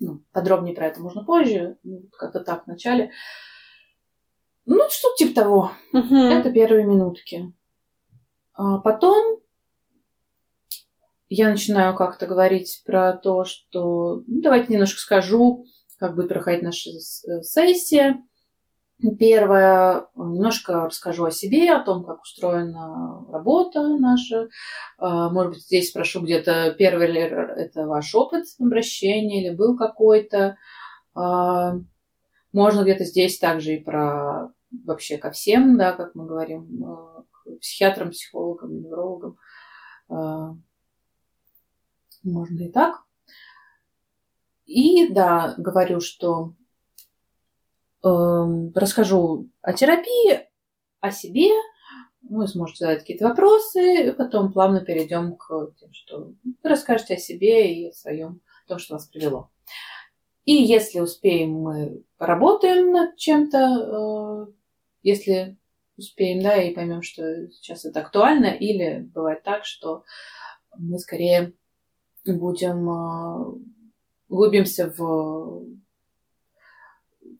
Ну, 0.00 0.22
подробнее 0.32 0.74
про 0.74 0.86
это 0.86 1.00
можно 1.00 1.24
позже, 1.24 1.78
ну, 1.82 2.02
как-то 2.18 2.40
так 2.40 2.64
в 2.64 2.66
начале. 2.66 3.12
Ну, 4.66 4.80
что 4.90 5.14
типа 5.16 5.34
того. 5.34 5.70
Угу. 5.94 6.14
Это 6.14 6.52
первые 6.52 6.84
минутки. 6.84 7.54
А 8.54 8.78
потом 8.78 9.40
я 11.34 11.50
начинаю 11.50 11.94
как-то 11.94 12.26
говорить 12.26 12.82
про 12.86 13.12
то, 13.12 13.44
что 13.44 14.22
ну, 14.26 14.40
давайте 14.40 14.72
немножко 14.72 15.00
скажу, 15.00 15.64
как 15.98 16.14
будет 16.14 16.28
проходить 16.28 16.62
наша 16.62 16.90
сессия. 17.42 18.22
Первое, 19.18 20.06
немножко 20.14 20.86
расскажу 20.86 21.24
о 21.24 21.32
себе, 21.32 21.72
о 21.72 21.82
том, 21.82 22.04
как 22.04 22.22
устроена 22.22 23.26
работа 23.30 23.82
наша. 23.98 24.48
А, 24.98 25.28
может 25.30 25.54
быть, 25.54 25.62
здесь 25.62 25.90
спрошу 25.90 26.22
где-то, 26.22 26.74
первый 26.78 27.08
ли 27.08 27.20
это 27.20 27.86
ваш 27.86 28.14
опыт 28.14 28.44
обращения 28.60 29.44
или 29.44 29.54
был 29.54 29.76
какой-то. 29.76 30.56
А, 31.14 31.74
можно 32.52 32.82
где-то 32.82 33.04
здесь 33.04 33.38
также 33.38 33.74
и 33.74 33.82
про 33.82 34.52
вообще 34.86 35.18
ко 35.18 35.32
всем, 35.32 35.76
да, 35.76 35.92
как 35.92 36.14
мы 36.14 36.26
говорим, 36.26 36.84
э, 36.84 37.22
к 37.30 37.58
психиатрам, 37.60 38.10
психологам, 38.10 38.80
неврологам 38.80 39.36
а, 40.08 40.54
можно 42.24 42.62
и 42.62 42.70
так. 42.70 43.02
И 44.66 45.08
да, 45.08 45.54
говорю, 45.58 46.00
что 46.00 46.54
э, 48.02 48.08
расскажу 48.74 49.48
о 49.62 49.72
терапии, 49.72 50.48
о 51.00 51.10
себе, 51.10 51.50
вы 52.22 52.48
сможете 52.48 52.84
задать 52.84 53.00
какие-то 53.00 53.28
вопросы, 53.28 54.08
и 54.08 54.12
потом 54.12 54.52
плавно 54.52 54.80
перейдем 54.80 55.36
к 55.36 55.72
тем, 55.78 55.92
что 55.92 56.32
вы 56.42 56.54
расскажете 56.62 57.14
о 57.14 57.18
себе 57.18 57.74
и 57.74 57.88
о 57.88 57.92
своем, 57.92 58.40
о 58.64 58.68
том, 58.68 58.78
что 58.78 58.94
вас 58.94 59.06
привело. 59.06 59.50
И 60.44 60.54
если 60.54 61.00
успеем, 61.00 61.52
мы 61.52 62.02
поработаем 62.16 62.92
над 62.92 63.16
чем-то, 63.16 63.58
э, 63.58 64.52
если 65.02 65.56
успеем, 65.96 66.42
да, 66.42 66.56
и 66.56 66.74
поймем, 66.74 67.02
что 67.02 67.48
сейчас 67.50 67.84
это 67.84 68.00
актуально, 68.00 68.46
или 68.46 69.00
бывает 69.14 69.42
так, 69.42 69.64
что 69.64 70.04
мы 70.76 70.98
скорее 70.98 71.52
будем 72.32 72.88
углубимся 74.28 74.92
в 74.96 75.64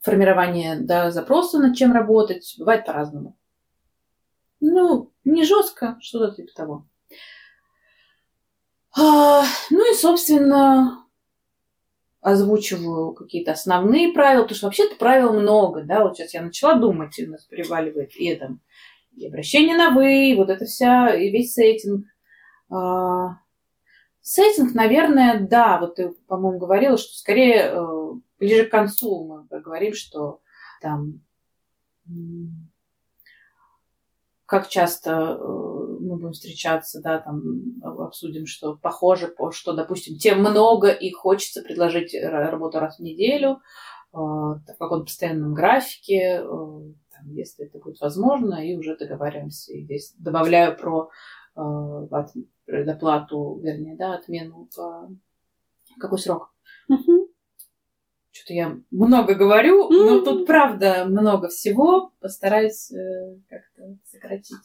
формирование 0.03 0.79
да, 0.81 1.11
запроса, 1.11 1.59
над 1.59 1.77
чем 1.77 1.92
работать. 1.92 2.55
Бывает 2.59 2.85
по-разному. 2.85 3.37
Ну, 4.61 5.12
не 5.25 5.44
жестко, 5.44 5.97
что-то 6.01 6.35
типа 6.35 6.53
того. 6.55 6.87
А, 8.97 9.44
ну 9.70 9.92
и, 9.92 9.97
собственно, 9.97 11.05
озвучиваю 12.20 13.12
какие-то 13.12 13.53
основные 13.53 14.12
правила, 14.12 14.42
потому 14.42 14.57
что 14.57 14.66
вообще-то 14.66 14.97
правил 14.97 15.33
много, 15.33 15.83
да, 15.83 16.03
вот 16.03 16.16
сейчас 16.16 16.33
я 16.33 16.42
начала 16.42 16.75
думать, 16.75 17.18
и 17.18 17.27
у 17.27 17.33
нас 17.33 17.44
переваливает 17.44 18.16
и 18.16 18.27
это, 18.27 18.57
и 19.16 19.27
обращение 19.27 19.77
на 19.77 19.90
«вы», 19.90 20.31
и 20.31 20.35
вот 20.35 20.49
это 20.49 20.64
вся, 20.64 21.14
и 21.14 21.31
весь 21.31 21.53
сеттинг. 21.53 22.07
А, 22.70 23.38
сеттинг, 24.24 24.74
наверное, 24.74 25.38
да, 25.38 25.78
вот 25.78 25.96
ты, 25.96 26.10
по-моему, 26.26 26.58
говорила, 26.58 26.96
что 26.96 27.14
скорее 27.14 27.70
э, 27.70 28.12
ближе 28.38 28.64
к 28.64 28.70
концу 28.70 29.46
мы 29.50 29.60
говорим, 29.60 29.92
что 29.94 30.40
там 30.80 31.20
как 34.46 34.68
часто 34.68 35.10
э, 35.10 35.98
мы 36.00 36.16
будем 36.16 36.32
встречаться, 36.32 37.02
да, 37.02 37.18
там 37.18 37.42
обсудим, 37.82 38.46
что 38.46 38.76
похоже, 38.76 39.34
что, 39.52 39.74
допустим, 39.74 40.16
тем 40.16 40.40
много 40.40 40.88
и 40.88 41.10
хочется 41.10 41.62
предложить 41.62 42.14
работу 42.14 42.80
раз 42.80 42.96
в 42.96 43.02
неделю 43.02 43.60
э, 44.14 44.16
в 44.16 44.76
каком-то 44.78 45.04
постоянном 45.04 45.52
графике, 45.52 46.40
там, 46.40 47.30
если 47.30 47.66
это 47.66 47.78
будет 47.78 48.00
возможно, 48.00 48.66
и 48.66 48.74
уже 48.74 48.96
договариваемся. 48.96 49.74
И 49.74 49.84
здесь 49.84 50.14
добавляю 50.18 50.76
про 50.78 51.10
доплату, 51.55 53.61
вернее, 53.62 53.97
да, 53.97 54.14
отмену 54.14 54.69
по 54.75 55.11
какой 55.99 56.19
срок. 56.19 56.55
Угу. 56.88 57.35
Что-то 58.35 58.53
я 58.53 58.77
много 58.90 59.37
говорю, 59.37 59.85
mm-hmm. 59.85 60.11
но 60.11 60.21
тут 60.21 60.45
правда 60.45 61.05
много 61.05 61.49
всего. 61.49 62.12
Постараюсь 62.21 62.90
э, 62.90 63.37
как-то 63.49 63.97
сократить. 64.05 64.57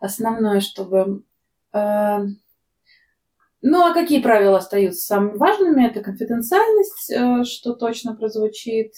Основное, 0.00 0.60
чтобы... 0.60 1.24
Э, 1.72 2.18
ну, 3.62 3.86
а 3.86 3.94
какие 3.94 4.22
правила 4.22 4.58
остаются 4.58 5.06
самыми 5.06 5.38
важными? 5.38 5.86
Это 5.86 6.02
конфиденциальность, 6.02 7.10
э, 7.10 7.44
что 7.44 7.72
точно 7.72 8.14
прозвучит. 8.14 8.92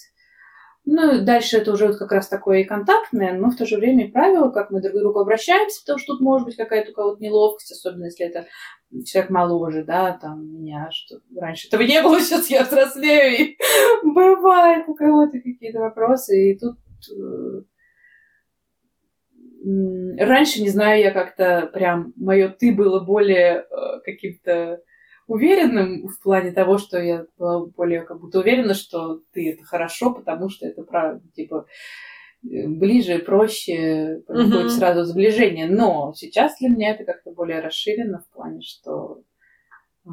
Ну, 0.85 1.25
дальше 1.25 1.59
это 1.59 1.73
уже 1.73 1.92
как 1.95 2.11
раз 2.11 2.29
такое 2.29 2.61
и 2.61 2.64
контактное, 2.64 3.35
но 3.35 3.51
в 3.51 3.57
то 3.57 3.64
же 3.64 3.77
время 3.77 4.07
и 4.07 4.11
правило, 4.11 4.51
как 4.51 4.71
мы 4.71 4.81
друг 4.81 4.95
к 4.95 4.99
другу 4.99 5.21
обращаемся, 5.21 5.81
потому 5.83 5.99
что 6.01 6.14
тут 6.14 6.21
может 6.21 6.47
быть 6.47 6.57
какая-то 6.57 6.90
у 6.90 6.95
кого-то 6.95 7.23
неловкость, 7.23 7.71
особенно 7.71 8.07
если 8.07 8.27
это 8.27 8.47
человек 9.05 9.31
моложе, 9.31 9.85
да, 9.85 10.18
там, 10.21 10.53
меня, 10.53 10.90
что 10.90 11.21
раньше 11.37 11.68
этого 11.68 11.83
не 11.83 12.03
было, 12.03 12.18
сейчас 12.21 12.51
я 12.51 12.64
взрослею, 12.64 13.37
и 13.38 13.57
бывает 14.03 14.88
у 14.88 14.95
кого-то 14.95 15.38
какие-то 15.38 15.79
вопросы, 15.79 16.51
и 16.51 16.59
тут 16.59 16.77
э, 17.11 17.62
раньше, 20.18 20.62
не 20.62 20.68
знаю, 20.68 21.01
я 21.01 21.12
как-то 21.12 21.71
прям, 21.73 22.12
мое 22.16 22.49
ты 22.49 22.75
было 22.75 22.99
более 22.99 23.61
э, 23.61 24.01
каким-то 24.05 24.81
уверенным 25.33 26.09
в 26.09 26.21
плане 26.21 26.53
того, 26.53 26.77
что 26.77 26.99
я 26.99 27.27
была 27.38 27.64
более 27.64 28.03
как 28.03 28.21
будто 28.21 28.40
уверена, 28.40 28.75
что 28.75 29.23
ты 29.33 29.53
это 29.53 29.64
хорошо, 29.64 30.12
потому 30.12 30.51
что 30.51 30.66
это 30.66 30.83
правда, 30.83 31.23
типа, 31.35 31.66
э, 32.45 32.68
ближе, 32.68 33.18
проще, 33.18 34.23
происходит 34.27 34.66
mm-hmm. 34.66 34.77
сразу 34.77 35.05
сближение. 35.05 35.66
Но 35.66 36.12
сейчас 36.14 36.59
для 36.59 36.68
меня 36.68 36.90
это 36.90 37.05
как-то 37.05 37.33
более 37.33 37.61
расширено 37.61 38.21
в 38.21 38.29
плане, 38.35 38.61
что... 38.61 39.23
А... 40.05 40.11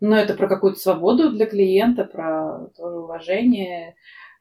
Ну, 0.00 0.14
это 0.14 0.34
про 0.34 0.46
какую-то 0.46 0.78
свободу 0.78 1.32
для 1.32 1.46
клиента, 1.46 2.04
про 2.04 2.68
тоже 2.76 2.98
уважение, 2.98 3.96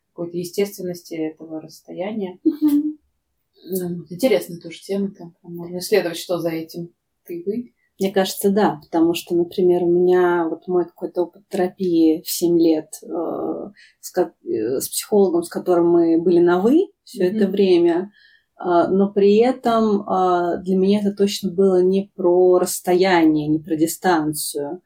какой-то 0.09 0.37
естественности 0.37 1.15
этого 1.15 1.61
расстояния. 1.61 2.37
Mm-hmm. 2.45 4.07
Интересная 4.09 4.59
тоже 4.59 4.81
тема, 4.81 5.11
там 5.11 5.33
можно 5.41 5.77
исследовать, 5.77 6.17
что 6.17 6.37
за 6.37 6.49
этим 6.49 6.89
ты, 7.25 7.43
вы. 7.45 7.73
Мне 7.99 8.11
кажется, 8.11 8.51
да, 8.51 8.79
потому 8.83 9.15
что, 9.15 9.35
например, 9.35 9.83
у 9.83 9.89
меня 9.89 10.47
вот 10.47 10.67
мой 10.67 10.85
какой-то 10.85 11.23
опыт 11.23 11.43
терапии 11.49 12.21
в 12.21 12.29
7 12.29 12.59
лет 12.59 12.89
э, 13.01 13.71
с, 14.01 14.15
э, 14.15 14.79
с 14.79 14.87
психологом, 14.87 15.41
с 15.41 15.49
которым 15.49 15.89
мы 15.89 16.21
были 16.21 16.39
на 16.39 16.59
«вы» 16.59 16.91
все 17.03 17.27
mm-hmm. 17.27 17.35
это 17.35 17.47
время, 17.47 18.11
э, 18.59 18.87
но 18.89 19.11
при 19.11 19.37
этом 19.37 20.01
э, 20.01 20.61
для 20.61 20.75
меня 20.75 20.99
это 20.99 21.11
точно 21.11 21.51
было 21.51 21.81
не 21.81 22.11
про 22.15 22.59
расстояние, 22.59 23.47
не 23.47 23.59
про 23.59 23.75
дистанцию. 23.75 24.81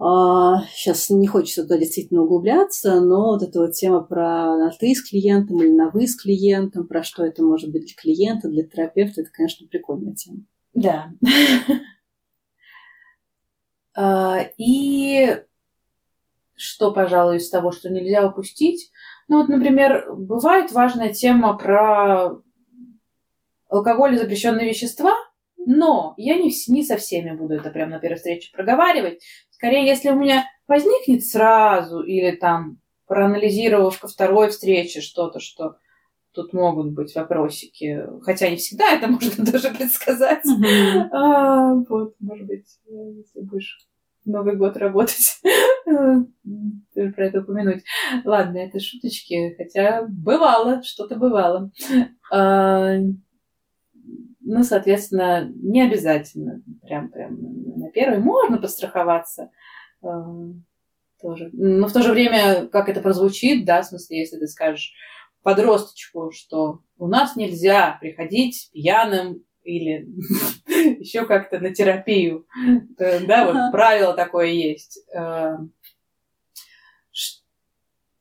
Uh, 0.00 0.58
сейчас 0.72 1.10
не 1.10 1.26
хочется 1.26 1.64
туда 1.64 1.76
действительно 1.76 2.22
углубляться, 2.22 3.00
но 3.00 3.32
вот 3.32 3.42
эта 3.42 3.58
вот 3.58 3.72
тема 3.72 4.00
про 4.00 4.56
на 4.56 4.70
ты 4.70 4.94
с 4.94 5.02
клиентом 5.02 5.60
или 5.60 5.72
на 5.72 5.90
вы 5.90 6.06
с 6.06 6.14
клиентом, 6.14 6.86
про 6.86 7.02
что 7.02 7.24
это 7.24 7.42
может 7.42 7.72
быть 7.72 7.86
для 7.86 7.94
клиента, 7.96 8.48
для 8.48 8.62
терапевта, 8.62 9.22
это, 9.22 9.30
конечно, 9.32 9.66
прикольная 9.66 10.14
тема. 10.14 10.44
Да. 10.72 11.10
А, 14.00 14.46
и 14.58 15.42
что, 16.54 16.92
пожалуй, 16.92 17.38
из 17.38 17.50
того, 17.50 17.72
что 17.72 17.90
нельзя 17.90 18.24
упустить? 18.24 18.92
Ну 19.26 19.38
вот, 19.38 19.48
например, 19.48 20.14
бывает 20.14 20.70
важная 20.70 21.12
тема 21.12 21.58
про 21.58 22.40
алкоголь 23.68 24.14
и 24.14 24.18
запрещенные 24.18 24.68
вещества, 24.68 25.14
но 25.56 26.14
я 26.16 26.36
не, 26.36 26.52
не 26.68 26.84
со 26.84 26.96
всеми 26.96 27.32
буду 27.32 27.54
это 27.54 27.70
прямо 27.70 27.92
на 27.92 27.98
первой 27.98 28.18
встрече 28.18 28.52
проговаривать. 28.52 29.20
Скорее, 29.50 29.84
если 29.84 30.10
у 30.10 30.14
меня 30.14 30.44
возникнет 30.68 31.26
сразу 31.26 32.00
или 32.00 32.36
там 32.36 32.78
проанализировав 33.08 33.98
ко 33.98 34.06
второй 34.06 34.50
встрече 34.50 35.00
что-то, 35.00 35.40
что 35.40 35.74
тут 36.38 36.52
могут 36.52 36.92
быть 36.92 37.12
вопросики, 37.16 38.06
хотя 38.22 38.48
не 38.48 38.56
всегда 38.56 38.92
это 38.92 39.08
можно 39.08 39.44
даже 39.44 39.70
предсказать. 39.70 40.44
Mm-hmm. 40.46 41.08
А, 41.10 41.74
вот, 41.74 42.14
может 42.20 42.46
быть, 42.46 42.66
если 42.86 43.40
будешь 43.40 43.88
Новый 44.24 44.56
год 44.56 44.76
работать. 44.76 45.40
Тоже 45.86 47.12
про 47.16 47.26
это 47.26 47.40
упомянуть. 47.40 47.82
Ладно, 48.24 48.58
это 48.58 48.78
шуточки, 48.78 49.54
хотя 49.56 50.06
бывало, 50.06 50.82
что-то 50.82 51.16
бывало. 51.16 51.70
А, 52.30 52.98
ну, 54.40 54.62
соответственно, 54.62 55.50
не 55.56 55.80
обязательно 55.80 56.62
прям, 56.82 57.08
прям 57.08 57.38
на 57.78 57.90
первый. 57.90 58.18
Можно 58.18 58.58
постраховаться 58.58 59.50
а, 60.02 60.26
тоже. 61.22 61.48
Но 61.54 61.88
в 61.88 61.92
то 61.92 62.02
же 62.02 62.12
время, 62.12 62.66
как 62.68 62.90
это 62.90 63.00
прозвучит, 63.00 63.64
да, 63.64 63.80
в 63.80 63.86
смысле, 63.86 64.18
если 64.18 64.36
ты 64.38 64.46
скажешь 64.46 64.92
подросточку, 65.48 66.30
что 66.30 66.80
у 66.98 67.06
нас 67.06 67.34
нельзя 67.34 67.96
приходить 68.02 68.68
пьяным 68.74 69.42
или 69.62 70.06
еще 71.00 71.24
как-то 71.24 71.58
на 71.58 71.74
терапию. 71.74 72.46
Да, 72.98 73.46
вот 73.46 73.72
правило 73.72 74.12
такое 74.12 74.48
есть. 74.48 75.00
Э, 75.14 75.56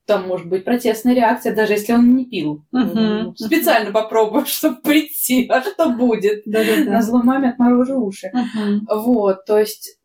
там 0.05 0.25
может 0.25 0.47
быть 0.47 0.63
протестная 0.63 1.15
реакция, 1.15 1.53
даже 1.53 1.73
если 1.73 1.91
он 1.91 2.15
не 2.15 2.23
пил. 2.23 2.65
Uh-huh. 2.73 3.35
Специально 3.35 3.91
попробую, 3.91 4.45
чтобы 4.47 4.77
прийти, 4.81 5.47
а 5.49 5.61
что 5.61 5.89
будет? 5.89 6.45
На 6.45 7.01
зло 7.01 7.21
маме 7.23 7.49
отморожу 7.49 7.99
уши. 7.99 8.31
Вот, 8.89 9.43
то 9.43 9.59
есть, 9.59 9.96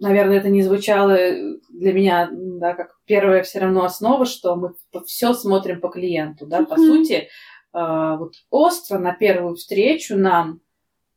наверное, 0.00 0.38
это 0.38 0.48
не 0.48 0.62
звучало 0.62 1.16
для 1.68 1.92
меня, 1.92 2.28
да, 2.32 2.74
как 2.74 2.90
первая 3.04 3.42
все 3.42 3.60
равно 3.60 3.84
основа, 3.84 4.24
что 4.26 4.56
мы 4.56 4.74
все 5.06 5.32
смотрим 5.34 5.80
по 5.80 5.88
клиенту, 5.88 6.46
да, 6.46 6.60
uh-huh. 6.60 6.66
по 6.66 6.76
сути, 6.76 7.14
э, 7.14 8.16
вот 8.18 8.34
остро 8.50 8.98
на 8.98 9.12
первую 9.12 9.56
встречу 9.56 10.16
нам 10.16 10.60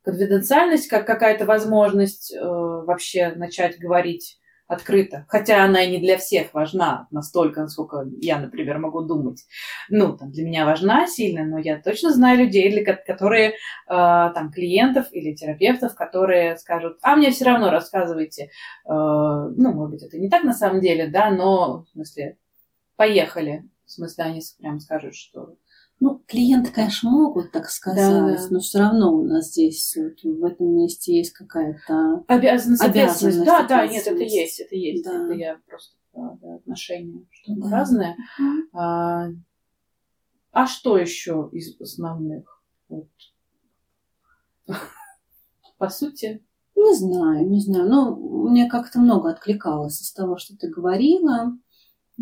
конфиденциальность 0.03 0.87
как 0.87 1.05
какая-то 1.05 1.45
возможность 1.45 2.33
э, 2.33 2.39
вообще 2.41 3.33
начать 3.35 3.79
говорить 3.79 4.39
открыто, 4.71 5.25
хотя 5.27 5.63
она 5.63 5.84
и 5.84 5.91
не 5.91 5.97
для 5.99 6.17
всех 6.17 6.53
важна 6.53 7.07
настолько, 7.12 7.62
насколько 7.62 8.05
я, 8.21 8.39
например, 8.39 8.79
могу 8.79 9.01
думать. 9.01 9.45
Ну, 9.89 10.17
там, 10.17 10.31
для 10.31 10.45
меня 10.45 10.65
важна 10.65 11.07
сильно, 11.07 11.43
но 11.43 11.60
я 11.60 11.81
точно 11.81 12.12
знаю 12.12 12.39
людей, 12.39 12.71
для, 12.71 12.95
которые, 12.95 13.49
э, 13.49 13.53
там, 13.88 14.51
клиентов 14.51 15.07
или 15.12 15.36
терапевтов, 15.36 15.95
которые 15.95 16.57
скажут, 16.57 16.97
а 17.01 17.15
мне 17.15 17.31
все 17.31 17.45
равно 17.45 17.69
рассказывайте. 17.69 18.45
Э, 18.45 18.49
ну, 18.86 19.73
может 19.73 19.91
быть, 19.91 20.03
это 20.03 20.17
не 20.17 20.29
так 20.29 20.43
на 20.43 20.53
самом 20.53 20.79
деле, 20.79 21.07
да, 21.07 21.31
но, 21.31 21.84
в 21.84 21.89
смысле, 21.89 22.38
поехали. 22.95 23.63
В 23.86 23.91
смысле, 23.91 24.23
они 24.23 24.41
прям 24.60 24.79
скажут, 24.79 25.15
что 25.15 25.55
Ну, 26.01 26.19
клиенты, 26.25 26.71
конечно, 26.71 27.11
могут 27.11 27.51
так 27.51 27.69
сказать, 27.69 28.09
да, 28.09 28.47
но 28.49 28.59
все 28.59 28.79
равно 28.79 29.13
у 29.13 29.23
нас 29.23 29.51
здесь 29.51 29.95
вот, 29.95 30.19
в 30.23 30.43
этом 30.45 30.75
месте 30.75 31.15
есть 31.15 31.31
какая-то 31.31 32.23
обязанность. 32.27 32.81
Обязанность. 32.81 33.45
Да, 33.45 33.67
да, 33.67 33.85
нет, 33.85 34.07
это 34.07 34.23
есть, 34.23 34.59
это 34.59 34.75
есть. 34.75 35.05
Да. 35.05 35.25
Это 35.25 35.33
я 35.33 35.59
просто 35.67 35.95
да, 36.13 36.55
отношения 36.55 37.23
что 37.29 37.53
да. 37.55 37.69
разное. 37.69 38.15
А, 38.73 39.27
а 40.51 40.65
что 40.65 40.97
еще 40.97 41.49
из 41.51 41.79
основных? 41.79 42.63
Вот. 42.89 43.07
По 45.77 45.89
сути. 45.89 46.43
Не 46.75 46.95
знаю, 46.95 47.47
не 47.47 47.61
знаю. 47.61 47.87
Ну, 47.87 48.49
мне 48.49 48.67
как-то 48.67 48.99
много 48.99 49.29
откликалось 49.29 50.01
из 50.01 50.11
того, 50.13 50.37
что 50.37 50.57
ты 50.57 50.67
говорила. 50.67 51.55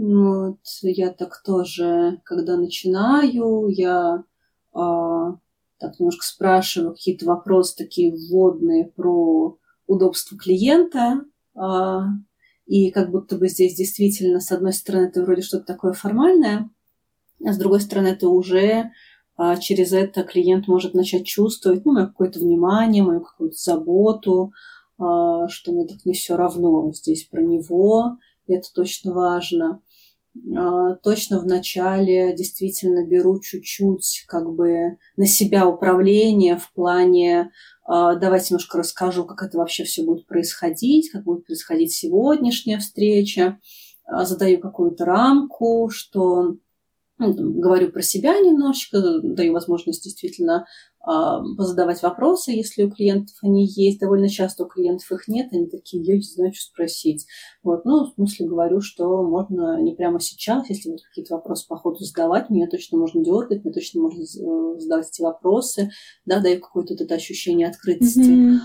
Вот, 0.02 0.60
я 0.82 1.10
так 1.10 1.44
тоже, 1.44 2.22
когда 2.24 2.56
начинаю, 2.56 3.68
я 3.68 4.24
а, 4.72 5.32
так 5.78 6.00
немножко 6.00 6.26
спрашиваю 6.26 6.94
какие-то 6.94 7.26
вопросы 7.26 7.76
такие 7.76 8.16
вводные 8.16 8.86
про 8.86 9.58
удобство 9.88 10.38
клиента. 10.38 11.26
А, 11.54 12.06
и 12.66 12.92
как 12.92 13.12
будто 13.12 13.38
бы 13.38 13.50
здесь 13.50 13.76
действительно, 13.76 14.40
с 14.40 14.54
одной 14.54 14.72
стороны, 14.72 15.08
это 15.08 15.22
вроде 15.22 15.42
что-то 15.42 15.66
такое 15.66 15.92
формальное, 15.92 16.70
а 17.44 17.52
с 17.52 17.58
другой 17.58 17.82
стороны, 17.82 18.08
это 18.08 18.30
уже 18.30 18.92
а, 19.36 19.58
через 19.58 19.92
это 19.92 20.24
клиент 20.24 20.70
может 20.70 20.94
начать 20.94 21.26
чувствовать 21.26 21.84
ну, 21.84 21.92
мое 21.92 22.06
какое-то 22.06 22.40
внимание, 22.40 23.04
мою 23.04 23.20
какую-то 23.20 23.58
заботу, 23.58 24.54
а, 24.98 25.50
что 25.50 25.74
мне 25.74 25.86
так 25.86 26.06
не 26.06 26.14
все 26.14 26.38
равно 26.38 26.90
здесь 26.94 27.26
про 27.26 27.42
него, 27.42 28.18
и 28.48 28.54
это 28.54 28.72
точно 28.74 29.14
важно. 29.14 29.82
А, 30.56 30.96
точно 30.96 31.40
в 31.40 31.46
начале 31.46 32.36
действительно 32.36 33.06
беру 33.06 33.40
чуть-чуть 33.40 34.26
как 34.28 34.54
бы 34.54 34.98
на 35.18 35.26
себя 35.26 35.68
управление 35.68 36.58
в 36.58 36.72
плане 36.74 37.52
а, 37.86 38.16
давайте 38.16 38.54
немножко 38.54 38.78
расскажу, 38.78 39.26
как 39.26 39.42
это 39.42 39.58
вообще 39.58 39.84
все 39.84 40.04
будет 40.04 40.28
происходить, 40.28 41.10
как 41.10 41.24
будет 41.24 41.46
происходить 41.46 41.92
сегодняшняя 41.92 42.78
встреча, 42.78 43.60
а, 44.06 44.26
задаю 44.26 44.60
какую-то 44.60 45.06
рамку, 45.06 45.90
что 45.92 46.58
ну, 47.18 47.34
говорю 47.34 47.92
про 47.92 48.02
себя 48.02 48.40
немножечко, 48.40 49.20
даю 49.24 49.54
возможность 49.54 50.04
действительно 50.04 50.68
позадавать 51.06 52.04
вопросы, 52.04 52.52
если 52.52 52.84
у 52.84 52.92
клиентов 52.92 53.36
они 53.42 53.66
есть. 53.66 54.00
Довольно 54.00 54.30
часто 54.30 54.66
у 54.66 54.68
клиентов 54.68 55.12
их 55.12 55.28
нет, 55.28 55.50
они 55.52 55.68
такие, 55.68 56.04
я 56.04 56.16
не 56.16 56.22
знаю, 56.22 56.54
что 56.54 56.66
спросить. 56.72 57.26
Вот, 57.64 57.86
ну, 57.86 58.06
в 58.06 58.14
смысле 58.16 58.48
говорю, 58.48 58.82
что 58.82 59.24
можно 59.24 59.82
не 59.82 59.96
прямо 59.96 60.20
сейчас, 60.20 60.70
если 60.70 60.92
вот 60.92 61.00
какие-то 61.02 61.36
вопросы 61.36 61.68
по 61.68 61.78
ходу 61.78 62.00
задавать, 62.00 62.50
меня 62.50 62.68
точно 62.68 62.98
можно 62.98 63.24
дергать, 63.24 63.64
мне 63.64 63.74
точно 63.74 64.02
можно 64.02 64.22
э, 64.22 64.80
задавать 64.80 65.10
эти 65.10 65.22
вопросы, 65.22 65.90
да, 66.26 66.42
даю 66.42 66.60
какое-то 66.60 66.94
это 66.94 67.16
ощущение 67.16 67.68
открытости. 67.68 68.20
Mm-hmm. 68.20 68.58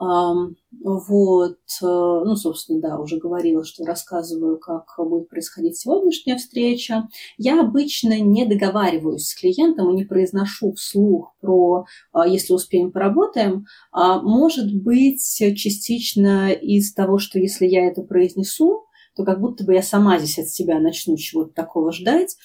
Вот, 0.00 1.58
э, 1.82 1.84
ну, 1.84 2.34
собственно, 2.34 2.80
да, 2.80 2.98
уже 2.98 3.18
говорила, 3.18 3.64
что 3.64 3.84
рассказываю, 3.84 4.58
как 4.58 4.86
будет 4.96 5.28
происходить 5.28 5.76
сегодняшняя 5.76 6.36
встреча. 6.36 7.06
Я 7.36 7.60
обычно 7.60 8.18
не 8.18 8.46
договариваюсь 8.46 9.26
с 9.26 9.34
клиентом 9.34 9.90
и 9.90 9.96
не 9.96 10.04
произношу 10.04 10.72
вслух 10.72 11.34
про 11.42 11.84
а, 12.12 12.26
«если 12.26 12.54
успеем, 12.54 12.92
поработаем». 12.92 13.66
А, 13.92 14.22
может 14.22 14.74
быть, 14.74 15.22
частично 15.54 16.50
из 16.50 16.94
того, 16.94 17.18
что 17.18 17.38
если 17.38 17.66
я 17.66 17.86
это 17.86 18.00
произнесу, 18.02 18.86
то 19.16 19.24
как 19.24 19.40
будто 19.40 19.64
бы 19.64 19.74
я 19.74 19.82
сама 19.82 20.18
здесь 20.18 20.38
от 20.38 20.48
себя 20.48 20.78
начну 20.78 21.18
чего-то 21.18 21.52
такого 21.52 21.92
ждать. 21.92 22.36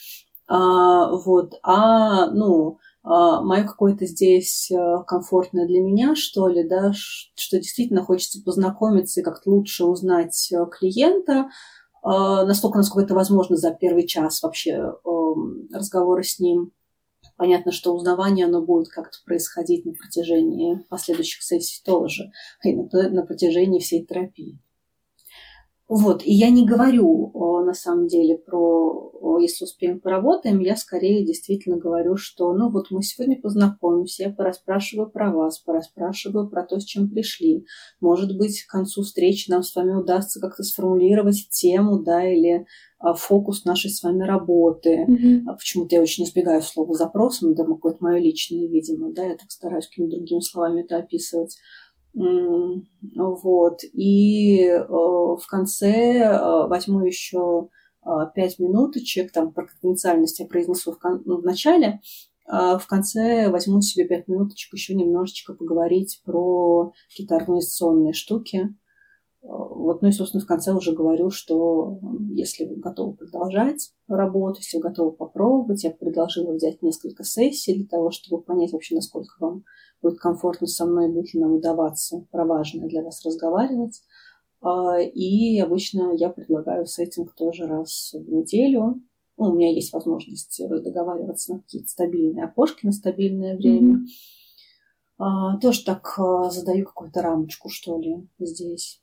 А, 0.47 1.09
вот, 1.09 1.53
а, 1.63 2.29
ну, 2.31 2.79
мое 3.05 3.63
какое-то 3.63 4.07
здесь 4.07 4.71
э, 4.71 5.03
комфортное 5.05 5.67
для 5.67 5.79
меня, 5.79 6.15
что 6.15 6.47
ли, 6.47 6.67
да, 6.67 6.91
что 6.93 7.57
действительно 7.57 8.03
хочется 8.03 8.41
познакомиться 8.43 9.21
и 9.21 9.23
как-то 9.23 9.51
лучше 9.51 9.85
узнать 9.85 10.51
э, 10.51 10.65
клиента, 10.71 11.49
а, 12.01 12.45
настолько, 12.45 12.77
насколько 12.77 13.05
это 13.05 13.15
возможно 13.15 13.57
за 13.57 13.71
первый 13.71 14.05
час 14.07 14.41
вообще 14.43 14.71
эм, 14.71 15.67
разговора 15.73 16.23
с 16.23 16.39
ним. 16.39 16.71
Понятно, 17.35 17.71
что 17.71 17.93
узнавание, 17.93 18.45
оно 18.45 18.61
будет 18.61 18.89
как-то 18.89 19.17
происходить 19.25 19.85
на 19.85 19.93
протяжении 19.93 20.83
последующих 20.89 21.43
сессий 21.43 21.81
тоже, 21.83 22.31
и 22.63 22.75
на, 22.75 23.09
на 23.09 23.25
протяжении 23.25 23.79
всей 23.79 24.05
терапии. 24.05 24.59
Вот, 25.88 26.26
и 26.26 26.34
я 26.34 26.50
не 26.50 26.65
говорю 26.65 27.32
на 27.65 27.74
самом 27.74 28.08
деле 28.08 28.38
про, 28.38 29.39
если 29.39 29.65
успеем 29.65 30.00
поработаем, 30.00 30.60
я 30.60 30.76
скорее 30.76 31.26
действительно 31.26 31.78
говорю, 31.78 32.15
что, 32.15 32.54
ну 32.54 32.69
вот 32.69 32.91
мы 32.91 33.04
сегодня 33.04 33.41
познакомимся, 33.41 34.24
я 34.24 34.30
пораспрашиваю 34.30 35.10
про 35.10 35.32
вас, 35.32 35.60
пораспрашиваю 35.60 36.50
про 36.50 36.63
то, 36.63 36.80
с 36.80 36.86
чем 36.86 37.10
пришли. 37.10 37.65
Может 38.00 38.38
быть, 38.38 38.63
к 38.63 38.71
концу 38.71 39.02
встречи 39.04 39.50
нам 39.50 39.63
с 39.63 39.76
вами 39.76 39.93
удастся 39.93 40.39
как-то 40.39 40.63
сформулировать 40.63 41.50
тему, 41.50 42.00
да, 42.00 42.24
или 42.26 42.65
а, 43.00 43.13
фокус 43.13 43.65
нашей 43.65 43.89
с 43.89 44.02
вами 44.04 44.24
работы. 44.24 45.06
Mm-hmm. 45.08 45.56
Почему-то 45.58 45.95
я 45.95 46.02
очень 46.02 46.24
избегаю 46.24 46.62
слова 46.62 46.93
запросом, 46.93 47.54
да, 47.56 47.65
какое-то 47.65 47.98
мое 48.02 48.19
личное, 48.19 48.67
видимо, 48.67 49.12
да, 49.12 49.26
я 49.26 49.36
так 49.36 49.52
стараюсь 49.52 49.88
какими-то 49.88 50.17
другими 50.17 50.39
словами 50.39 50.82
это 50.82 50.98
описывать. 50.98 51.58
Вот. 52.15 53.80
И 53.93 54.62
э, 54.67 54.86
в 54.88 55.43
конце 55.49 55.91
э, 55.91 56.67
возьму 56.67 57.06
еще 57.06 57.69
э, 58.06 58.10
пять 58.34 58.58
минуточек, 58.58 59.32
там 59.32 59.51
про 59.51 59.65
конфиденциальность 59.65 60.39
я 60.39 60.45
произнесу 60.47 60.93
в, 60.93 60.99
кон- 60.99 61.23
ну, 61.25 61.41
в 61.41 61.43
начале, 61.43 61.99
в 62.47 62.84
конце 62.88 63.49
возьму 63.49 63.82
себе 63.82 64.08
пять 64.08 64.28
минуточек 64.28 64.71
еще 64.71 64.93
немножечко 64.93 65.56
поговорить 65.56 66.21
про 66.23 66.93
какие-то 67.10 67.38
организационные 67.38 68.13
штуки. 68.13 68.75
Вот, 69.41 70.04
ну 70.04 70.10
и, 70.10 70.12
собственно, 70.12 70.43
в 70.43 70.47
конце 70.47 70.71
уже 70.71 70.93
говорю, 70.93 71.32
что 71.32 71.99
если 72.30 72.65
вы 72.65 72.75
готовы 72.75 73.15
продолжать 73.15 73.93
работу, 74.08 74.60
если 74.60 74.78
вы 74.78 74.84
готовы 74.84 75.12
попробовать, 75.13 75.84
я 75.84 75.89
предложила 75.89 76.54
взять 76.54 76.84
несколько 76.84 77.23
сессий 77.23 77.75
для 77.75 77.88
того, 77.88 78.12
чтобы 78.12 78.43
понять 78.43 78.73
вообще, 78.73 78.93
насколько 78.93 79.34
вам 79.39 79.63
будет 80.05 80.19
комфортно 80.19 80.67
со 80.67 80.85
мной, 80.85 81.09
будет 81.11 81.33
ли 81.33 81.39
нам 81.39 81.53
удаваться 81.53 82.25
про 82.31 82.45
важное 82.45 82.87
для 82.87 83.01
вас 83.01 83.25
разговаривать. 83.25 84.01
А, 84.61 84.99
и 84.99 85.59
обычно 85.59 86.13
я 86.15 86.29
предлагаю 86.29 86.85
сеттинг 86.85 87.33
тоже 87.33 87.65
раз 87.65 88.13
в 88.13 88.29
неделю. 88.29 89.01
Ну, 89.37 89.49
у 89.49 89.53
меня 89.53 89.71
есть 89.71 89.91
возможность 89.93 90.61
договариваться 90.69 91.53
на 91.53 91.59
какие-то 91.59 91.89
стабильные 91.89 92.45
окошки 92.45 92.85
на 92.85 92.91
стабильное 92.91 93.57
время. 93.57 94.05
Mm-hmm. 95.19 95.59
Тоже 95.61 95.83
так 95.83 96.13
а, 96.19 96.49
задаю 96.51 96.85
какую-то 96.85 97.21
рамочку, 97.21 97.69
что 97.69 97.99
ли, 97.99 98.27
здесь. 98.39 99.01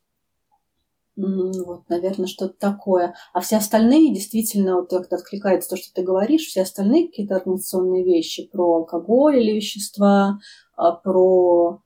Вот, 1.16 1.88
наверное, 1.88 2.26
что-то 2.26 2.54
такое. 2.58 3.14
А 3.34 3.40
все 3.40 3.56
остальные, 3.56 4.14
действительно, 4.14 4.76
вот 4.76 4.90
как-то 4.90 5.16
откликается 5.16 5.70
то, 5.70 5.76
что 5.76 5.92
ты 5.92 6.02
говоришь, 6.02 6.46
все 6.46 6.62
остальные 6.62 7.08
какие-то 7.08 7.36
организационные 7.36 8.02
вещи 8.02 8.48
про 8.50 8.76
алкоголь 8.76 9.38
или 9.38 9.56
вещества, 9.56 10.38
а, 10.74 10.92
про 10.92 11.82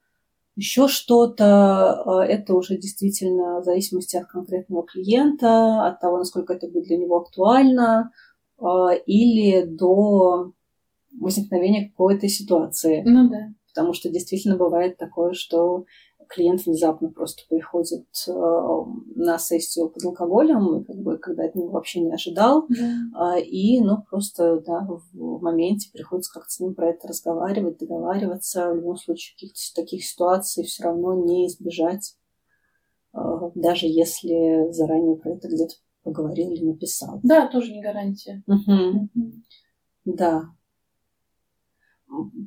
еще 0.55 0.89
что-то, 0.89 2.03
а, 2.03 2.25
это 2.25 2.55
уже 2.55 2.79
действительно 2.79 3.61
в 3.61 3.65
зависимости 3.65 4.17
от 4.17 4.27
конкретного 4.27 4.85
клиента, 4.85 5.87
от 5.87 6.01
того, 6.01 6.19
насколько 6.19 6.55
это 6.55 6.69
будет 6.69 6.85
для 6.85 6.97
него 6.97 7.17
актуально, 7.17 8.12
а, 8.59 8.93
или 8.93 9.65
до 9.65 10.53
возникновения 11.21 11.89
какой-то 11.89 12.29
ситуации. 12.29 13.03
Ну 13.05 13.29
да. 13.29 13.49
Потому 13.75 13.93
что 13.93 14.09
действительно 14.09 14.57
бывает 14.57 14.97
такое, 14.97 15.35
что 15.35 15.85
клиент 16.29 16.65
внезапно 16.65 17.11
просто 17.11 17.43
приходит 17.49 18.07
э, 18.29 18.33
на 19.15 19.39
сессию 19.39 19.89
под 19.89 20.05
алкоголем, 20.05 20.85
как 20.85 20.96
бы, 20.96 21.19
когда 21.19 21.44
от 21.44 21.55
него 21.55 21.69
вообще 21.69 22.00
не 22.00 22.13
ожидал, 22.13 22.67
да. 22.69 23.37
э, 23.37 23.42
и, 23.42 23.81
ну, 23.81 24.03
просто, 24.09 24.61
да, 24.61 24.87
в 25.13 25.42
моменте 25.42 25.90
приходится 25.92 26.33
как-то 26.33 26.50
с 26.50 26.61
ним 26.61 26.75
про 26.75 26.90
это 26.90 27.09
разговаривать, 27.09 27.79
договариваться. 27.79 28.71
В 28.73 28.77
любом 28.77 28.96
случае, 28.96 29.35
каких-то 29.35 29.81
таких 29.83 30.05
ситуаций 30.05 30.65
все 30.65 30.85
равно 30.85 31.15
не 31.15 31.46
избежать, 31.46 32.17
э, 33.15 33.19
даже 33.55 33.87
если 33.87 34.71
заранее 34.73 35.17
про 35.17 35.33
это 35.33 35.48
где-то 35.48 35.75
поговорил 36.03 36.53
или 36.53 36.65
написал. 36.65 37.21
Да, 37.23 37.48
тоже 37.48 37.73
не 37.73 37.83
гарантия. 37.83 38.42
Угу. 38.46 39.11
Угу. 39.15 39.33
Да, 40.05 40.44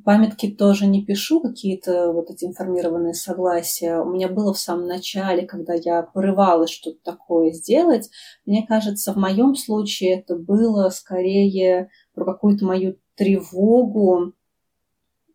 Памятки 0.04 0.48
тоже 0.48 0.86
не 0.86 1.04
пишу, 1.04 1.40
какие-то 1.40 2.12
вот 2.12 2.30
эти 2.30 2.44
информированные 2.44 3.14
согласия. 3.14 3.98
У 4.00 4.10
меня 4.10 4.28
было 4.28 4.52
в 4.52 4.58
самом 4.58 4.86
начале, 4.86 5.46
когда 5.46 5.74
я 5.74 6.02
порывалась 6.02 6.70
что-то 6.70 6.98
такое 7.04 7.52
сделать. 7.52 8.10
Мне 8.46 8.66
кажется, 8.66 9.12
в 9.12 9.16
моем 9.16 9.54
случае 9.54 10.20
это 10.20 10.36
было 10.36 10.88
скорее 10.90 11.90
про 12.14 12.24
какую-то 12.24 12.64
мою 12.64 12.96
тревогу 13.14 14.32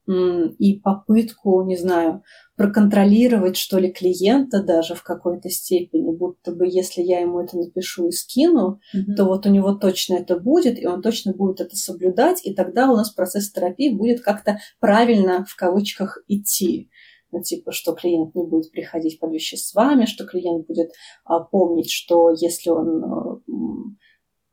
и 0.08 0.80
попытку, 0.80 1.64
не 1.64 1.78
знаю, 1.78 2.24
проконтролировать, 2.56 3.58
что 3.58 3.80
ли, 3.80 3.92
клиента 3.92 4.64
даже 4.64 4.96
в 4.96 5.04
какой-то 5.04 5.50
степени, 5.50 6.16
будто 6.16 6.54
бы 6.54 6.68
если 6.68 7.02
я 7.02 7.20
ему 7.20 7.42
это 7.42 7.58
напишу 7.58 8.08
и 8.08 8.12
скину, 8.12 8.80
mm-hmm. 8.96 9.16
то 9.16 9.26
вот 9.26 9.46
у 9.46 9.50
него 9.50 9.74
точно 9.74 10.16
это 10.16 10.40
будет, 10.40 10.80
и 10.80 10.88
он 10.88 11.02
точно 11.02 11.34
будет 11.34 11.60
это 11.60 11.76
соблюдать, 11.76 12.46
и 12.46 12.54
тогда 12.54 12.90
у 12.90 12.96
нас 12.96 13.10
процесс 13.12 13.52
терапии 13.52 13.90
будет 13.90 14.22
как-то 14.22 14.60
правильно, 14.80 15.46
в 15.48 15.56
кавычках, 15.56 16.24
идти. 16.28 16.90
Ну, 17.32 17.42
типа, 17.42 17.74
что 17.74 17.94
клиент 17.94 18.34
не 18.34 18.46
будет 18.46 18.72
приходить 18.72 19.20
под 19.20 19.34
веществами, 19.34 20.06
что 20.06 20.26
клиент 20.26 20.68
будет 20.68 20.92
а, 21.26 21.42
помнить, 21.42 21.92
что 21.92 22.30
если 22.30 22.70
он 22.70 23.04
а, 23.04 23.40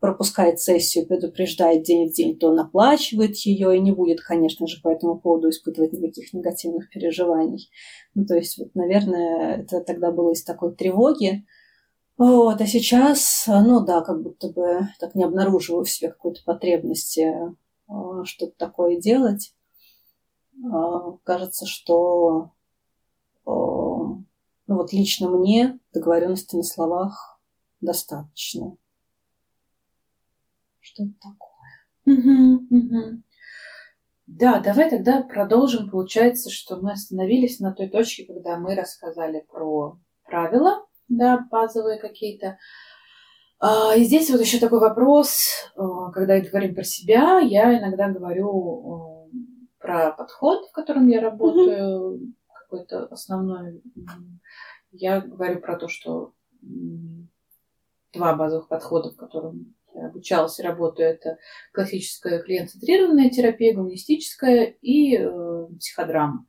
пропускает 0.02 0.58
сессию, 0.58 1.06
предупреждает 1.06 1.84
день 1.84 2.08
в 2.08 2.12
день, 2.12 2.36
то 2.36 2.48
он 2.48 2.58
оплачивает 2.58 3.36
ее 3.36 3.76
и 3.76 3.80
не 3.80 3.92
будет, 3.92 4.20
конечно 4.20 4.66
же, 4.66 4.80
по 4.82 4.88
этому 4.88 5.16
поводу 5.16 5.48
испытывать 5.48 5.92
никаких 5.92 6.32
негативных 6.32 6.90
переживаний. 6.90 7.70
Ну, 8.16 8.26
то 8.26 8.34
есть, 8.34 8.58
вот, 8.58 8.74
наверное, 8.74 9.58
это 9.58 9.80
тогда 9.80 10.10
было 10.10 10.32
из 10.32 10.42
такой 10.42 10.74
тревоги. 10.74 11.46
Вот, 12.18 12.60
а 12.60 12.66
сейчас, 12.66 13.44
ну 13.46 13.78
да, 13.78 14.00
как 14.00 14.24
будто 14.24 14.48
бы 14.48 14.88
так 14.98 15.14
не 15.14 15.22
обнаруживаю 15.22 15.84
в 15.84 15.90
себе 15.90 16.10
какой-то 16.10 16.40
потребности 16.44 17.32
а, 17.86 18.24
что-то 18.24 18.54
такое 18.58 18.96
делать. 18.98 19.54
А, 20.64 21.12
кажется, 21.22 21.64
что 21.64 22.50
ну 23.44 24.24
вот 24.66 24.92
лично 24.92 25.28
мне 25.30 25.78
договоренности 25.92 26.56
на 26.56 26.64
словах 26.64 27.40
достаточно 27.80 28.76
что-то 30.82 31.12
такое. 31.22 32.16
Угу, 32.16 32.66
угу. 32.70 33.22
Да, 34.26 34.60
давай 34.60 34.90
тогда 34.90 35.22
продолжим. 35.22 35.90
Получается, 35.90 36.50
что 36.50 36.76
мы 36.76 36.92
остановились 36.92 37.60
на 37.60 37.72
той 37.72 37.88
точке, 37.88 38.26
когда 38.26 38.56
мы 38.56 38.74
рассказали 38.74 39.44
про 39.50 39.98
правила, 40.24 40.86
да, 41.08 41.46
базовые 41.50 41.98
какие-то. 41.98 42.58
А, 43.58 43.94
и 43.94 44.04
здесь 44.04 44.30
вот 44.30 44.40
еще 44.40 44.58
такой 44.58 44.80
вопрос, 44.80 45.70
а, 45.76 46.10
когда 46.10 46.40
говорим 46.40 46.74
про 46.74 46.84
себя, 46.84 47.38
я 47.38 47.78
иногда 47.78 48.08
говорю 48.08 49.30
про 49.78 50.12
подход, 50.12 50.68
в 50.68 50.72
котором 50.72 51.08
я 51.08 51.20
работаю, 51.20 52.32
какой-то 52.52 53.06
основной. 53.06 53.82
Я 54.92 55.20
говорю 55.20 55.60
про 55.60 55.76
то, 55.76 55.88
что 55.88 56.32
два 58.12 58.34
базовых 58.34 58.68
подхода, 58.68 59.10
в 59.10 59.16
котором 59.16 59.74
обучалась 59.94 60.58
и 60.58 60.62
работаю, 60.62 61.08
это 61.08 61.38
классическая 61.72 62.42
клиент-центрированная 62.42 63.30
терапия, 63.30 63.74
гуманистическая 63.74 64.74
и 64.80 65.16
э, 65.16 65.66
психодрама. 65.78 66.46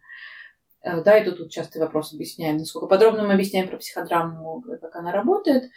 Э, 0.81 1.03
да, 1.03 1.17
и 1.17 1.25
тут, 1.25 1.37
тут 1.37 1.51
частый 1.51 1.81
вопрос 1.81 2.13
объясняем, 2.13 2.57
насколько 2.57 2.87
подробно 2.87 3.25
мы 3.25 3.33
объясняем 3.33 3.67
про 3.67 3.77
психодраму, 3.77 4.63
как 4.81 4.95
она 4.95 5.11
работает. 5.11 5.71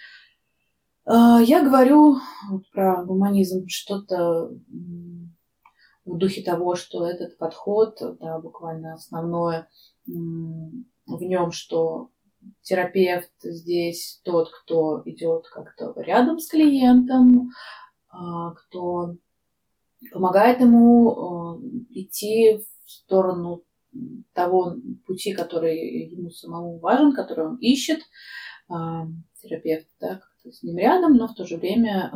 Э, 1.06 1.38
я 1.42 1.62
говорю 1.62 2.18
про 2.72 3.04
гуманизм 3.04 3.66
что-то 3.68 4.50
в 6.04 6.18
духе 6.18 6.42
того, 6.42 6.76
что 6.76 7.06
этот 7.06 7.36
подход, 7.36 7.98
да, 8.20 8.38
буквально 8.38 8.94
основное 8.94 9.68
в 10.06 11.22
нем, 11.22 11.50
что 11.50 12.10
терапевт 12.62 13.30
здесь 13.42 14.20
тот, 14.24 14.50
кто 14.50 15.02
идет 15.04 15.46
как-то 15.48 15.94
рядом 16.00 16.38
с 16.38 16.48
клиентом, 16.48 17.50
а, 18.08 18.52
кто 18.52 19.16
помогает 20.12 20.60
ему 20.60 21.10
а, 21.10 21.60
идти 21.90 22.58
в 22.58 22.90
сторону 22.90 23.62
того 24.32 24.76
пути, 25.06 25.32
который 25.32 26.08
ему 26.08 26.30
самому 26.30 26.78
важен, 26.78 27.14
который 27.14 27.46
он 27.46 27.56
ищет. 27.56 28.00
А, 28.68 29.06
терапевт, 29.40 29.86
да, 30.00 30.16
как-то 30.16 30.50
с 30.50 30.62
ним 30.62 30.76
рядом, 30.78 31.14
но 31.14 31.28
в 31.28 31.34
то 31.34 31.46
же 31.46 31.56
время 31.56 32.10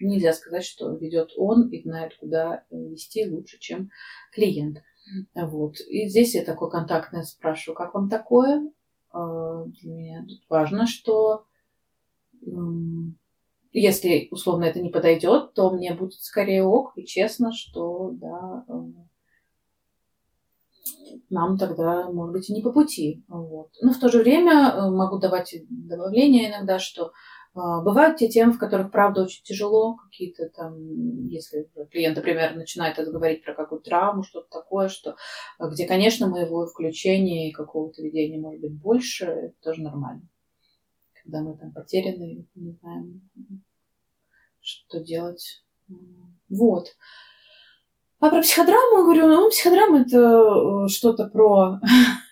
нельзя 0.00 0.32
сказать, 0.32 0.64
что 0.64 0.94
ведет 0.94 1.32
он 1.36 1.68
и 1.68 1.82
знает, 1.82 2.16
куда 2.18 2.64
вести 2.70 3.28
лучше, 3.28 3.58
чем 3.58 3.90
клиент. 4.32 4.78
Вот. 5.34 5.76
И 5.88 6.08
здесь 6.08 6.34
я 6.34 6.44
такое 6.44 6.68
контактное 6.68 7.22
спрашиваю, 7.22 7.76
как 7.76 7.94
вам 7.94 8.08
такое? 8.08 8.70
А, 9.16 9.64
для 9.64 9.94
меня 9.94 10.26
тут 10.28 10.42
важно, 10.50 10.86
что 10.86 11.46
если 13.72 14.28
условно 14.30 14.64
это 14.64 14.80
не 14.80 14.90
подойдет, 14.90 15.54
то 15.54 15.70
мне 15.70 15.94
будет 15.94 16.20
скорее 16.20 16.64
ок 16.64 16.92
и 16.96 17.06
честно, 17.06 17.52
что 17.52 18.10
да, 18.12 18.64
э, 18.68 18.72
нам 21.30 21.56
тогда, 21.56 22.10
может 22.10 22.32
быть, 22.32 22.50
и 22.50 22.52
не 22.52 22.60
по 22.60 22.72
пути. 22.72 23.24
Вот. 23.28 23.70
Но 23.80 23.92
в 23.92 23.98
то 23.98 24.10
же 24.10 24.18
время 24.18 24.70
э, 24.70 24.90
могу 24.90 25.18
давать 25.18 25.54
добавления 25.70 26.50
иногда, 26.50 26.78
что 26.78 27.12
бывают 27.56 28.18
те 28.18 28.28
темы, 28.28 28.52
в 28.52 28.58
которых, 28.58 28.90
правда, 28.90 29.22
очень 29.22 29.42
тяжело, 29.42 29.96
какие-то 29.96 30.50
там, 30.50 31.26
если 31.26 31.68
клиент, 31.90 32.16
например, 32.16 32.54
начинает 32.54 32.96
говорить 32.98 33.42
про 33.44 33.54
какую-то 33.54 33.88
травму, 33.88 34.22
что-то 34.22 34.48
такое, 34.50 34.88
что, 34.88 35.16
где, 35.58 35.86
конечно, 35.86 36.28
моего 36.28 36.66
включения 36.66 37.48
и 37.48 37.52
какого-то 37.52 38.02
ведения 38.02 38.38
может 38.38 38.60
быть 38.60 38.74
больше, 38.74 39.24
это 39.24 39.54
тоже 39.62 39.82
нормально. 39.82 40.28
Когда 41.22 41.40
мы 41.40 41.56
там 41.56 41.72
потеряны, 41.72 42.46
не 42.54 42.72
знаем, 42.72 43.28
что 44.60 45.00
делать. 45.00 45.64
Вот. 46.50 46.88
А 48.20 48.30
про 48.30 48.40
психодраму 48.40 49.04
говорю, 49.04 49.28
ну, 49.28 49.50
психодрама 49.50 50.00
это 50.00 50.18
э, 50.18 50.88
что-то 50.88 51.28
про 51.28 51.80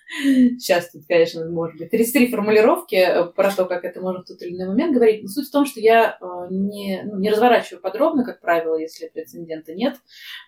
Сейчас 0.07 0.91
тут, 0.91 1.07
конечно, 1.09 1.49
может 1.49 1.79
быть 1.79 1.91
33 1.91 2.31
формулировки 2.31 2.95
э, 2.95 3.25
про 3.27 3.51
то, 3.51 3.65
как 3.65 3.85
это 3.85 4.01
можно 4.01 4.23
в 4.23 4.27
тот 4.27 4.43
или 4.43 4.55
иной 4.55 4.69
момент 4.69 4.95
говорить. 4.95 5.23
Но 5.23 5.29
суть 5.29 5.49
в 5.49 5.53
том, 5.53 5.65
что 5.65 5.81
я 5.81 6.19
э, 6.21 6.25
не, 6.51 7.03
ну, 7.05 7.19
не 7.19 7.31
разворачиваю 7.31 7.81
подробно, 7.81 8.25
как 8.25 8.41
правило, 8.41 8.77
если 8.77 9.09
прецедента 9.09 9.75
нет 9.75 9.97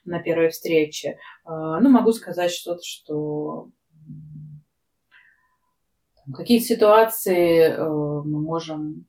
на 0.05 0.23
первой 0.23 0.51
встрече. 0.51 1.19
Э, 1.45 1.79
ну, 1.81 1.89
могу 1.89 2.13
сказать 2.13 2.53
что-то, 2.53 2.83
что 2.85 3.71
какие 6.35 6.59
ситуации 6.59 7.77
мы 7.77 8.41
можем 8.41 9.07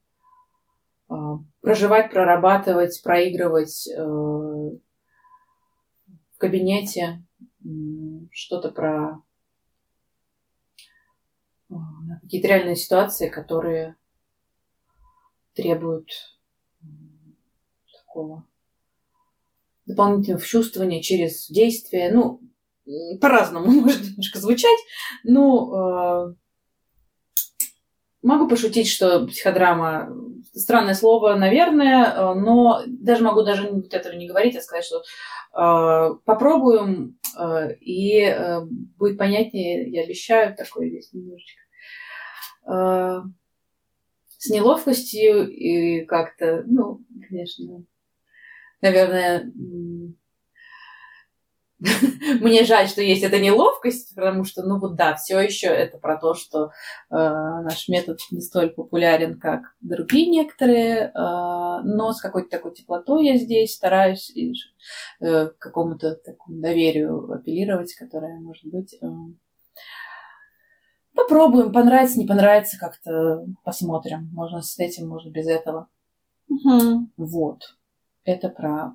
проживать, 1.62 2.12
прорабатывать, 2.12 3.02
проигрывать 3.02 3.88
в 3.88 4.80
кабинете, 6.38 7.24
что-то 8.32 8.72
про 8.72 9.24
какие-то 12.28 12.50
реальные 12.50 12.76
ситуации, 12.76 13.30
которые 13.30 13.96
требуют 15.54 16.10
такого 17.94 18.46
дополнительного 19.86 20.44
чувствования 20.44 21.02
через 21.02 21.48
действие. 21.48 22.12
Ну, 22.12 22.42
по-разному 23.22 23.72
может 23.82 24.04
немножко 24.04 24.40
звучать, 24.40 24.78
но 25.24 26.34
э, 26.34 26.36
могу 28.22 28.50
пошутить, 28.50 28.90
что 28.90 29.26
психодрама 29.26 30.14
странное 30.54 30.96
слово, 30.96 31.36
наверное, 31.36 32.08
э, 32.08 32.34
но 32.34 32.84
даже 32.88 33.24
могу 33.24 33.42
даже 33.44 33.70
этого 33.90 34.14
не 34.16 34.28
говорить, 34.28 34.58
а 34.58 34.62
сказать, 34.62 34.84
что 34.84 34.98
э, 34.98 36.16
попробуем 36.26 37.18
э, 37.40 37.76
и 37.80 38.20
э, 38.20 38.66
будет 38.98 39.18
понятнее, 39.18 39.90
я 39.90 40.04
обещаю, 40.04 40.58
такой 40.58 40.90
весь 40.90 41.14
немножечко 41.14 41.67
э, 42.68 43.22
с 44.38 44.50
неловкостью 44.50 45.50
и 45.50 46.06
как-то, 46.06 46.64
ну, 46.68 47.04
конечно, 47.28 47.84
наверное, 48.82 49.52
мне 52.42 52.64
жаль, 52.64 52.88
что 52.88 53.02
есть 53.02 53.24
эта 53.24 53.40
неловкость, 53.40 54.16
потому 54.16 54.46
что, 54.46 54.64
ну 54.64 54.80
вот 54.80 54.96
да, 54.96 55.16
все 55.16 55.40
еще 55.40 55.68
это 55.68 56.00
про 56.00 56.18
то, 56.18 56.34
что 56.34 56.66
э, 56.66 56.70
наш 57.12 57.88
метод 57.88 58.20
не 58.32 58.42
столь 58.42 58.72
популярен, 58.72 59.40
как 59.40 59.76
другие 59.82 60.28
некоторые, 60.28 61.06
э, 61.06 61.12
но 61.14 62.14
с 62.14 62.22
какой-то 62.22 62.50
такой 62.50 62.74
теплотой 62.74 63.28
я 63.28 63.38
здесь 63.38 63.76
стараюсь 63.76 64.32
и, 64.32 64.54
э, 65.20 65.48
к 65.48 65.58
какому-то 65.60 66.16
такому 66.16 66.60
доверию 66.62 67.32
апеллировать, 67.32 67.94
которое 67.94 68.40
может 68.40 68.66
быть. 68.66 68.98
Э, 69.02 69.08
попробуем, 71.18 71.74
понравится, 71.74 72.18
не 72.18 72.26
понравится, 72.26 72.78
как-то 72.80 73.46
посмотрим. 73.64 74.30
Можно 74.34 74.62
с 74.62 74.80
этим, 74.80 75.10
можно 75.10 75.30
без 75.30 75.48
этого. 75.48 75.90
Угу. 76.48 77.10
Вот. 77.18 77.76
Это 78.24 78.50
про 78.50 78.94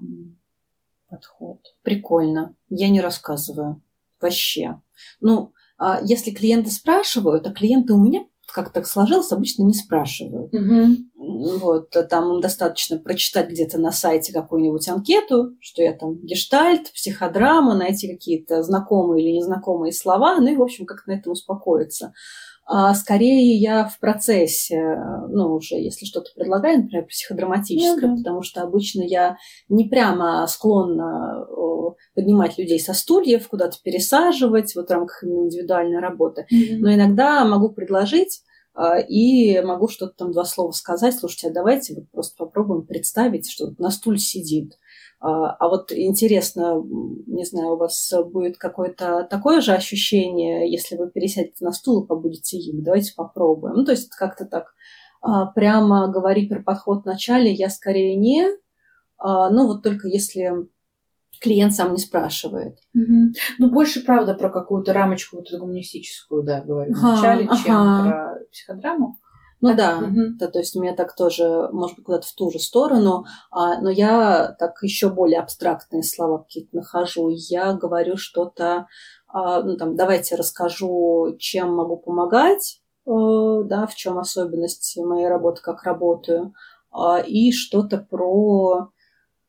подход. 1.09 1.59
Прикольно. 1.83 2.55
Я 2.71 2.89
не 2.89 3.01
рассказываю. 3.01 3.83
Вообще. 4.21 4.81
Ну, 5.21 5.53
а 5.77 6.01
если 6.03 6.31
клиенты 6.31 6.71
спрашивают, 6.71 7.47
а 7.47 7.53
клиенты 7.53 7.93
у 7.93 8.03
меня 8.03 8.25
как 8.53 8.73
так 8.73 8.87
сложилось, 8.87 9.33
обычно 9.33 9.63
не 9.65 9.75
спрашивают. 9.75 10.53
Угу. 10.55 11.59
Вот, 11.59 11.91
там 12.09 12.41
достаточно 12.41 12.99
прочитать 12.99 13.51
где-то 13.51 13.79
на 13.79 13.93
сайте 13.93 14.33
какую-нибудь 14.33 14.89
анкету, 14.89 15.57
что 15.61 15.83
я 15.83 15.93
там 15.93 16.19
гештальт, 16.23 16.93
психодрама, 16.93 17.75
найти 17.75 18.13
какие-то 18.13 18.63
знакомые 18.63 19.25
или 19.25 19.37
незнакомые 19.37 19.93
слова, 19.93 20.39
ну 20.39 20.53
и, 20.53 20.57
в 20.57 20.63
общем, 20.63 20.87
как-то 20.87 21.11
на 21.11 21.17
этом 21.17 21.33
успокоиться. 21.33 22.13
А 22.65 22.95
скорее 22.95 23.57
я 23.57 23.85
в 23.85 23.99
процессе, 23.99 24.81
ну, 25.29 25.55
уже 25.55 25.75
если 25.75 26.07
что-то 26.07 26.31
предлагаю, 26.35 26.83
например, 26.83 27.07
психодраматическое, 27.07 28.11
ну, 28.11 28.17
да. 28.17 28.23
потому 28.23 28.43
что 28.43 28.63
обычно 28.63 29.03
я 29.03 29.37
не 29.69 29.89
прямо 29.89 30.47
склонна 30.47 31.45
поднимать 32.15 32.59
людей 32.59 32.79
со 32.79 32.95
стульев, 32.95 33.49
куда-то 33.49 33.79
пересаживать 33.83 34.75
вот 34.75 34.89
в 34.89 34.93
рамках 34.93 35.25
индивидуальной 35.25 36.01
работы. 36.01 36.47
Mm-hmm. 36.53 36.77
Но 36.79 36.95
иногда 36.95 37.45
могу 37.45 37.71
предложить 37.71 38.43
а, 38.75 38.99
и 38.99 39.61
могу 39.61 39.89
что-то 39.89 40.15
там 40.17 40.33
два 40.33 40.45
слова 40.45 40.73
сказать. 40.73 41.15
Слушайте, 41.19 41.49
а 41.49 41.53
давайте 41.53 41.95
вот 41.95 42.11
просто 42.11 42.37
попробуем 42.37 42.87
представить, 42.87 43.51
что 43.51 43.75
на 43.79 43.91
стуле 43.91 44.19
сидит. 44.19 44.79
А, 45.25 45.51
а 45.51 45.69
вот 45.69 45.93
интересно, 45.93 46.83
не 47.27 47.45
знаю, 47.45 47.75
у 47.75 47.77
вас 47.77 48.13
будет 48.33 48.59
какое-то 48.59 49.25
такое 49.31 49.61
же 49.61 49.73
ощущение, 49.73 50.71
если 50.71 50.97
вы 50.97 51.11
пересядете 51.11 51.65
на 51.65 51.71
стул 51.71 52.03
и 52.03 52.07
побудете 52.09 52.59
им. 52.59 52.83
Давайте 52.83 53.15
попробуем. 53.15 53.77
Ну, 53.77 53.85
то 53.85 53.93
есть 53.93 54.11
как-то 54.11 54.47
так 54.47 54.75
а, 55.21 55.47
прямо 55.47 56.09
говорить 56.09 56.49
про 56.49 56.61
подход 56.61 57.03
в 57.03 57.07
начале 57.07 57.53
я 57.53 57.71
скорее 57.71 58.17
не. 58.17 58.49
Ну, 59.25 59.69
вот 59.69 59.85
только 59.85 60.09
если 60.09 60.67
клиент 61.41 61.75
сам 61.75 61.93
не 61.93 61.99
спрашивает. 61.99 62.79
Угу. 62.95 63.33
Ну, 63.59 63.71
больше, 63.71 64.05
правда, 64.05 64.35
про 64.35 64.51
какую-то 64.51 64.93
рамочку 64.93 65.37
вот 65.37 65.47
гуманистическую, 65.53 66.43
да, 66.43 66.61
говорю 66.61 66.93
ага, 66.95 67.13
вначале, 67.13 67.45
ага. 67.45 67.57
чем 67.57 67.65
про 67.65 68.39
психодраму. 68.51 69.19
Ну 69.63 69.69
так, 69.69 69.77
да, 69.77 69.99
угу. 69.99 70.21
да, 70.39 70.49
то 70.49 70.59
есть 70.59 70.77
у 70.77 70.83
меня 70.83 70.95
так 70.95 71.15
тоже, 71.15 71.69
может 71.73 71.97
быть, 71.97 72.05
куда-то 72.05 72.27
в 72.27 72.33
ту 72.35 72.51
же 72.51 72.59
сторону, 72.59 73.25
а, 73.53 73.81
но 73.81 73.91
я 73.91 74.57
так 74.59 74.83
еще 74.83 75.09
более 75.09 75.39
абстрактные 75.39 76.03
слова 76.03 76.39
какие-то 76.39 76.77
нахожу. 76.77 77.29
Я 77.31 77.73
говорю 77.73 78.17
что-то, 78.17 78.89
а, 79.29 79.63
ну 79.63 79.77
там, 79.77 79.95
давайте 79.95 80.35
расскажу, 80.35 81.37
чем 81.39 81.77
могу 81.77 81.97
помогать, 81.97 82.81
а, 83.07 83.63
да, 83.63 83.87
в 83.87 83.95
чем 83.95 84.19
особенность 84.19 84.99
моей 84.99 85.29
работы, 85.29 85.63
как 85.63 85.85
работаю, 85.85 86.55
а, 86.91 87.21
и 87.21 87.53
что-то 87.53 87.99
про 87.99 88.91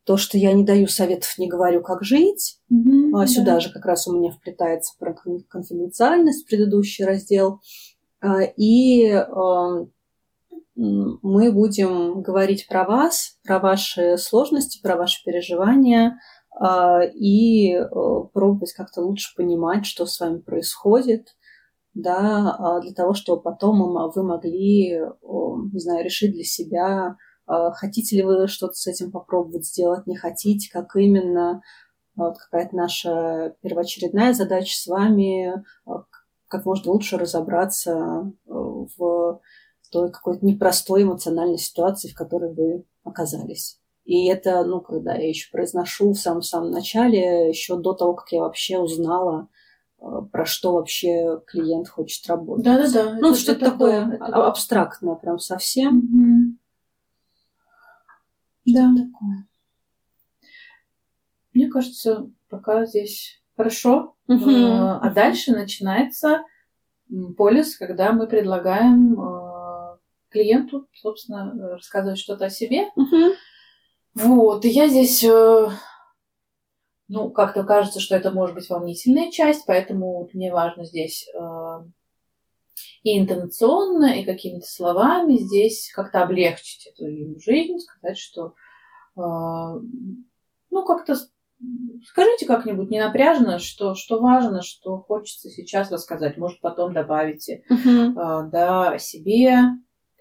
то, 0.06 0.18
что 0.18 0.38
я 0.38 0.54
не 0.54 0.64
даю 0.64 0.88
советов, 0.88 1.38
не 1.38 1.48
говорю, 1.48 1.82
как 1.82 2.04
жить. 2.04 2.60
Mm-hmm, 2.72 3.12
а, 3.16 3.26
сюда 3.28 3.54
да. 3.54 3.60
же 3.60 3.72
как 3.72 3.86
раз 3.86 4.08
у 4.08 4.18
меня 4.18 4.32
вплетается 4.32 4.94
про 5.00 5.16
конфиденциальность, 5.50 6.46
предыдущий 6.48 7.06
раздел. 7.06 7.62
А, 8.22 8.42
и 8.44 9.12
а, 9.12 9.86
мы 10.76 11.52
будем 11.52 12.22
говорить 12.22 12.68
про 12.68 12.84
вас, 12.86 13.38
про 13.44 13.60
ваши 13.60 14.18
сложности, 14.18 14.82
про 14.82 14.96
ваши 14.96 15.24
переживания 15.24 16.18
и 17.16 17.80
пробовать 18.34 18.74
как-то 18.74 19.02
лучше 19.02 19.36
понимать, 19.36 19.86
что 19.86 20.06
с 20.06 20.20
вами 20.20 20.40
происходит, 20.40 21.36
да, 21.94 22.80
для 22.82 22.94
того, 22.94 23.14
чтобы 23.14 23.42
потом 23.42 24.12
вы 24.14 24.24
могли, 24.24 25.00
не 25.00 25.80
знаю, 25.80 26.04
решить 26.04 26.34
для 26.34 26.44
себя, 26.44 27.18
а, 27.46 27.72
хотите 27.72 28.18
ли 28.18 28.24
вы 28.24 28.48
что-то 28.48 28.74
с 28.74 28.88
этим 28.88 29.12
попробовать 29.12 29.66
сделать, 29.66 30.08
не 30.08 30.16
хотите, 30.16 30.72
как 30.72 30.96
именно. 30.96 31.62
Вот 32.16 32.38
какая-то 32.38 32.76
наша 32.76 33.56
первоочередная 33.62 34.34
задача 34.34 34.76
с 34.76 34.88
вами 34.88 35.64
а, 35.86 36.04
как 36.48 36.66
можно 36.66 36.92
лучше 36.92 37.18
разобраться 37.18 38.32
э, 38.46 38.52
в 38.52 39.42
той 39.94 40.12
какой-то 40.12 40.46
непростой 40.46 41.04
эмоциональной 41.04 41.60
ситуации, 41.60 42.10
в 42.10 42.16
которой 42.16 42.54
вы 42.54 42.84
оказались. 43.04 43.80
И 44.06 44.28
это, 44.28 44.66
ну, 44.66 44.82
когда 44.82 45.16
я 45.16 45.30
еще 45.30 45.50
произношу 45.52 46.12
в 46.12 46.20
самом-самом 46.20 46.72
начале, 46.72 47.48
еще 47.48 47.78
до 47.78 47.94
того, 47.94 48.16
как 48.16 48.32
я 48.32 48.42
вообще 48.42 48.80
узнала, 48.80 49.48
э, 50.02 50.06
про 50.32 50.46
что 50.46 50.74
вообще 50.74 51.42
клиент 51.48 51.88
хочет 51.88 52.28
работать. 52.28 52.66
Да-да-да. 52.66 53.18
Ну, 53.22 53.34
что-то 53.34 53.72
такое 53.72 54.18
да, 54.20 54.48
абстрактное 54.48 55.16
прям 55.16 55.40
совсем. 55.40 56.00
Угу. 56.00 56.58
Да. 58.74 58.90
такое? 58.90 59.48
Мне 61.54 61.70
кажется, 61.70 62.30
пока 62.50 62.86
здесь 62.86 63.42
хорошо. 63.56 64.16
Угу. 64.28 64.50
А 64.50 65.12
дальше 65.14 65.52
начинается 65.52 66.44
полис, 67.38 67.78
когда 67.78 68.12
мы 68.12 68.28
предлагаем 68.28 69.20
э, 69.20 69.53
клиенту, 70.34 70.88
собственно, 70.94 71.54
рассказывать 71.76 72.20
что-то 72.20 72.46
о 72.46 72.50
себе. 72.50 72.88
Угу. 72.96 73.34
Вот, 74.16 74.66
и 74.66 74.70
я 74.70 74.90
здесь, 74.90 75.24
э, 75.24 75.70
ну, 77.08 77.30
как-то 77.32 77.64
кажется, 77.64 78.00
что 78.00 78.16
это 78.16 78.32
может 78.32 78.56
быть 78.56 78.70
волнительная 78.70 79.32
часть, 79.32 79.66
поэтому 79.66 80.30
мне 80.34 80.52
важно 80.52 80.86
здесь 80.86 81.28
э, 81.34 81.40
и 83.04 83.20
интонационно, 83.20 84.20
и 84.20 84.26
какими-то 84.26 84.68
словами 84.68 85.38
здесь 85.38 85.92
как-то 85.94 86.24
облегчить 86.24 86.88
эту 86.88 87.06
ему 87.06 87.40
жизнь, 87.40 87.80
сказать, 87.80 88.18
что 88.18 88.54
э, 89.18 89.22
ну 89.22 90.86
как-то 90.86 91.16
скажите 92.06 92.46
как-нибудь 92.46 92.90
не 92.90 93.00
напряженно, 93.00 93.60
что, 93.60 93.96
что 93.96 94.20
важно, 94.20 94.62
что 94.62 94.98
хочется 95.00 95.50
сейчас 95.50 95.92
рассказать. 95.92 96.38
Может, 96.38 96.60
потом 96.62 96.94
добавите 96.94 97.64
uh-huh. 97.70 98.12
э, 98.12 98.50
да, 98.52 98.92
о 98.92 99.00
себе, 99.00 99.58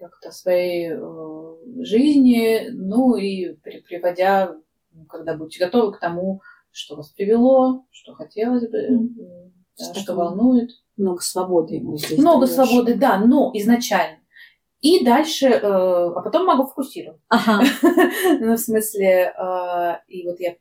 как-то 0.03 0.31
своей 0.33 0.93
э, 0.93 1.85
жизни, 1.85 2.69
ну 2.73 3.17
и 3.17 3.55
при, 3.55 3.81
приводя, 3.81 4.57
когда 5.09 5.37
будете 5.37 5.65
готовы 5.65 5.93
к 5.93 6.01
тому, 6.01 6.43
что 6.71 6.97
вас 6.97 7.11
привело, 7.11 7.87
что 7.91 8.15
хотелось 8.15 8.69
бы, 8.69 8.79
mm-hmm. 8.79 9.53
да, 9.79 9.95
что 9.95 10.15
волнует 10.15 10.71
много 10.97 11.21
свободы 11.21 11.77
ему 11.77 11.97
здесь. 11.97 12.19
Много 12.19 12.47
даешь. 12.47 12.55
свободы, 12.55 12.95
да, 12.95 13.19
но 13.19 13.51
изначально. 13.55 14.19
И 14.81 15.05
дальше, 15.05 15.47
э, 15.47 15.61
а 15.61 16.21
потом 16.23 16.47
могу 16.47 16.67
фокусировать. 16.67 17.21
Ага. 17.29 17.63
ну, 18.41 18.55
в 18.55 18.59
смысле, 18.59 19.33
э, 19.39 19.95
и 20.09 20.27
вот 20.27 20.41
я 20.41 20.57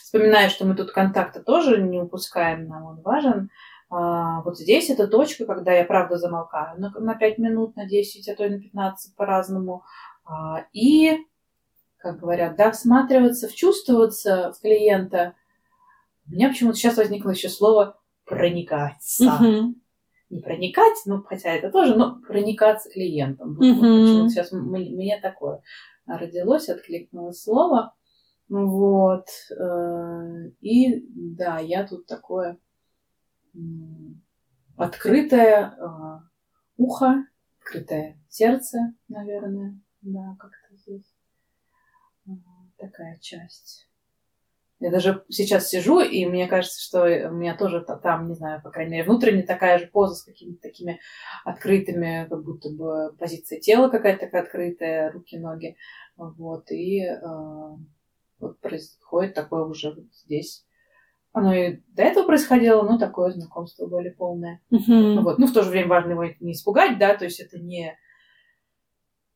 вспоминаю, 0.00 0.50
что 0.50 0.66
мы 0.66 0.74
тут 0.74 0.90
контакта 0.90 1.40
тоже 1.40 1.80
не 1.80 2.00
упускаем, 2.00 2.66
нам 2.66 2.84
он 2.84 3.00
важен. 3.02 3.42
А, 3.44 3.71
вот 3.92 4.58
здесь 4.58 4.88
эта 4.88 5.06
точка, 5.06 5.44
когда 5.44 5.72
я 5.72 5.84
правда 5.84 6.16
замолкаю 6.16 6.80
на, 6.80 6.90
на 6.98 7.14
5 7.14 7.38
минут, 7.38 7.76
на 7.76 7.86
10, 7.86 8.26
а 8.28 8.34
то 8.34 8.46
и 8.46 8.48
на 8.48 8.58
15 8.58 9.14
по-разному. 9.16 9.84
А, 10.24 10.64
и, 10.72 11.18
как 11.98 12.18
говорят, 12.18 12.56
да, 12.56 12.70
всматриваться, 12.70 13.48
вчувствоваться 13.48 14.54
в 14.56 14.62
клиента. 14.62 15.34
У 16.26 16.32
меня 16.32 16.48
почему-то 16.48 16.76
сейчас 16.76 16.96
возникло 16.96 17.30
еще 17.30 17.50
слово 17.50 18.00
проникаться. 18.24 19.38
Не 20.30 20.40
проникать, 20.40 20.96
ну, 21.04 21.22
хотя 21.22 21.50
это 21.50 21.70
тоже, 21.70 21.94
но 21.94 22.18
проникаться 22.26 22.88
клиентом. 22.88 23.50
Угу. 23.50 23.58
Почему 23.58 24.28
сейчас 24.30 24.52
мне 24.52 25.20
такое 25.20 25.60
родилось, 26.06 26.70
откликнулось 26.70 27.42
слово. 27.42 27.94
Вот. 28.48 29.26
Э, 29.54 30.48
и 30.62 31.04
да, 31.10 31.58
я 31.58 31.86
тут 31.86 32.06
такое 32.06 32.58
открытое 34.76 35.74
э, 35.78 36.20
ухо, 36.76 37.26
открытое 37.60 38.20
сердце, 38.28 38.94
наверное. 39.08 39.80
Да, 40.00 40.36
как-то 40.38 40.76
здесь 40.76 41.14
э, 42.26 42.30
такая 42.78 43.18
часть. 43.18 43.88
Я 44.80 44.90
даже 44.90 45.24
сейчас 45.28 45.68
сижу, 45.68 46.00
и 46.00 46.26
мне 46.26 46.48
кажется, 46.48 46.82
что 46.82 47.04
у 47.04 47.34
меня 47.34 47.56
тоже 47.56 47.86
там, 48.02 48.28
не 48.28 48.34
знаю, 48.34 48.60
по 48.60 48.70
крайней 48.70 48.92
мере, 48.92 49.04
внутренне 49.04 49.44
такая 49.44 49.78
же 49.78 49.86
поза 49.86 50.16
с 50.16 50.24
какими-то 50.24 50.60
такими 50.60 51.00
открытыми, 51.44 52.26
как 52.28 52.42
будто 52.42 52.68
бы 52.70 53.14
позиция 53.16 53.60
тела 53.60 53.88
какая-то 53.88 54.26
такая 54.26 54.42
открытая, 54.42 55.12
руки, 55.12 55.38
ноги. 55.38 55.76
Вот, 56.16 56.72
и 56.72 57.04
э, 57.04 57.20
вот 58.40 58.58
происходит 58.60 59.34
такое 59.34 59.64
уже 59.64 59.92
вот 59.92 60.12
здесь. 60.24 60.66
Оно 61.32 61.54
и 61.54 61.78
до 61.88 62.02
этого 62.02 62.26
происходило, 62.26 62.82
но 62.82 62.98
такое 62.98 63.30
знакомство 63.30 63.86
более 63.86 64.12
полное. 64.12 64.60
Uh-huh. 64.70 65.20
Вот. 65.20 65.38
Ну, 65.38 65.46
в 65.46 65.52
то 65.52 65.62
же 65.62 65.70
время 65.70 65.88
важно 65.88 66.10
его 66.12 66.24
не 66.40 66.52
испугать, 66.52 66.98
да, 66.98 67.14
то 67.14 67.24
есть 67.24 67.40
это 67.40 67.58
не 67.58 67.96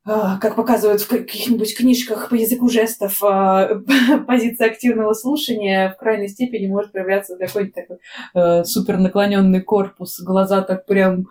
а, 0.08 0.38
как 0.38 0.54
показывают 0.54 1.00
в 1.00 1.08
каких-нибудь 1.08 1.76
книжках 1.76 2.28
по 2.28 2.34
языку 2.34 2.68
жестов, 2.68 3.18
а, 3.24 3.82
позиция 4.28 4.68
активного 4.68 5.14
слушания 5.14 5.90
в 5.90 5.96
крайней 5.96 6.28
степени 6.28 6.68
может 6.68 6.92
проявляться 6.92 7.36
какой-нибудь 7.36 7.74
такой 7.74 7.98
э, 8.34 8.64
супер 8.64 8.98
наклоненный 8.98 9.62
корпус, 9.62 10.20
глаза 10.20 10.62
так 10.62 10.86
прям 10.86 11.26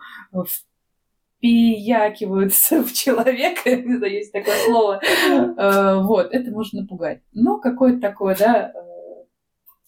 впиякиваются 1.38 2.82
в 2.82 2.92
человека, 2.92 3.70
не 3.76 3.96
знаю, 3.96 4.12
есть 4.12 4.32
такое 4.32 4.56
слово. 4.66 5.00
Э, 5.58 6.00
вот, 6.02 6.32
это 6.32 6.50
может 6.50 6.74
напугать. 6.74 7.20
Но 7.32 7.58
какое-то 7.58 8.00
такое, 8.00 8.36
да, 8.36 8.72
э, 8.74 8.95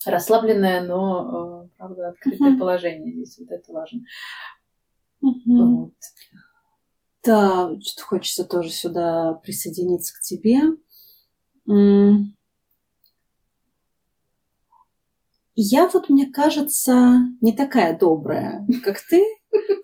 расслабленное, 0.07 0.81
но, 0.83 1.69
правда, 1.77 2.09
открытое 2.09 2.59
положение 2.59 3.13
здесь, 3.13 3.39
вот 3.39 3.51
это 3.51 3.73
важно. 3.73 4.01
Угу. 5.21 5.41
Вот. 5.47 5.93
Да, 7.25 7.71
что 7.81 8.03
хочется 8.05 8.45
тоже 8.45 8.71
сюда 8.71 9.35
присоединиться 9.43 10.15
к 10.15 10.21
тебе. 10.21 10.61
Я 15.61 15.89
вот, 15.89 16.09
мне 16.09 16.27
кажется, 16.27 17.19
не 17.41 17.53
такая 17.53 17.99
добрая, 17.99 18.65
как 18.85 19.01
ты, 19.01 19.25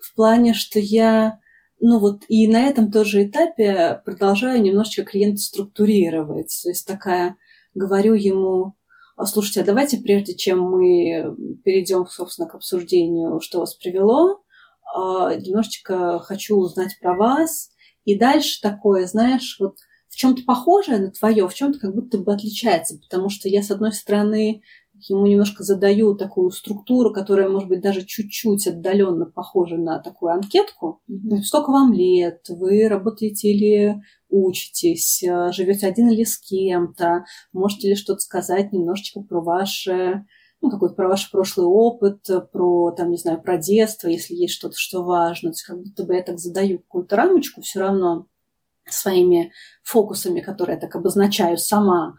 в 0.01 0.15
плане, 0.15 0.53
что 0.53 0.79
я, 0.79 1.39
ну 1.81 1.99
вот, 1.99 2.23
и 2.29 2.47
на 2.47 2.63
этом 2.67 2.89
тоже 2.91 3.25
этапе 3.25 4.01
продолжаю 4.05 4.61
немножечко 4.61 5.03
клиента 5.03 5.41
структурировать. 5.41 6.57
То 6.63 6.69
есть 6.69 6.87
такая, 6.87 7.35
говорю 7.73 8.13
ему, 8.13 8.67
«А, 8.67 8.84
слушайте, 9.23 9.61
а 9.61 9.65
давайте 9.65 9.97
прежде 9.97 10.35
чем 10.35 10.59
мы 10.59 11.35
перейдем, 11.63 12.05
собственно, 12.07 12.47
к 12.47 12.55
обсуждению, 12.55 13.39
что 13.39 13.59
вас 13.59 13.75
привело, 13.75 14.41
а, 14.93 15.35
немножечко 15.35 16.19
хочу 16.19 16.57
узнать 16.57 16.97
про 17.01 17.15
вас. 17.15 17.69
И 18.03 18.17
дальше 18.17 18.61
такое, 18.61 19.07
знаешь, 19.07 19.57
вот 19.59 19.77
в 20.09 20.15
чем-то 20.15 20.43
похожее 20.43 20.99
на 20.99 21.11
твое, 21.11 21.47
в 21.47 21.53
чем-то 21.53 21.79
как 21.79 21.93
будто 21.93 22.17
бы 22.17 22.33
отличается, 22.33 22.97
потому 22.99 23.29
что 23.29 23.49
я, 23.49 23.61
с 23.63 23.71
одной 23.71 23.91
стороны, 23.91 24.61
ему 25.09 25.25
немножко 25.25 25.63
задаю 25.63 26.15
такую 26.15 26.51
структуру, 26.51 27.11
которая, 27.13 27.49
может 27.49 27.67
быть, 27.67 27.81
даже 27.81 28.05
чуть-чуть 28.05 28.67
отдаленно 28.67 29.25
похожа 29.25 29.75
на 29.77 29.99
такую 29.99 30.31
анкетку. 30.31 31.01
Mm-hmm. 31.09 31.41
Сколько 31.43 31.71
вам 31.71 31.91
лет? 31.91 32.45
Вы 32.47 32.87
работаете 32.87 33.49
или 33.49 34.01
учитесь? 34.35 35.23
Живете 35.51 35.87
один 35.87 36.09
или 36.09 36.23
с 36.23 36.37
кем-то? 36.37 37.25
Можете 37.53 37.89
ли 37.89 37.95
что-то 37.95 38.19
сказать 38.19 38.71
немножечко 38.71 39.21
про 39.21 39.41
ваше 39.41 40.25
ну, 40.61 40.71
какой-то 40.71 40.95
про 40.95 41.09
ваш 41.09 41.29
прошлый 41.29 41.67
опыт, 41.67 42.27
про, 42.51 42.91
там, 42.91 43.11
не 43.11 43.17
знаю, 43.17 43.41
про 43.41 43.57
детство, 43.57 44.07
если 44.07 44.33
есть 44.33 44.53
что-то, 44.55 44.75
что 44.75 45.03
важно. 45.03 45.49
То 45.49 45.53
есть 45.53 45.63
как 45.63 45.77
будто 45.77 46.03
бы 46.03 46.15
я 46.15 46.23
так 46.23 46.39
задаю 46.39 46.79
какую-то 46.79 47.15
рамочку 47.15 47.61
все 47.61 47.81
равно 47.81 48.27
своими 48.87 49.51
фокусами, 49.83 50.41
которые 50.41 50.75
я 50.75 50.81
так 50.81 50.95
обозначаю 50.95 51.57
сама. 51.57 52.15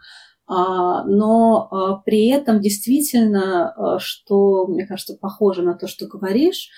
А, 0.47 1.03
но 1.03 1.67
а, 1.69 1.95
при 2.05 2.27
этом 2.27 2.61
действительно, 2.61 3.71
а, 3.71 3.99
что, 3.99 4.65
мне 4.67 4.85
кажется, 4.85 5.17
похоже 5.19 5.61
на 5.61 5.73
то, 5.75 5.87
что 5.87 6.07
говоришь, 6.07 6.69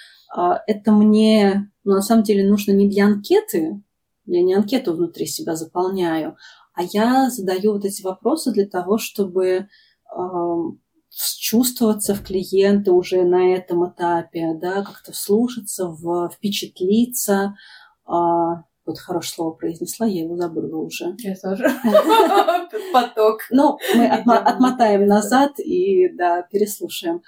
это 0.67 0.91
мне 0.91 1.71
ну, 1.83 1.93
на 1.93 2.01
самом 2.03 2.21
деле 2.21 2.47
нужно 2.47 2.71
не 2.71 2.87
для 2.87 3.05
анкеты, 3.05 3.81
я 4.29 4.41
не 4.43 4.53
анкету 4.53 4.93
внутри 4.93 5.25
себя 5.25 5.55
заполняю, 5.55 6.37
а 6.73 6.83
я 6.83 7.29
задаю 7.29 7.73
вот 7.73 7.85
эти 7.85 8.01
вопросы 8.01 8.51
для 8.51 8.67
того, 8.67 8.97
чтобы 8.97 9.67
чувствоваться 11.39 12.13
в 12.15 12.23
клиента 12.23 12.93
уже 12.93 13.23
на 13.23 13.53
этом 13.53 13.89
этапе, 13.89 14.53
да, 14.53 14.83
как-то 14.83 15.11
вслушаться, 15.11 15.87
в, 15.87 16.29
впечатлиться, 16.29 17.55
вот 18.05 18.97
хорошее 18.97 19.33
слово 19.33 19.51
произнесла, 19.51 20.07
я 20.07 20.23
его 20.23 20.35
забыла 20.35 20.77
уже. 20.77 21.15
Я 21.19 21.35
тоже. 21.35 21.65
Поток. 22.93 23.41
Ну, 23.51 23.77
мы 23.93 24.07
отмотаем 24.07 25.05
назад 25.05 25.59
и, 25.59 26.09
да, 26.15 26.41
переслушаем. 26.41 27.21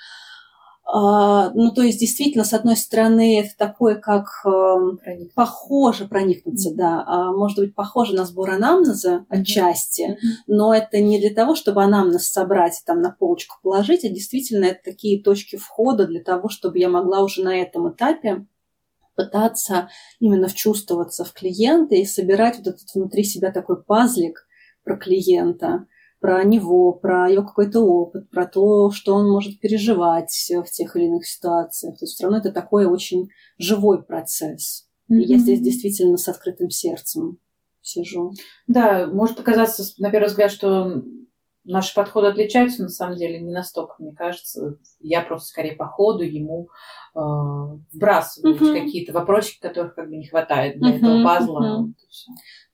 А, 0.94 1.52
ну, 1.52 1.72
то 1.72 1.84
есть, 1.84 2.02
действительно, 2.02 2.44
с 2.44 2.52
одной 2.52 2.76
стороны, 2.76 3.39
это 3.39 3.52
такое, 3.58 3.96
как 3.96 4.26
э, 4.46 5.26
похоже 5.34 6.06
проникнуться, 6.06 6.76
да, 6.76 7.02
а, 7.08 7.32
может 7.32 7.60
быть, 7.60 7.74
похоже 7.74 8.14
на 8.14 8.26
сбор 8.26 8.50
анамнеза 8.52 9.26
отчасти, 9.30 10.18
но 10.48 10.74
это 10.74 11.00
не 11.00 11.18
для 11.18 11.34
того, 11.34 11.56
чтобы 11.56 11.82
анамнез 11.82 12.28
собрать 12.28 12.74
и 12.74 12.86
там 12.86 13.02
на 13.02 13.10
полочку 13.10 13.56
положить, 13.64 14.04
а 14.04 14.10
действительно, 14.10 14.66
это 14.66 14.82
такие 14.84 15.24
точки 15.24 15.56
входа 15.56 16.08
для 16.08 16.22
того, 16.22 16.50
чтобы 16.50 16.78
я 16.80 16.89
могла 16.89 17.22
уже 17.22 17.42
на 17.42 17.56
этом 17.56 17.89
этапе 17.89 18.46
пытаться 19.16 19.88
именно 20.20 20.50
вчувствоваться 20.50 21.24
в 21.24 21.32
клиента 21.32 21.96
и 21.96 22.04
собирать 22.04 22.58
вот 22.58 22.68
этот 22.68 22.94
внутри 22.94 23.24
себя 23.24 23.54
такой 23.54 23.82
пазлик 23.82 24.46
про 24.84 24.98
клиента, 24.98 25.86
про 26.22 26.44
него, 26.44 26.94
про 26.94 27.30
его 27.30 27.44
какой-то 27.44 27.82
опыт, 27.82 28.30
про 28.30 28.46
то, 28.46 28.92
что 28.92 29.16
он 29.16 29.30
может 29.30 29.60
переживать 29.60 30.32
в 30.50 30.70
тех 30.70 30.96
или 30.96 31.06
иных 31.06 31.26
ситуациях. 31.26 31.98
То 31.98 32.06
есть 32.06 32.14
все 32.14 32.24
равно 32.24 32.38
это 32.38 32.52
такой 32.52 32.86
очень 32.86 33.30
живой 33.58 34.04
процесс. 34.04 34.88
Mm-hmm. 35.10 35.18
И 35.18 35.24
я 35.24 35.38
здесь 35.40 35.60
действительно 35.60 36.18
с 36.18 36.28
открытым 36.28 36.70
сердцем 36.70 37.40
сижу. 37.82 38.34
Да, 38.68 39.08
может 39.08 39.36
показаться 39.36 39.84
на 39.98 40.12
первый 40.12 40.28
взгляд, 40.28 40.52
что 40.52 41.04
наши 41.64 41.93
подходы 41.93 42.28
отличаются, 42.28 42.84
на 42.84 42.89
самом 42.89 43.18
деле 43.18 43.39
не 43.39 43.51
настолько, 43.51 43.95
мне 43.99 44.14
кажется. 44.14 44.78
Я 44.99 45.22
просто 45.22 45.49
скорее 45.49 45.76
по 45.76 45.88
ходу 45.88 46.24
ему 46.24 46.70
э, 47.16 47.20
вбрасываю 47.93 48.55
uh-huh. 48.55 48.82
какие-то 48.82 49.14
вопросики, 49.14 49.59
которых 49.59 49.95
как 49.95 50.09
бы 50.09 50.18
не 50.18 50.28
хватает 50.28 50.80
для 50.80 50.91
uh-huh. 50.91 50.97
этого 50.97 51.24
пазла. 51.24 51.59
Uh-huh. 51.59 51.78
Вот 51.84 51.95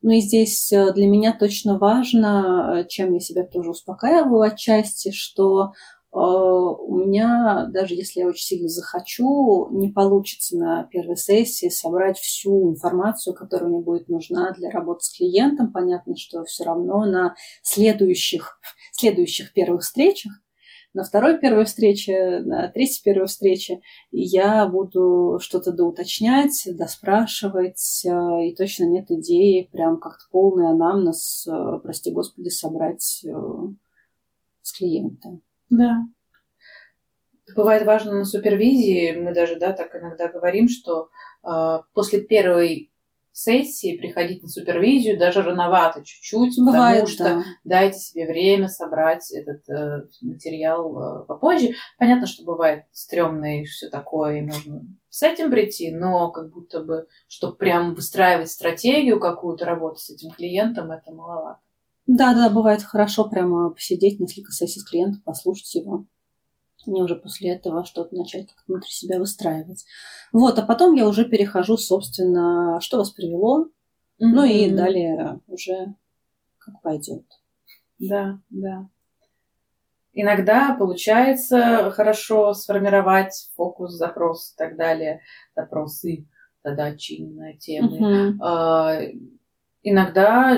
ну 0.01 0.11
и 0.11 0.21
здесь 0.21 0.71
э, 0.71 0.93
для 0.93 1.07
меня 1.07 1.35
точно 1.37 1.77
важно, 1.77 2.81
э, 2.81 2.87
чем 2.87 3.13
я 3.13 3.19
себя 3.19 3.43
тоже 3.43 3.71
успокаиваю 3.71 4.41
отчасти, 4.41 5.11
что 5.11 5.71
у 6.11 6.97
меня, 6.97 7.67
даже 7.71 7.93
если 7.93 8.21
я 8.21 8.27
очень 8.27 8.45
сильно 8.45 8.69
захочу, 8.69 9.69
не 9.71 9.89
получится 9.89 10.57
на 10.57 10.83
первой 10.85 11.17
сессии 11.17 11.69
собрать 11.69 12.17
всю 12.17 12.71
информацию, 12.71 13.33
которая 13.35 13.69
мне 13.69 13.81
будет 13.81 14.07
нужна 14.07 14.51
для 14.53 14.69
работы 14.69 15.03
с 15.03 15.15
клиентом. 15.15 15.71
Понятно, 15.71 16.15
что 16.15 16.43
все 16.45 16.63
равно 16.63 17.05
на 17.05 17.35
следующих, 17.61 18.59
следующих 18.93 19.53
первых 19.53 19.83
встречах 19.83 20.31
на 20.97 21.03
второй 21.03 21.39
первой 21.39 21.65
встрече, 21.65 22.39
на 22.39 22.69
третьей 22.69 23.03
первой 23.03 23.27
встрече 23.27 23.81
я 24.09 24.65
буду 24.65 25.37
что-то 25.39 25.71
доуточнять, 25.71 26.67
доспрашивать, 26.73 28.03
э, 28.03 28.47
и 28.47 28.55
точно 28.55 28.85
нет 28.85 29.11
идеи 29.11 29.69
прям 29.71 29.99
как-то 29.99 30.25
полный 30.31 30.69
анамнез, 30.69 31.45
э, 31.47 31.79
прости 31.83 32.11
господи, 32.11 32.49
собрать 32.49 33.23
э, 33.25 33.31
с 34.63 34.73
клиентом. 34.73 35.43
Да. 35.69 36.03
Бывает 37.55 37.85
важно 37.85 38.13
на 38.13 38.25
супервизии, 38.25 39.15
мы 39.15 39.33
даже, 39.33 39.55
да, 39.55 39.71
так 39.71 39.95
иногда 39.95 40.27
говорим, 40.27 40.67
что 40.67 41.09
э, 41.43 41.79
после 41.93 42.21
первой 42.21 42.91
сессии 43.37 43.95
приходить 43.95 44.41
на 44.41 44.49
супервизию 44.49 45.17
даже 45.17 45.43
рановато 45.43 46.03
чуть-чуть, 46.03 46.55
Бывает, 46.57 47.01
потому 47.01 47.07
что 47.07 47.23
да. 47.23 47.43
дайте 47.63 47.99
себе 47.99 48.25
время 48.25 48.67
собрать 48.67 49.31
этот 49.31 49.69
э, 49.69 50.07
материал 50.21 51.21
э, 51.21 51.25
попозже. 51.25 51.75
Понятно, 51.99 52.25
что 52.25 52.43
бывает 52.43 52.85
стрёмно 52.91 53.61
и 53.61 53.65
все 53.65 53.89
такое, 53.89 54.39
и 54.39 54.41
можно 54.41 54.81
с 55.09 55.21
этим 55.21 55.51
прийти, 55.51 55.91
но 55.91 56.31
как 56.31 56.51
будто 56.51 56.81
бы, 56.83 57.05
чтобы 57.27 57.55
прям 57.57 57.93
выстраивать 57.93 58.49
стратегию 58.49 59.19
какую-то 59.19 59.65
работы 59.65 59.99
с 59.99 60.09
этим 60.09 60.31
клиентом, 60.31 60.89
это 60.91 61.11
маловато. 61.11 61.59
Да, 62.07 62.33
да, 62.33 62.49
бывает 62.49 62.81
хорошо 62.83 63.29
прямо 63.29 63.69
посидеть 63.69 64.19
несколько 64.19 64.51
сессий 64.51 64.79
с 64.79 64.83
клиентом, 64.83 65.21
послушать 65.21 65.75
его 65.75 66.05
мне 66.87 67.03
уже 67.03 67.15
после 67.15 67.51
этого 67.51 67.85
что-то 67.85 68.15
начать 68.15 68.47
как 68.47 68.63
внутри 68.67 68.89
себя 68.89 69.19
выстраивать. 69.19 69.85
Вот, 70.31 70.57
а 70.57 70.61
потом 70.63 70.93
я 70.93 71.07
уже 71.07 71.25
перехожу, 71.25 71.77
собственно, 71.77 72.79
что 72.81 72.97
вас 72.97 73.11
привело, 73.11 73.65
mm-hmm. 73.65 73.69
ну 74.19 74.43
и 74.45 74.69
далее 74.69 75.39
уже 75.47 75.93
как 76.57 76.81
пойдет. 76.81 77.25
Да, 77.99 78.39
да. 78.49 78.89
Иногда 80.13 80.75
получается 80.75 81.91
хорошо 81.91 82.53
сформировать 82.53 83.51
фокус, 83.55 83.93
запрос 83.93 84.53
и 84.53 84.57
так 84.57 84.75
далее, 84.75 85.21
запросы, 85.55 86.25
задачи 86.63 87.21
на 87.21 87.53
темы. 87.53 87.99
Uh-huh. 87.99 88.33
А, 88.41 88.99
иногда 89.83 90.57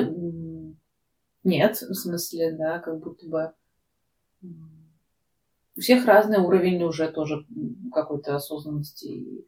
нет, 1.50 1.82
в 1.82 1.94
смысле, 1.94 2.54
да, 2.54 2.80
как 2.80 3.00
будто 3.00 3.28
бы 3.28 3.54
у 4.42 5.82
всех 5.82 6.06
разный 6.06 6.40
уровень 6.40 6.84
уже 6.84 7.10
тоже 7.10 7.46
какой-то 7.94 8.36
осознанности 8.36 9.06
и 9.06 9.48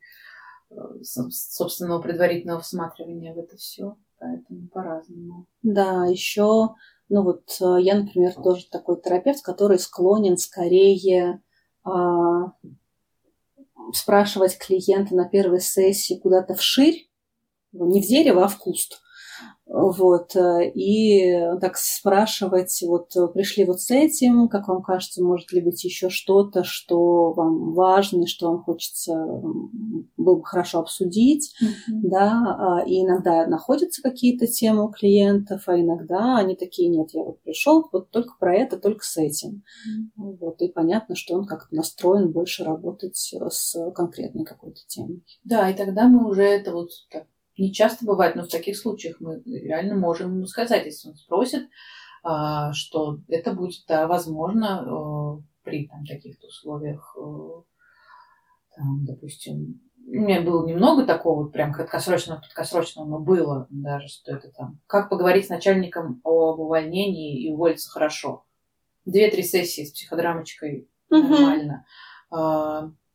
э, 0.69 0.75
собственного 1.03 2.01
предварительного 2.01 2.61
всматривания 2.61 3.33
в 3.33 3.39
это 3.39 3.57
все. 3.57 3.97
Поэтому 4.17 4.67
по-разному. 4.69 5.47
Да, 5.63 6.05
еще, 6.05 6.75
ну 7.09 7.23
вот 7.23 7.43
э, 7.59 7.81
я, 7.81 7.99
например, 7.99 8.33
тоже 8.33 8.67
такой 8.69 9.01
терапевт, 9.01 9.43
который 9.43 9.79
склонен 9.79 10.37
скорее 10.37 11.41
а, 11.83 12.53
спрашивать 13.93 14.57
клиента 14.57 15.15
на 15.15 15.27
первой 15.27 15.59
сессии 15.59 16.19
куда-то 16.21 16.53
вширь, 16.53 17.09
не 17.71 18.01
в 18.01 18.07
дерево, 18.07 18.45
а 18.45 18.47
в 18.47 18.57
куст. 18.57 19.01
Вот, 19.73 20.35
э, 20.35 20.69
и 20.75 21.33
так 21.61 21.77
спрашивать, 21.77 22.77
вот 22.85 23.13
пришли 23.33 23.63
вот 23.63 23.79
с 23.79 23.89
этим, 23.89 24.49
как 24.49 24.67
вам 24.67 24.83
кажется, 24.83 25.23
может 25.23 25.53
ли 25.53 25.61
быть 25.61 25.81
еще 25.85 26.09
что-то, 26.09 26.65
что 26.65 27.31
вам 27.31 27.71
важно, 27.71 28.27
что 28.27 28.51
вам 28.51 28.63
хочется, 28.63 29.13
было 30.17 30.35
бы 30.35 30.43
хорошо 30.43 30.79
обсудить, 30.79 31.55
mm-hmm. 31.63 31.99
да, 32.03 32.57
а, 32.59 32.83
и 32.85 33.01
иногда 33.01 33.47
находятся 33.47 34.01
какие-то 34.01 34.45
темы 34.45 34.87
у 34.87 34.89
клиентов, 34.89 35.63
а 35.67 35.79
иногда 35.79 36.37
они 36.37 36.57
такие, 36.57 36.89
нет, 36.89 37.11
я 37.13 37.23
вот 37.23 37.41
пришел 37.41 37.87
вот 37.93 38.09
только 38.09 38.33
про 38.37 38.53
это, 38.53 38.77
только 38.77 39.05
с 39.05 39.15
этим. 39.15 39.63
Mm-hmm. 39.87 40.37
Вот, 40.41 40.61
и 40.61 40.67
понятно, 40.67 41.15
что 41.15 41.35
он 41.35 41.45
как-то 41.45 41.73
настроен 41.73 42.33
больше 42.33 42.65
работать 42.65 43.15
с 43.15 43.91
конкретной 43.95 44.43
какой-то 44.43 44.81
темой. 44.87 45.23
Да, 45.45 45.69
и 45.69 45.77
тогда 45.77 46.09
мы 46.09 46.29
уже 46.29 46.43
это 46.43 46.73
вот 46.73 46.89
так 47.09 47.23
не 47.57 47.73
часто 47.73 48.05
бывает, 48.05 48.35
но 48.35 48.43
в 48.43 48.49
таких 48.49 48.77
случаях 48.77 49.19
мы 49.19 49.41
реально 49.45 49.95
можем 49.95 50.35
ему 50.35 50.45
сказать, 50.45 50.85
если 50.85 51.09
он 51.09 51.15
спросит, 51.15 51.69
а, 52.23 52.73
что 52.73 53.19
это 53.27 53.53
будет, 53.53 53.83
да, 53.87 54.07
возможно, 54.07 54.83
э, 54.85 55.41
при 55.63 55.87
там, 55.87 56.05
таких-то 56.05 56.47
условиях, 56.47 57.15
э, 57.17 57.61
там, 58.75 59.05
допустим, 59.05 59.81
у 60.07 60.11
меня 60.11 60.41
было 60.41 60.65
немного 60.65 61.05
такого 61.05 61.43
вот 61.43 61.53
прям 61.53 61.73
краткосрочного, 61.73 62.39
краткосрочного, 62.39 63.07
но 63.07 63.19
было 63.19 63.67
даже, 63.69 64.07
что 64.07 64.35
это 64.35 64.51
там. 64.51 64.79
Как 64.87 65.09
поговорить 65.09 65.45
с 65.45 65.49
начальником 65.49 66.21
об 66.23 66.59
увольнении 66.59 67.41
и 67.43 67.51
уволиться 67.51 67.89
хорошо. 67.89 68.45
Две-три 69.05 69.43
сессии 69.43 69.85
с 69.85 69.91
психодрамочкой 69.91 70.89
нормально. 71.09 71.85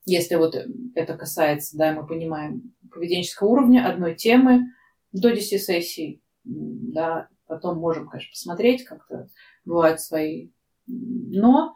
Если 0.06 0.36
вот 0.36 0.56
это 0.94 1.16
касается, 1.16 1.76
да, 1.76 1.92
мы 1.92 2.06
понимаем, 2.06 2.72
поведенческого 2.90 3.48
уровня, 3.48 3.88
одной 3.88 4.14
темы, 4.14 4.72
до 5.12 5.32
10 5.32 5.62
сессий, 5.62 6.22
да, 6.44 7.28
потом 7.46 7.78
можем, 7.78 8.08
конечно, 8.08 8.30
посмотреть, 8.30 8.84
как-то 8.84 9.28
бывают 9.64 10.00
свои, 10.00 10.50
но 10.86 11.74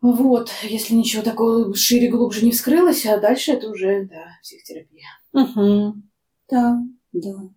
вот, 0.00 0.50
если 0.62 0.94
ничего 0.94 1.22
такого 1.22 1.74
шире, 1.74 2.10
глубже 2.10 2.44
не 2.44 2.50
вскрылось, 2.52 3.06
а 3.06 3.18
дальше 3.18 3.52
это 3.52 3.70
уже, 3.70 4.06
да, 4.06 4.38
психотерапия. 4.42 5.06
Угу. 5.32 5.94
Да, 6.50 6.82
да. 7.12 7.48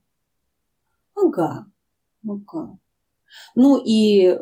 Ага. 1.15 1.65
Ага. 2.27 2.77
Ну 3.55 3.81
и 3.83 4.27
э, 4.27 4.37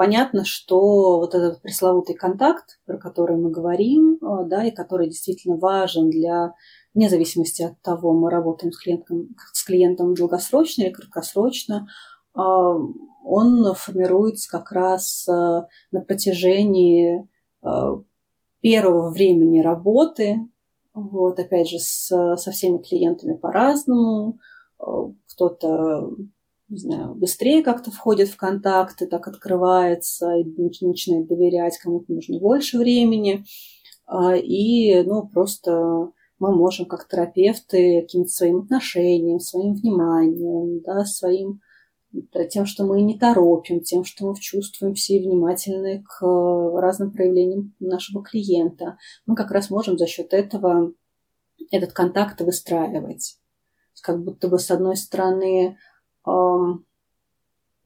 понятно, 0.00 0.46
что 0.46 1.18
вот 1.18 1.34
этот 1.34 1.60
пресловутый 1.60 2.14
контакт, 2.14 2.80
про 2.86 2.96
который 2.96 3.36
мы 3.36 3.50
говорим, 3.50 4.14
э, 4.14 4.46
да, 4.46 4.64
и 4.64 4.70
который 4.70 5.08
действительно 5.08 5.58
важен 5.58 6.08
для, 6.08 6.54
вне 6.94 7.10
зависимости 7.10 7.60
от 7.60 7.78
того, 7.82 8.14
мы 8.14 8.30
работаем 8.30 8.72
с 8.72 8.78
клиентом, 8.78 9.28
с 9.52 9.62
клиентом 9.62 10.14
долгосрочно 10.14 10.84
или 10.84 10.90
краткосрочно, 10.90 11.86
э, 12.34 12.40
он 12.40 13.74
формируется 13.74 14.50
как 14.50 14.72
раз 14.72 15.28
э, 15.28 15.32
на 15.92 16.00
протяжении 16.00 17.28
первого 18.62 19.10
времени 19.10 19.60
работы, 19.60 20.38
вот, 20.94 21.38
опять 21.38 21.68
же, 21.68 21.78
с, 21.78 22.36
со 22.38 22.50
всеми 22.52 22.78
клиентами 22.78 23.36
по-разному. 23.36 24.38
Кто-то 24.78 26.10
не 26.70 26.78
знаю, 26.78 27.14
быстрее 27.14 27.62
как-то 27.62 27.90
входит 27.90 28.28
в 28.28 28.36
контакты, 28.36 29.06
так 29.06 29.26
открывается, 29.26 30.36
и 30.36 30.44
начинает 30.80 31.26
доверять, 31.26 31.78
кому-то 31.78 32.12
нужно 32.12 32.38
больше 32.38 32.78
времени. 32.78 33.44
А, 34.06 34.36
и, 34.36 35.02
ну, 35.02 35.26
просто 35.28 36.10
мы 36.38 36.54
можем, 36.54 36.86
как 36.86 37.08
терапевты, 37.08 38.02
каким-то 38.02 38.30
своим 38.30 38.60
отношением, 38.60 39.40
своим 39.40 39.74
вниманием, 39.74 40.80
да, 40.80 41.04
своим 41.04 41.60
тем, 42.50 42.66
что 42.66 42.84
мы 42.84 43.02
не 43.02 43.18
торопим, 43.18 43.80
тем, 43.80 44.04
что 44.04 44.26
мы 44.26 44.34
чувствуемся 44.38 45.14
и 45.14 45.20
внимательны 45.20 46.02
к 46.02 46.22
разным 46.80 47.12
проявлениям 47.12 47.74
нашего 47.78 48.22
клиента, 48.22 48.98
мы 49.26 49.36
как 49.36 49.50
раз 49.52 49.70
можем 49.70 49.96
за 49.96 50.06
счет 50.06 50.32
этого 50.32 50.92
этот 51.70 51.92
контакт 51.92 52.40
выстраивать. 52.40 53.36
Как 54.02 54.24
будто 54.24 54.48
бы, 54.48 54.58
с 54.58 54.70
одной 54.70 54.96
стороны, 54.96 55.76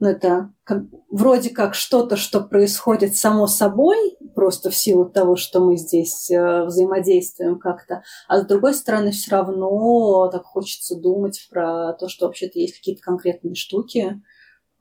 ну, 0.04 0.10
это 0.10 0.52
как, 0.64 0.82
вроде 1.10 1.50
как 1.50 1.74
что-то, 1.74 2.16
что 2.16 2.40
происходит 2.40 3.16
само 3.16 3.46
собой, 3.46 3.96
просто 4.34 4.70
в 4.70 4.74
силу 4.74 5.08
того, 5.08 5.36
что 5.36 5.60
мы 5.60 5.76
здесь 5.76 6.30
э, 6.30 6.64
взаимодействуем 6.64 7.58
как-то, 7.58 8.02
а 8.28 8.40
с 8.40 8.46
другой 8.46 8.74
стороны 8.74 9.12
все 9.12 9.30
равно 9.30 10.28
так 10.30 10.44
хочется 10.44 10.96
думать 10.96 11.46
про 11.50 11.92
то, 11.94 12.08
что 12.08 12.26
вообще-то 12.26 12.58
есть 12.58 12.76
какие-то 12.76 13.02
конкретные 13.02 13.54
штуки, 13.54 14.20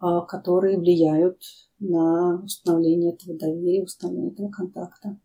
э, 0.02 0.06
которые 0.28 0.78
влияют 0.78 1.40
на 1.80 2.42
установление 2.44 3.14
этого 3.14 3.38
доверия, 3.38 3.84
установление 3.84 4.34
этого 4.34 4.50
контакта. 4.50 5.18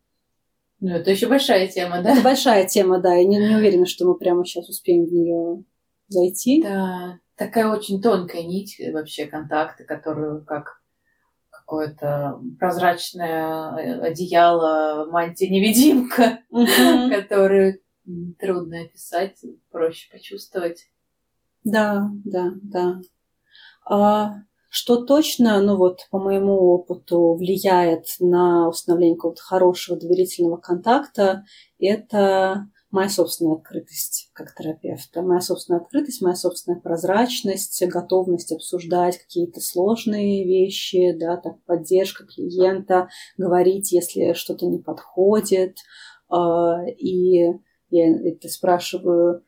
Ну, 0.81 0.91
это 0.91 1.11
еще 1.11 1.27
большая 1.27 1.67
тема, 1.67 2.01
да? 2.01 2.13
Это 2.13 2.21
большая 2.21 2.65
тема, 2.67 2.99
да. 2.99 3.15
Я 3.15 3.25
не, 3.25 3.37
не 3.37 3.55
уверена, 3.55 3.85
что 3.85 4.05
мы 4.05 4.17
прямо 4.17 4.45
сейчас 4.45 4.69
успеем 4.69 5.05
в 5.05 5.11
нее 5.11 5.63
зайти. 6.07 6.61
Да 6.63 7.19
такая 7.39 7.69
очень 7.69 8.01
тонкая 8.01 8.43
нить 8.43 8.79
э, 8.79 8.91
вообще 8.91 9.25
контакты, 9.25 9.85
которую 9.85 10.43
как 10.45 10.81
какое-то 11.49 12.39
прозрачное 12.59 13.71
э, 13.71 13.99
одеяло, 14.01 15.09
мантия-невидимка, 15.09 16.39
которую 17.09 17.79
трудно 18.39 18.81
описать, 18.81 19.37
проще 19.71 20.11
почувствовать. 20.11 20.89
Да, 21.63 22.09
да, 22.25 22.51
да. 22.61 23.01
А 23.85 24.33
что 24.69 25.03
точно, 25.05 25.61
ну 25.61 25.77
вот 25.77 26.07
по 26.11 26.19
моему 26.19 26.73
опыту, 26.73 27.35
влияет 27.35 28.05
на 28.19 28.67
установление 28.67 29.15
какого-то 29.15 29.41
хорошего 29.41 29.97
доверительного 29.97 30.57
контакта, 30.57 31.45
это 31.79 32.67
моя 32.91 33.09
собственная 33.09 33.55
открытость 33.55 34.29
как 34.33 34.53
терапевта, 34.55 35.21
моя 35.21 35.41
собственная 35.41 35.81
открытость, 35.81 36.21
моя 36.21 36.35
собственная 36.35 36.79
прозрачность, 36.79 37.83
готовность 37.87 38.51
обсуждать 38.51 39.17
какие-то 39.17 39.61
сложные 39.61 40.45
вещи, 40.45 41.11
да, 41.13 41.37
так, 41.37 41.63
поддержка 41.65 42.25
клиента, 42.25 43.09
говорить, 43.37 43.91
если 43.91 44.33
что-то 44.33 44.65
не 44.65 44.79
подходит. 44.79 45.77
А, 46.29 46.83
и 46.87 47.53
я 47.89 48.15
это 48.27 48.47
спрашиваю 48.49 49.43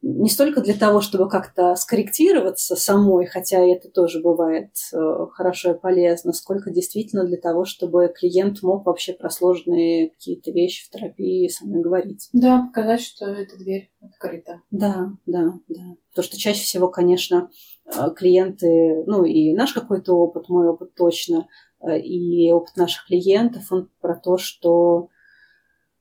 не 0.00 0.28
столько 0.28 0.60
для 0.60 0.74
того, 0.74 1.00
чтобы 1.00 1.28
как-то 1.28 1.74
скорректироваться 1.74 2.76
самой, 2.76 3.26
хотя 3.26 3.58
это 3.58 3.88
тоже 3.88 4.20
бывает 4.20 4.70
э, 4.92 4.96
хорошо 5.32 5.72
и 5.72 5.78
полезно, 5.78 6.32
сколько 6.32 6.70
действительно 6.70 7.24
для 7.24 7.36
того, 7.36 7.64
чтобы 7.64 8.12
клиент 8.14 8.62
мог 8.62 8.86
вообще 8.86 9.12
про 9.12 9.28
сложные 9.28 10.10
какие-то 10.10 10.52
вещи 10.52 10.86
в 10.86 10.90
терапии 10.90 11.48
со 11.48 11.66
мной 11.66 11.82
говорить. 11.82 12.28
Да, 12.32 12.66
показать, 12.66 13.00
что 13.00 13.26
эта 13.26 13.56
дверь 13.56 13.90
открыта. 14.00 14.62
Да, 14.70 15.10
да, 15.26 15.54
да. 15.68 15.82
Потому 16.10 16.24
что 16.24 16.38
чаще 16.38 16.62
всего, 16.62 16.88
конечно, 16.88 17.50
э, 17.86 18.10
клиенты, 18.14 19.02
ну 19.06 19.24
и 19.24 19.52
наш 19.52 19.72
какой-то 19.72 20.14
опыт, 20.14 20.48
мой 20.48 20.68
опыт 20.68 20.94
точно, 20.94 21.48
э, 21.80 21.98
и 21.98 22.52
опыт 22.52 22.76
наших 22.76 23.06
клиентов, 23.06 23.64
он 23.72 23.90
про 24.00 24.14
то, 24.14 24.38
что 24.38 25.08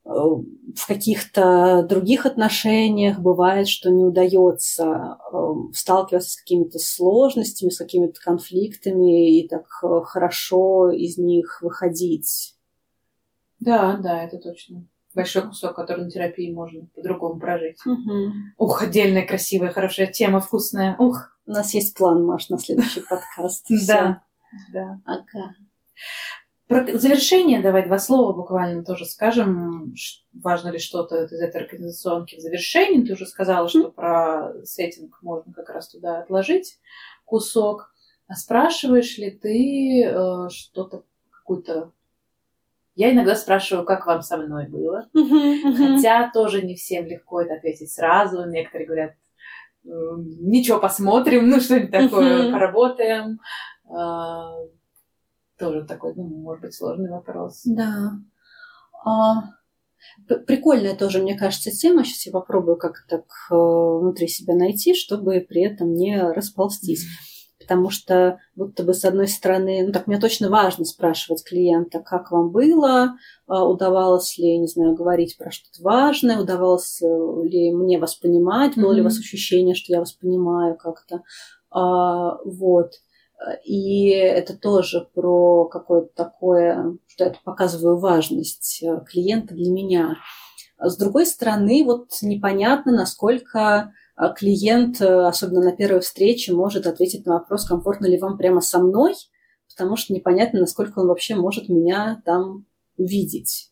в 0.07 0.87
каких-то 0.87 1.85
других 1.87 2.25
отношениях 2.25 3.19
бывает, 3.19 3.67
что 3.67 3.89
не 3.89 4.05
удается 4.05 5.17
эм, 5.33 5.73
сталкиваться 5.73 6.31
с 6.31 6.37
какими-то 6.37 6.79
сложностями, 6.79 7.69
с 7.69 7.77
какими-то 7.77 8.19
конфликтами 8.21 9.37
и 9.37 9.47
так 9.47 9.65
э, 9.83 10.01
хорошо 10.05 10.91
из 10.91 11.17
них 11.17 11.61
выходить. 11.61 12.55
Да, 13.59 13.97
да, 13.97 14.23
это 14.23 14.37
точно. 14.37 14.87
Большой 15.13 15.47
кусок, 15.47 15.75
который 15.75 16.05
на 16.05 16.11
терапии 16.11 16.53
можно 16.53 16.87
по-другому 16.95 17.39
прожить. 17.39 17.79
Угу. 17.85 18.31
Ух, 18.59 18.83
отдельная 18.83 19.25
красивая, 19.25 19.71
хорошая 19.71 20.07
тема, 20.07 20.39
вкусная. 20.39 20.95
Ух. 20.99 21.37
У 21.45 21.51
нас 21.51 21.73
есть 21.73 21.97
план, 21.97 22.23
Маш, 22.23 22.49
на 22.49 22.59
следующий 22.59 23.01
подкаст. 23.09 23.65
Да. 23.87 24.21
Да. 24.71 25.01
Ага. 25.05 25.55
Про 26.67 26.85
завершение 26.97 27.61
давай 27.61 27.85
два 27.85 27.97
слова 27.97 28.33
буквально 28.33 28.83
тоже 28.83 29.05
скажем. 29.05 29.93
Важно 30.33 30.69
ли 30.69 30.79
что-то 30.79 31.23
из 31.23 31.39
этой 31.39 31.61
организационки 31.61 32.35
в 32.35 32.39
завершении? 32.39 33.05
Ты 33.05 33.13
уже 33.13 33.25
сказала, 33.25 33.69
что 33.69 33.89
про 33.91 34.53
сеттинг 34.65 35.17
можно 35.21 35.53
как 35.53 35.69
раз 35.69 35.87
туда 35.89 36.19
отложить 36.19 36.79
кусок. 37.23 37.93
А 38.27 38.35
спрашиваешь 38.35 39.17
ли 39.17 39.31
ты 39.31 40.03
э, 40.03 40.49
что-то, 40.49 41.03
какую-то... 41.31 41.91
Я 42.95 43.13
иногда 43.13 43.35
спрашиваю, 43.35 43.85
как 43.85 44.05
вам 44.05 44.21
со 44.21 44.35
мной 44.35 44.67
было. 44.67 45.07
Хотя 45.13 46.29
тоже 46.33 46.63
не 46.63 46.75
всем 46.75 47.05
легко 47.05 47.41
это 47.41 47.53
ответить 47.53 47.91
сразу. 47.91 48.45
Некоторые 48.45 48.87
говорят, 48.87 49.11
ничего, 49.85 50.79
посмотрим, 50.79 51.49
ну 51.49 51.61
что-нибудь 51.61 51.91
такое, 51.91 52.51
поработаем 52.51 53.39
а, 53.89 54.51
тоже 55.57 55.85
такой, 55.85 56.13
ну, 56.15 56.23
может 56.23 56.61
быть, 56.61 56.73
сложный 56.73 57.09
вопрос. 57.09 57.61
Да. 57.65 58.13
А, 59.05 59.43
прикольная 60.45 60.95
тоже, 60.95 61.21
мне 61.21 61.37
кажется, 61.37 61.71
тема. 61.71 62.03
Сейчас 62.03 62.25
я 62.27 62.31
попробую 62.31 62.77
как 62.77 63.05
так 63.09 63.25
э, 63.51 63.55
внутри 63.55 64.27
себя 64.27 64.55
найти, 64.55 64.93
чтобы 64.93 65.45
при 65.47 65.63
этом 65.63 65.93
не 65.93 66.21
расползтись. 66.21 67.05
Потому 67.59 67.89
что 67.89 68.39
будто 68.55 68.83
бы 68.83 68.93
с 68.93 69.03
одной 69.03 69.27
стороны, 69.27 69.83
ну 69.85 69.91
так 69.91 70.07
мне 70.07 70.19
точно 70.19 70.49
важно 70.49 70.85
спрашивать 70.85 71.43
клиента, 71.43 71.99
как 71.99 72.31
вам 72.31 72.51
было, 72.51 73.15
а, 73.47 73.67
удавалось 73.67 74.37
ли, 74.37 74.57
не 74.57 74.67
знаю, 74.67 74.93
говорить 74.93 75.37
про 75.37 75.51
что-то 75.51 75.83
важное, 75.83 76.39
удавалось 76.39 77.01
э, 77.01 77.05
ли 77.43 77.73
мне 77.73 77.99
вас 77.99 78.15
понимать, 78.15 78.75
было 78.75 78.91
mm-hmm. 78.91 78.95
ли 78.95 79.01
у 79.01 79.03
вас 79.03 79.19
ощущение, 79.19 79.75
что 79.75 79.91
я 79.91 79.99
вас 79.99 80.13
понимаю 80.13 80.77
как-то. 80.77 81.23
А, 81.71 82.37
вот. 82.45 82.91
И 83.63 84.09
это 84.09 84.57
тоже 84.57 85.07
про 85.13 85.65
какое-то 85.65 86.09
такое, 86.15 86.97
что 87.07 87.25
я 87.25 87.33
показываю 87.43 87.97
важность 87.97 88.81
э, 88.81 89.01
клиента 89.05 89.53
для 89.53 89.71
меня. 89.71 90.15
С 90.79 90.97
другой 90.97 91.25
стороны, 91.25 91.83
вот 91.85 92.09
непонятно, 92.21 92.91
насколько 92.91 93.93
э, 94.17 94.33
клиент, 94.35 95.01
э, 95.01 95.27
особенно 95.27 95.61
на 95.61 95.75
первой 95.75 95.99
встрече, 95.99 96.53
может 96.53 96.87
ответить 96.87 97.25
на 97.25 97.33
вопрос, 97.33 97.65
комфортно 97.65 98.07
ли 98.07 98.17
вам 98.17 98.37
прямо 98.37 98.59
со 98.59 98.79
мной, 98.79 99.13
потому 99.69 99.97
что 99.97 100.13
непонятно, 100.13 100.61
насколько 100.61 100.99
он 100.99 101.07
вообще 101.07 101.35
может 101.35 101.69
меня 101.69 102.21
там 102.25 102.65
видеть. 102.97 103.71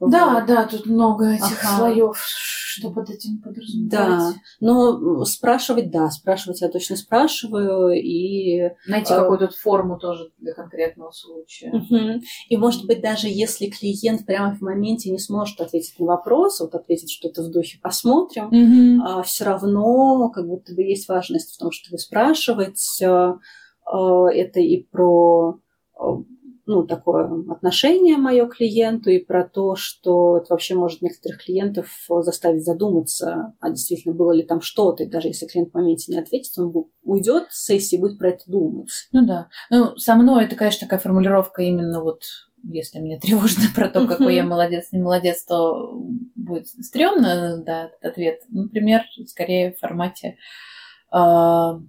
Да, 0.00 0.34
вот. 0.34 0.46
да, 0.46 0.66
тут 0.66 0.86
много 0.86 1.32
этих 1.32 1.64
ага. 1.64 1.76
слоев, 1.76 2.16
что 2.16 2.90
под 2.90 3.10
этим 3.10 3.40
подразумевать. 3.42 3.90
Да, 3.90 4.34
но 4.60 5.24
спрашивать, 5.24 5.90
да, 5.90 6.08
спрашивать 6.10 6.60
я 6.60 6.68
точно 6.68 6.96
спрашиваю 6.96 7.90
и... 7.90 8.70
Найти 8.86 9.12
а, 9.12 9.20
какую-то 9.20 9.48
форму 9.48 9.98
тоже 9.98 10.30
для 10.38 10.54
конкретного 10.54 11.10
случая. 11.10 11.72
Угу. 11.72 12.22
И, 12.48 12.56
может 12.56 12.86
быть, 12.86 13.00
даже 13.00 13.26
если 13.28 13.66
клиент 13.66 14.24
прямо 14.24 14.54
в 14.54 14.60
моменте 14.60 15.10
не 15.10 15.18
сможет 15.18 15.60
ответить 15.60 15.98
на 15.98 16.06
вопрос, 16.06 16.60
вот 16.60 16.74
ответить 16.76 17.10
что-то 17.10 17.42
в 17.42 17.50
духе 17.50 17.78
«посмотрим», 17.82 18.46
угу. 18.46 19.04
а, 19.04 19.22
все 19.22 19.44
равно 19.44 20.30
как 20.30 20.46
будто 20.46 20.74
бы 20.74 20.82
есть 20.82 21.08
важность 21.08 21.54
в 21.54 21.58
том, 21.58 21.72
чтобы 21.72 21.98
спрашивать. 21.98 23.02
А, 23.02 23.36
это 24.30 24.60
и 24.60 24.84
про 24.84 25.58
ну, 26.68 26.86
такое 26.86 27.30
отношение 27.50 28.18
мое 28.18 28.46
к 28.46 28.56
клиенту 28.56 29.08
и 29.08 29.24
про 29.24 29.42
то, 29.42 29.74
что 29.74 30.36
это 30.36 30.48
вообще 30.50 30.74
может 30.74 31.00
некоторых 31.00 31.42
клиентов 31.42 31.88
заставить 32.20 32.62
задуматься, 32.62 33.54
а 33.58 33.70
действительно 33.70 34.14
было 34.14 34.32
ли 34.32 34.42
там 34.42 34.60
что-то. 34.60 35.02
И 35.02 35.08
даже 35.08 35.28
если 35.28 35.46
клиент 35.46 35.70
в 35.70 35.74
моменте 35.74 36.12
не 36.12 36.18
ответит, 36.18 36.52
он 36.58 36.90
уйдет 37.02 37.46
с 37.48 37.64
сессии 37.64 37.96
и 37.96 37.98
будет 37.98 38.18
про 38.18 38.28
это 38.28 38.44
думать. 38.46 38.90
Ну 39.12 39.26
да. 39.26 39.48
Ну, 39.70 39.96
со 39.96 40.14
мной 40.14 40.44
это, 40.44 40.56
конечно, 40.56 40.86
такая 40.86 41.00
формулировка 41.00 41.62
именно 41.62 42.02
вот 42.02 42.24
если 42.62 42.98
мне 42.98 43.18
тревожно 43.20 43.64
про 43.74 43.88
то, 43.88 44.06
какой 44.06 44.34
я 44.34 44.44
молодец, 44.44 44.88
не 44.92 44.98
молодец, 44.98 45.44
то 45.44 45.90
будет 46.34 46.68
стрёмно, 46.68 47.62
да, 47.64 47.86
этот 47.86 48.04
ответ. 48.04 48.42
Например, 48.50 49.04
скорее 49.26 49.72
в 49.72 49.78
формате, 49.78 50.36
э, 51.12 51.80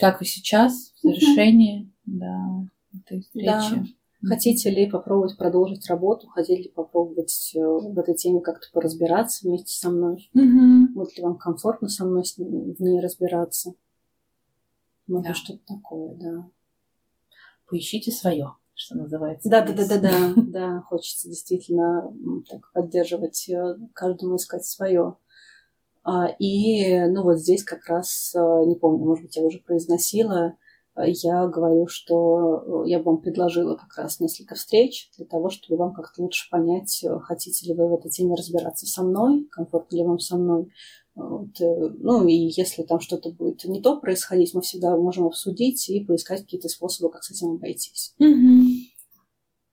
как 0.00 0.22
и 0.22 0.24
сейчас, 0.24 0.94
в 0.96 1.02
завершении, 1.02 1.92
да, 2.06 2.46
этой 2.94 3.20
встречи. 3.20 3.74
Да. 3.74 3.84
Хотите 4.24 4.70
ли 4.70 4.88
попробовать 4.88 5.36
продолжить 5.36 5.88
работу? 5.88 6.28
Хотели 6.28 6.62
ли 6.62 6.68
попробовать 6.68 7.52
э, 7.54 7.58
в 7.58 7.98
этой 7.98 8.14
теме 8.14 8.40
как-то 8.40 8.68
поразбираться 8.72 9.46
вместе 9.46 9.74
со 9.74 9.90
мной? 9.90 10.30
Угу. 10.34 10.94
Будет 10.94 11.16
ли 11.16 11.24
вам 11.24 11.36
комфортно 11.36 11.88
со 11.88 12.04
мной 12.04 12.22
в 12.36 12.80
ней 12.80 13.00
разбираться? 13.00 13.74
Может, 15.08 15.26
да. 15.26 15.34
что-то 15.34 15.60
такое, 15.66 16.14
да. 16.14 16.48
Поищите 17.68 18.12
свое, 18.12 18.54
что 18.74 18.96
называется. 18.96 19.50
Да, 19.50 19.62
да, 19.62 19.72
да, 19.72 19.86
да, 19.88 19.98
да, 19.98 20.32
да. 20.36 20.80
Хочется 20.82 21.28
действительно 21.28 22.14
так 22.48 22.70
поддерживать 22.72 23.48
э, 23.48 23.76
каждому 23.92 24.36
искать 24.36 24.64
свое. 24.64 25.16
А, 26.04 26.28
и, 26.38 27.06
ну, 27.06 27.22
вот 27.22 27.38
здесь 27.38 27.64
как 27.64 27.86
раз, 27.86 28.32
э, 28.36 28.38
не 28.66 28.76
помню, 28.76 29.04
может 29.04 29.24
быть, 29.24 29.36
я 29.36 29.42
уже 29.42 29.58
произносила, 29.58 30.56
я 30.96 31.46
говорю, 31.46 31.86
что 31.86 32.84
э, 32.84 32.90
я 32.90 32.98
бы 32.98 33.06
вам 33.06 33.22
предложила 33.22 33.76
как 33.76 33.96
раз 33.96 34.20
несколько 34.20 34.54
встреч 34.54 35.10
для 35.16 35.24
того, 35.24 35.48
чтобы 35.48 35.78
вам 35.78 35.94
как-то 35.94 36.22
лучше 36.22 36.50
понять, 36.50 37.02
э, 37.02 37.18
хотите 37.20 37.66
ли 37.66 37.74
вы 37.74 37.88
в 37.88 37.94
этой 37.94 38.10
теме 38.10 38.34
разбираться 38.34 38.86
со 38.86 39.02
мной, 39.02 39.48
комфортно 39.50 39.96
ли 39.96 40.04
вам 40.04 40.18
со 40.18 40.36
мной. 40.36 40.70
Вот. 41.14 41.60
Э, 41.60 41.88
ну 41.98 42.26
и 42.26 42.34
если 42.34 42.82
там 42.82 43.00
что-то 43.00 43.30
будет 43.30 43.64
не 43.64 43.80
то 43.80 44.00
происходить, 44.00 44.52
мы 44.54 44.60
всегда 44.60 44.96
можем 44.96 45.26
обсудить 45.26 45.88
и 45.88 46.04
поискать 46.04 46.42
какие-то 46.42 46.68
способы, 46.68 47.10
как 47.10 47.24
с 47.24 47.30
этим 47.30 47.52
обойтись. 47.52 48.14
Mm-hmm. 48.20 48.92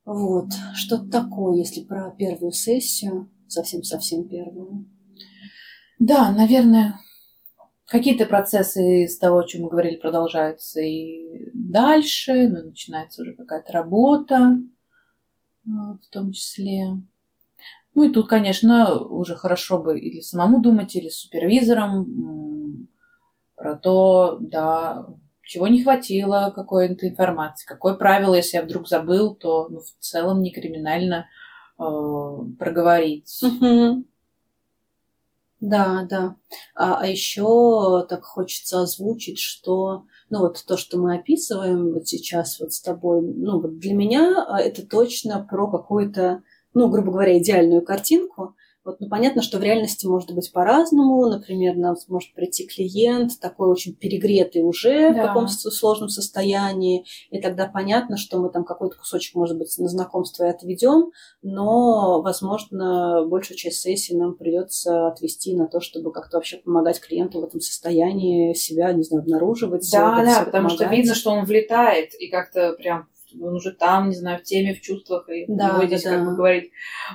Вот, 0.05 0.47
что-то 0.74 1.09
такое, 1.09 1.57
если 1.57 1.84
про 1.84 2.11
первую 2.17 2.51
сессию, 2.51 3.30
совсем-совсем 3.47 4.28
первую. 4.28 4.86
Да, 5.99 6.32
наверное, 6.32 6.97
Какие-то 7.89 8.25
процессы 8.25 9.05
из 9.05 9.17
того, 9.17 9.39
о 9.39 9.43
чем 9.47 9.63
мы 9.63 9.69
говорили, 9.69 9.95
продолжаются 9.95 10.79
и 10.79 11.49
дальше, 11.53 12.47
но 12.47 12.63
начинается 12.63 13.23
уже 13.23 13.33
какая-то 13.33 13.73
работа 13.73 14.59
а, 15.65 15.97
в 16.01 16.07
том 16.11 16.31
числе. 16.31 16.97
Ну 17.95 18.03
и 18.03 18.13
тут, 18.13 18.29
конечно, 18.29 18.99
уже 18.99 19.35
хорошо 19.35 19.79
бы 19.79 19.99
или 19.99 20.21
самому 20.21 20.61
думать, 20.61 20.95
или 20.95 21.09
с 21.09 21.17
супервизором 21.21 22.87
про 23.55 23.75
то, 23.75 24.37
да, 24.39 25.07
чего 25.43 25.67
не 25.67 25.83
хватило, 25.83 26.53
какой-то 26.55 27.09
информации, 27.09 27.67
какое 27.67 27.95
правило, 27.95 28.35
если 28.35 28.57
я 28.57 28.63
вдруг 28.63 28.87
забыл, 28.87 29.33
то 29.33 29.67
ну, 29.67 29.79
в 29.79 29.95
целом 29.99 30.43
не 30.43 30.51
криминально 30.51 31.27
э, 31.79 31.83
проговорить. 32.59 33.41
Да, 35.62 36.07
да. 36.10 36.36
А, 36.74 36.99
а 37.01 37.07
еще 37.07 38.05
так 38.07 38.24
хочется 38.24 38.82
озвучить, 38.82 39.39
что 39.39 40.05
ну 40.30 40.39
вот 40.39 40.64
то, 40.66 40.78
что 40.78 40.97
мы 40.97 41.16
описываем 41.16 41.93
вот 41.93 42.07
сейчас 42.07 42.60
вот 42.60 42.72
с 42.74 42.82
тобой, 42.82 43.22
ну 43.22 43.60
вот 43.60 43.78
для 43.80 43.93
меня 43.93 44.45
а, 44.47 44.62
это 44.62 44.86
точно 44.88 45.45
про 45.49 45.70
какую-то, 45.70 46.43
ну, 46.74 46.89
грубо 46.89 47.12
говоря, 47.12 47.38
идеальную 47.39 47.82
картинку, 47.82 48.55
вот, 48.86 49.01
ну, 49.01 49.09
понятно, 49.09 49.41
что 49.41 49.57
в 49.57 49.63
реальности 49.63 50.07
может 50.07 50.34
быть 50.34 50.51
по-разному. 50.53 51.27
Например, 51.27 51.75
нам 51.75 51.95
может 52.07 52.34
прийти 52.34 52.65
клиент 52.65 53.39
такой 53.39 53.69
очень 53.69 53.93
перегретый 53.93 54.61
уже 54.61 55.13
да. 55.13 55.23
в 55.23 55.27
каком-то 55.27 55.51
сложном 55.51 56.09
состоянии, 56.09 57.05
и 57.30 57.41
тогда 57.41 57.67
понятно, 57.67 58.17
что 58.17 58.39
мы 58.39 58.49
там 58.49 58.63
какой-то 58.63 58.97
кусочек, 58.97 59.36
может 59.36 59.57
быть, 59.57 59.77
на 59.77 59.89
знакомство 59.89 60.45
и 60.45 60.49
отведем, 60.49 61.11
но, 61.41 62.21
возможно, 62.21 63.25
большую 63.25 63.57
часть 63.57 63.82
сессии 63.82 64.13
нам 64.13 64.36
придется 64.36 65.07
отвести 65.07 65.55
на 65.55 65.67
то, 65.67 65.82
чтобы 65.82 66.11
как-то 66.11 66.38
вообще 66.38 66.57
помогать 66.57 67.01
клиенту 67.01 67.41
в 67.41 67.43
этом 67.43 67.59
состоянии 67.59 68.53
себя, 68.53 68.93
не 68.93 69.03
знаю, 69.03 69.23
обнаруживать. 69.23 69.89
Да, 69.91 70.23
да, 70.23 70.45
потому 70.45 70.69
помогать. 70.69 70.88
что 70.88 70.95
видно, 70.95 71.15
что 71.15 71.32
он 71.32 71.45
влетает 71.45 72.13
и 72.19 72.30
как-то 72.30 72.73
прям 72.73 73.07
он 73.34 73.55
уже 73.55 73.71
там, 73.71 74.09
не 74.09 74.15
знаю, 74.15 74.39
в 74.39 74.43
теме, 74.43 74.73
в 74.73 74.82
чувствах, 74.82 75.30
и 75.30 75.45
да, 75.47 75.69
его 75.69 75.86
здесь 75.86 76.03
да. 76.03 76.11
как 76.11 76.25
бы 76.25 76.36
говорить, 76.36 76.71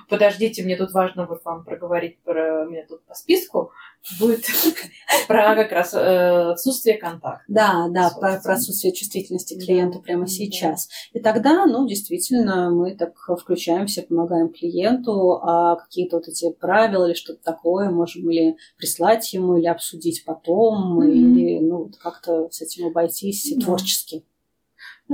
подождите, 0.09 0.63
мне 0.63 0.77
тут 0.77 0.93
важно 0.93 1.27
вот 1.27 1.45
вам 1.45 1.65
проговорить 1.65 2.19
про 2.23 2.65
меня 2.67 2.85
тут 2.89 3.05
по 3.05 3.15
списку, 3.15 3.73
будет 4.21 4.45
про 5.29 5.55
как 5.55 5.73
раз 5.73 5.95
э, 5.95 6.51
отсутствие 6.53 6.99
контакта. 6.99 7.43
Да, 7.49 7.89
да, 7.89 8.11
про, 8.11 8.41
про 8.41 8.55
отсутствие 8.55 8.93
чувствительности 8.93 9.59
клиенту 9.59 10.01
прямо 10.01 10.27
сейчас. 10.27 10.89
И 11.13 11.21
тогда, 11.21 11.67
ну, 11.67 11.87
действительно, 11.87 12.71
мы 12.71 12.95
так 12.97 13.15
включаемся, 13.41 14.03
помогаем 14.03 14.51
клиенту, 14.51 15.41
а 15.43 15.77
какие-то 15.77 16.17
вот 16.17 16.29
эти 16.29 16.53
правила 16.53 17.07
или 17.07 17.15
что-то 17.15 17.43
такое 17.43 17.91
можем 17.91 18.31
или 18.31 18.57
прислать 18.77 19.33
ему, 19.33 19.57
или 19.57 19.67
обсудить 19.67 20.25
потом, 20.25 21.01
mm-hmm. 21.01 21.11
или, 21.11 21.59
ну, 21.61 21.91
как-то 22.01 22.49
с 22.51 22.61
этим 22.61 22.87
обойтись 22.87 23.53
mm-hmm. 23.53 23.61
творчески. 23.61 24.25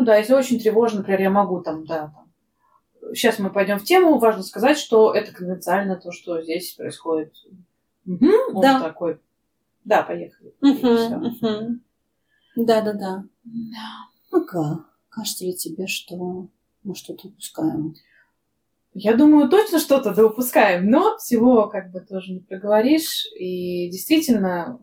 Ну 0.00 0.06
да, 0.06 0.16
если 0.16 0.32
очень 0.32 0.58
тревожно, 0.58 1.00
например, 1.00 1.20
я 1.20 1.30
могу 1.30 1.60
там, 1.60 1.84
да, 1.84 2.10
там. 2.14 2.32
Сейчас 3.12 3.38
мы 3.38 3.50
пойдем 3.50 3.78
в 3.78 3.84
тему. 3.84 4.18
Важно 4.18 4.42
сказать, 4.42 4.78
что 4.78 5.12
это 5.12 5.30
конвенциально 5.30 5.96
то, 5.96 6.10
что 6.10 6.40
здесь 6.40 6.72
происходит. 6.72 7.34
Угу, 8.06 8.54
он 8.54 8.62
да. 8.62 8.80
такой. 8.80 9.20
Да, 9.84 10.02
поехали. 10.02 10.54
Да, 12.56 12.80
да, 12.80 12.92
да. 12.94 13.24
Да. 13.44 14.08
Ну-ка, 14.32 14.86
кажется 15.10 15.44
ли 15.44 15.54
тебе, 15.54 15.86
что 15.86 16.48
мы 16.82 16.94
что-то 16.94 17.28
упускаем? 17.28 17.94
Я 18.94 19.14
думаю, 19.14 19.50
точно 19.50 19.78
что-то 19.78 20.14
да 20.14 20.24
упускаем, 20.24 20.90
но 20.90 21.18
всего 21.18 21.68
как 21.68 21.90
бы 21.90 22.00
тоже 22.00 22.32
не 22.32 22.40
проговоришь. 22.40 23.26
И 23.38 23.90
действительно, 23.90 24.80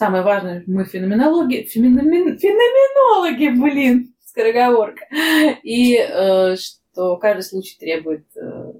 Самое 0.00 0.22
важное, 0.22 0.64
мы 0.66 0.86
феноменологи, 0.86 1.64
феномен, 1.64 2.38
феноменологи, 2.38 3.48
блин, 3.60 4.14
скороговорка. 4.24 5.04
И 5.62 5.94
э, 5.94 6.56
что 6.56 7.18
каждый 7.18 7.42
случай 7.42 7.78
требует 7.78 8.24
э, 8.34 8.72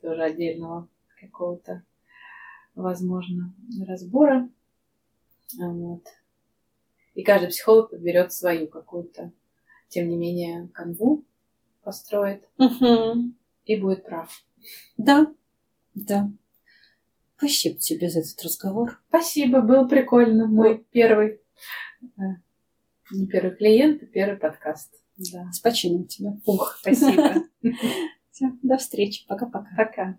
тоже 0.00 0.22
отдельного 0.22 0.86
какого-то, 1.20 1.82
возможно, 2.76 3.52
разбора. 3.84 4.48
Вот. 5.58 6.04
И 7.16 7.24
каждый 7.24 7.48
психолог 7.48 7.90
подберет 7.90 8.32
свою 8.32 8.68
какую-то, 8.68 9.32
тем 9.88 10.08
не 10.08 10.16
менее, 10.16 10.68
канву 10.72 11.24
построит 11.82 12.48
угу. 12.58 13.32
и 13.64 13.74
будет 13.74 14.04
прав. 14.04 14.30
Да, 14.98 15.26
да. 15.94 16.30
Спасибо 17.36 17.78
тебе 17.78 18.08
за 18.08 18.20
этот 18.20 18.42
разговор. 18.42 19.00
Спасибо, 19.08 19.60
был 19.60 19.88
прикольно. 19.88 20.46
Мой 20.46 20.84
первый, 20.90 21.40
э, 22.18 22.22
не 23.10 23.26
первый 23.26 23.56
клиент, 23.56 24.02
а 24.02 24.06
первый 24.06 24.38
подкаст. 24.38 24.94
Да. 25.32 25.50
С 25.52 25.60
почином 25.60 26.06
тебя. 26.06 26.36
Ух, 26.44 26.76
спасибо. 26.80 27.44
Все, 28.30 28.50
до 28.62 28.78
встречи. 28.78 29.24
Пока-пока. 29.28 29.68
Пока. 29.76 30.18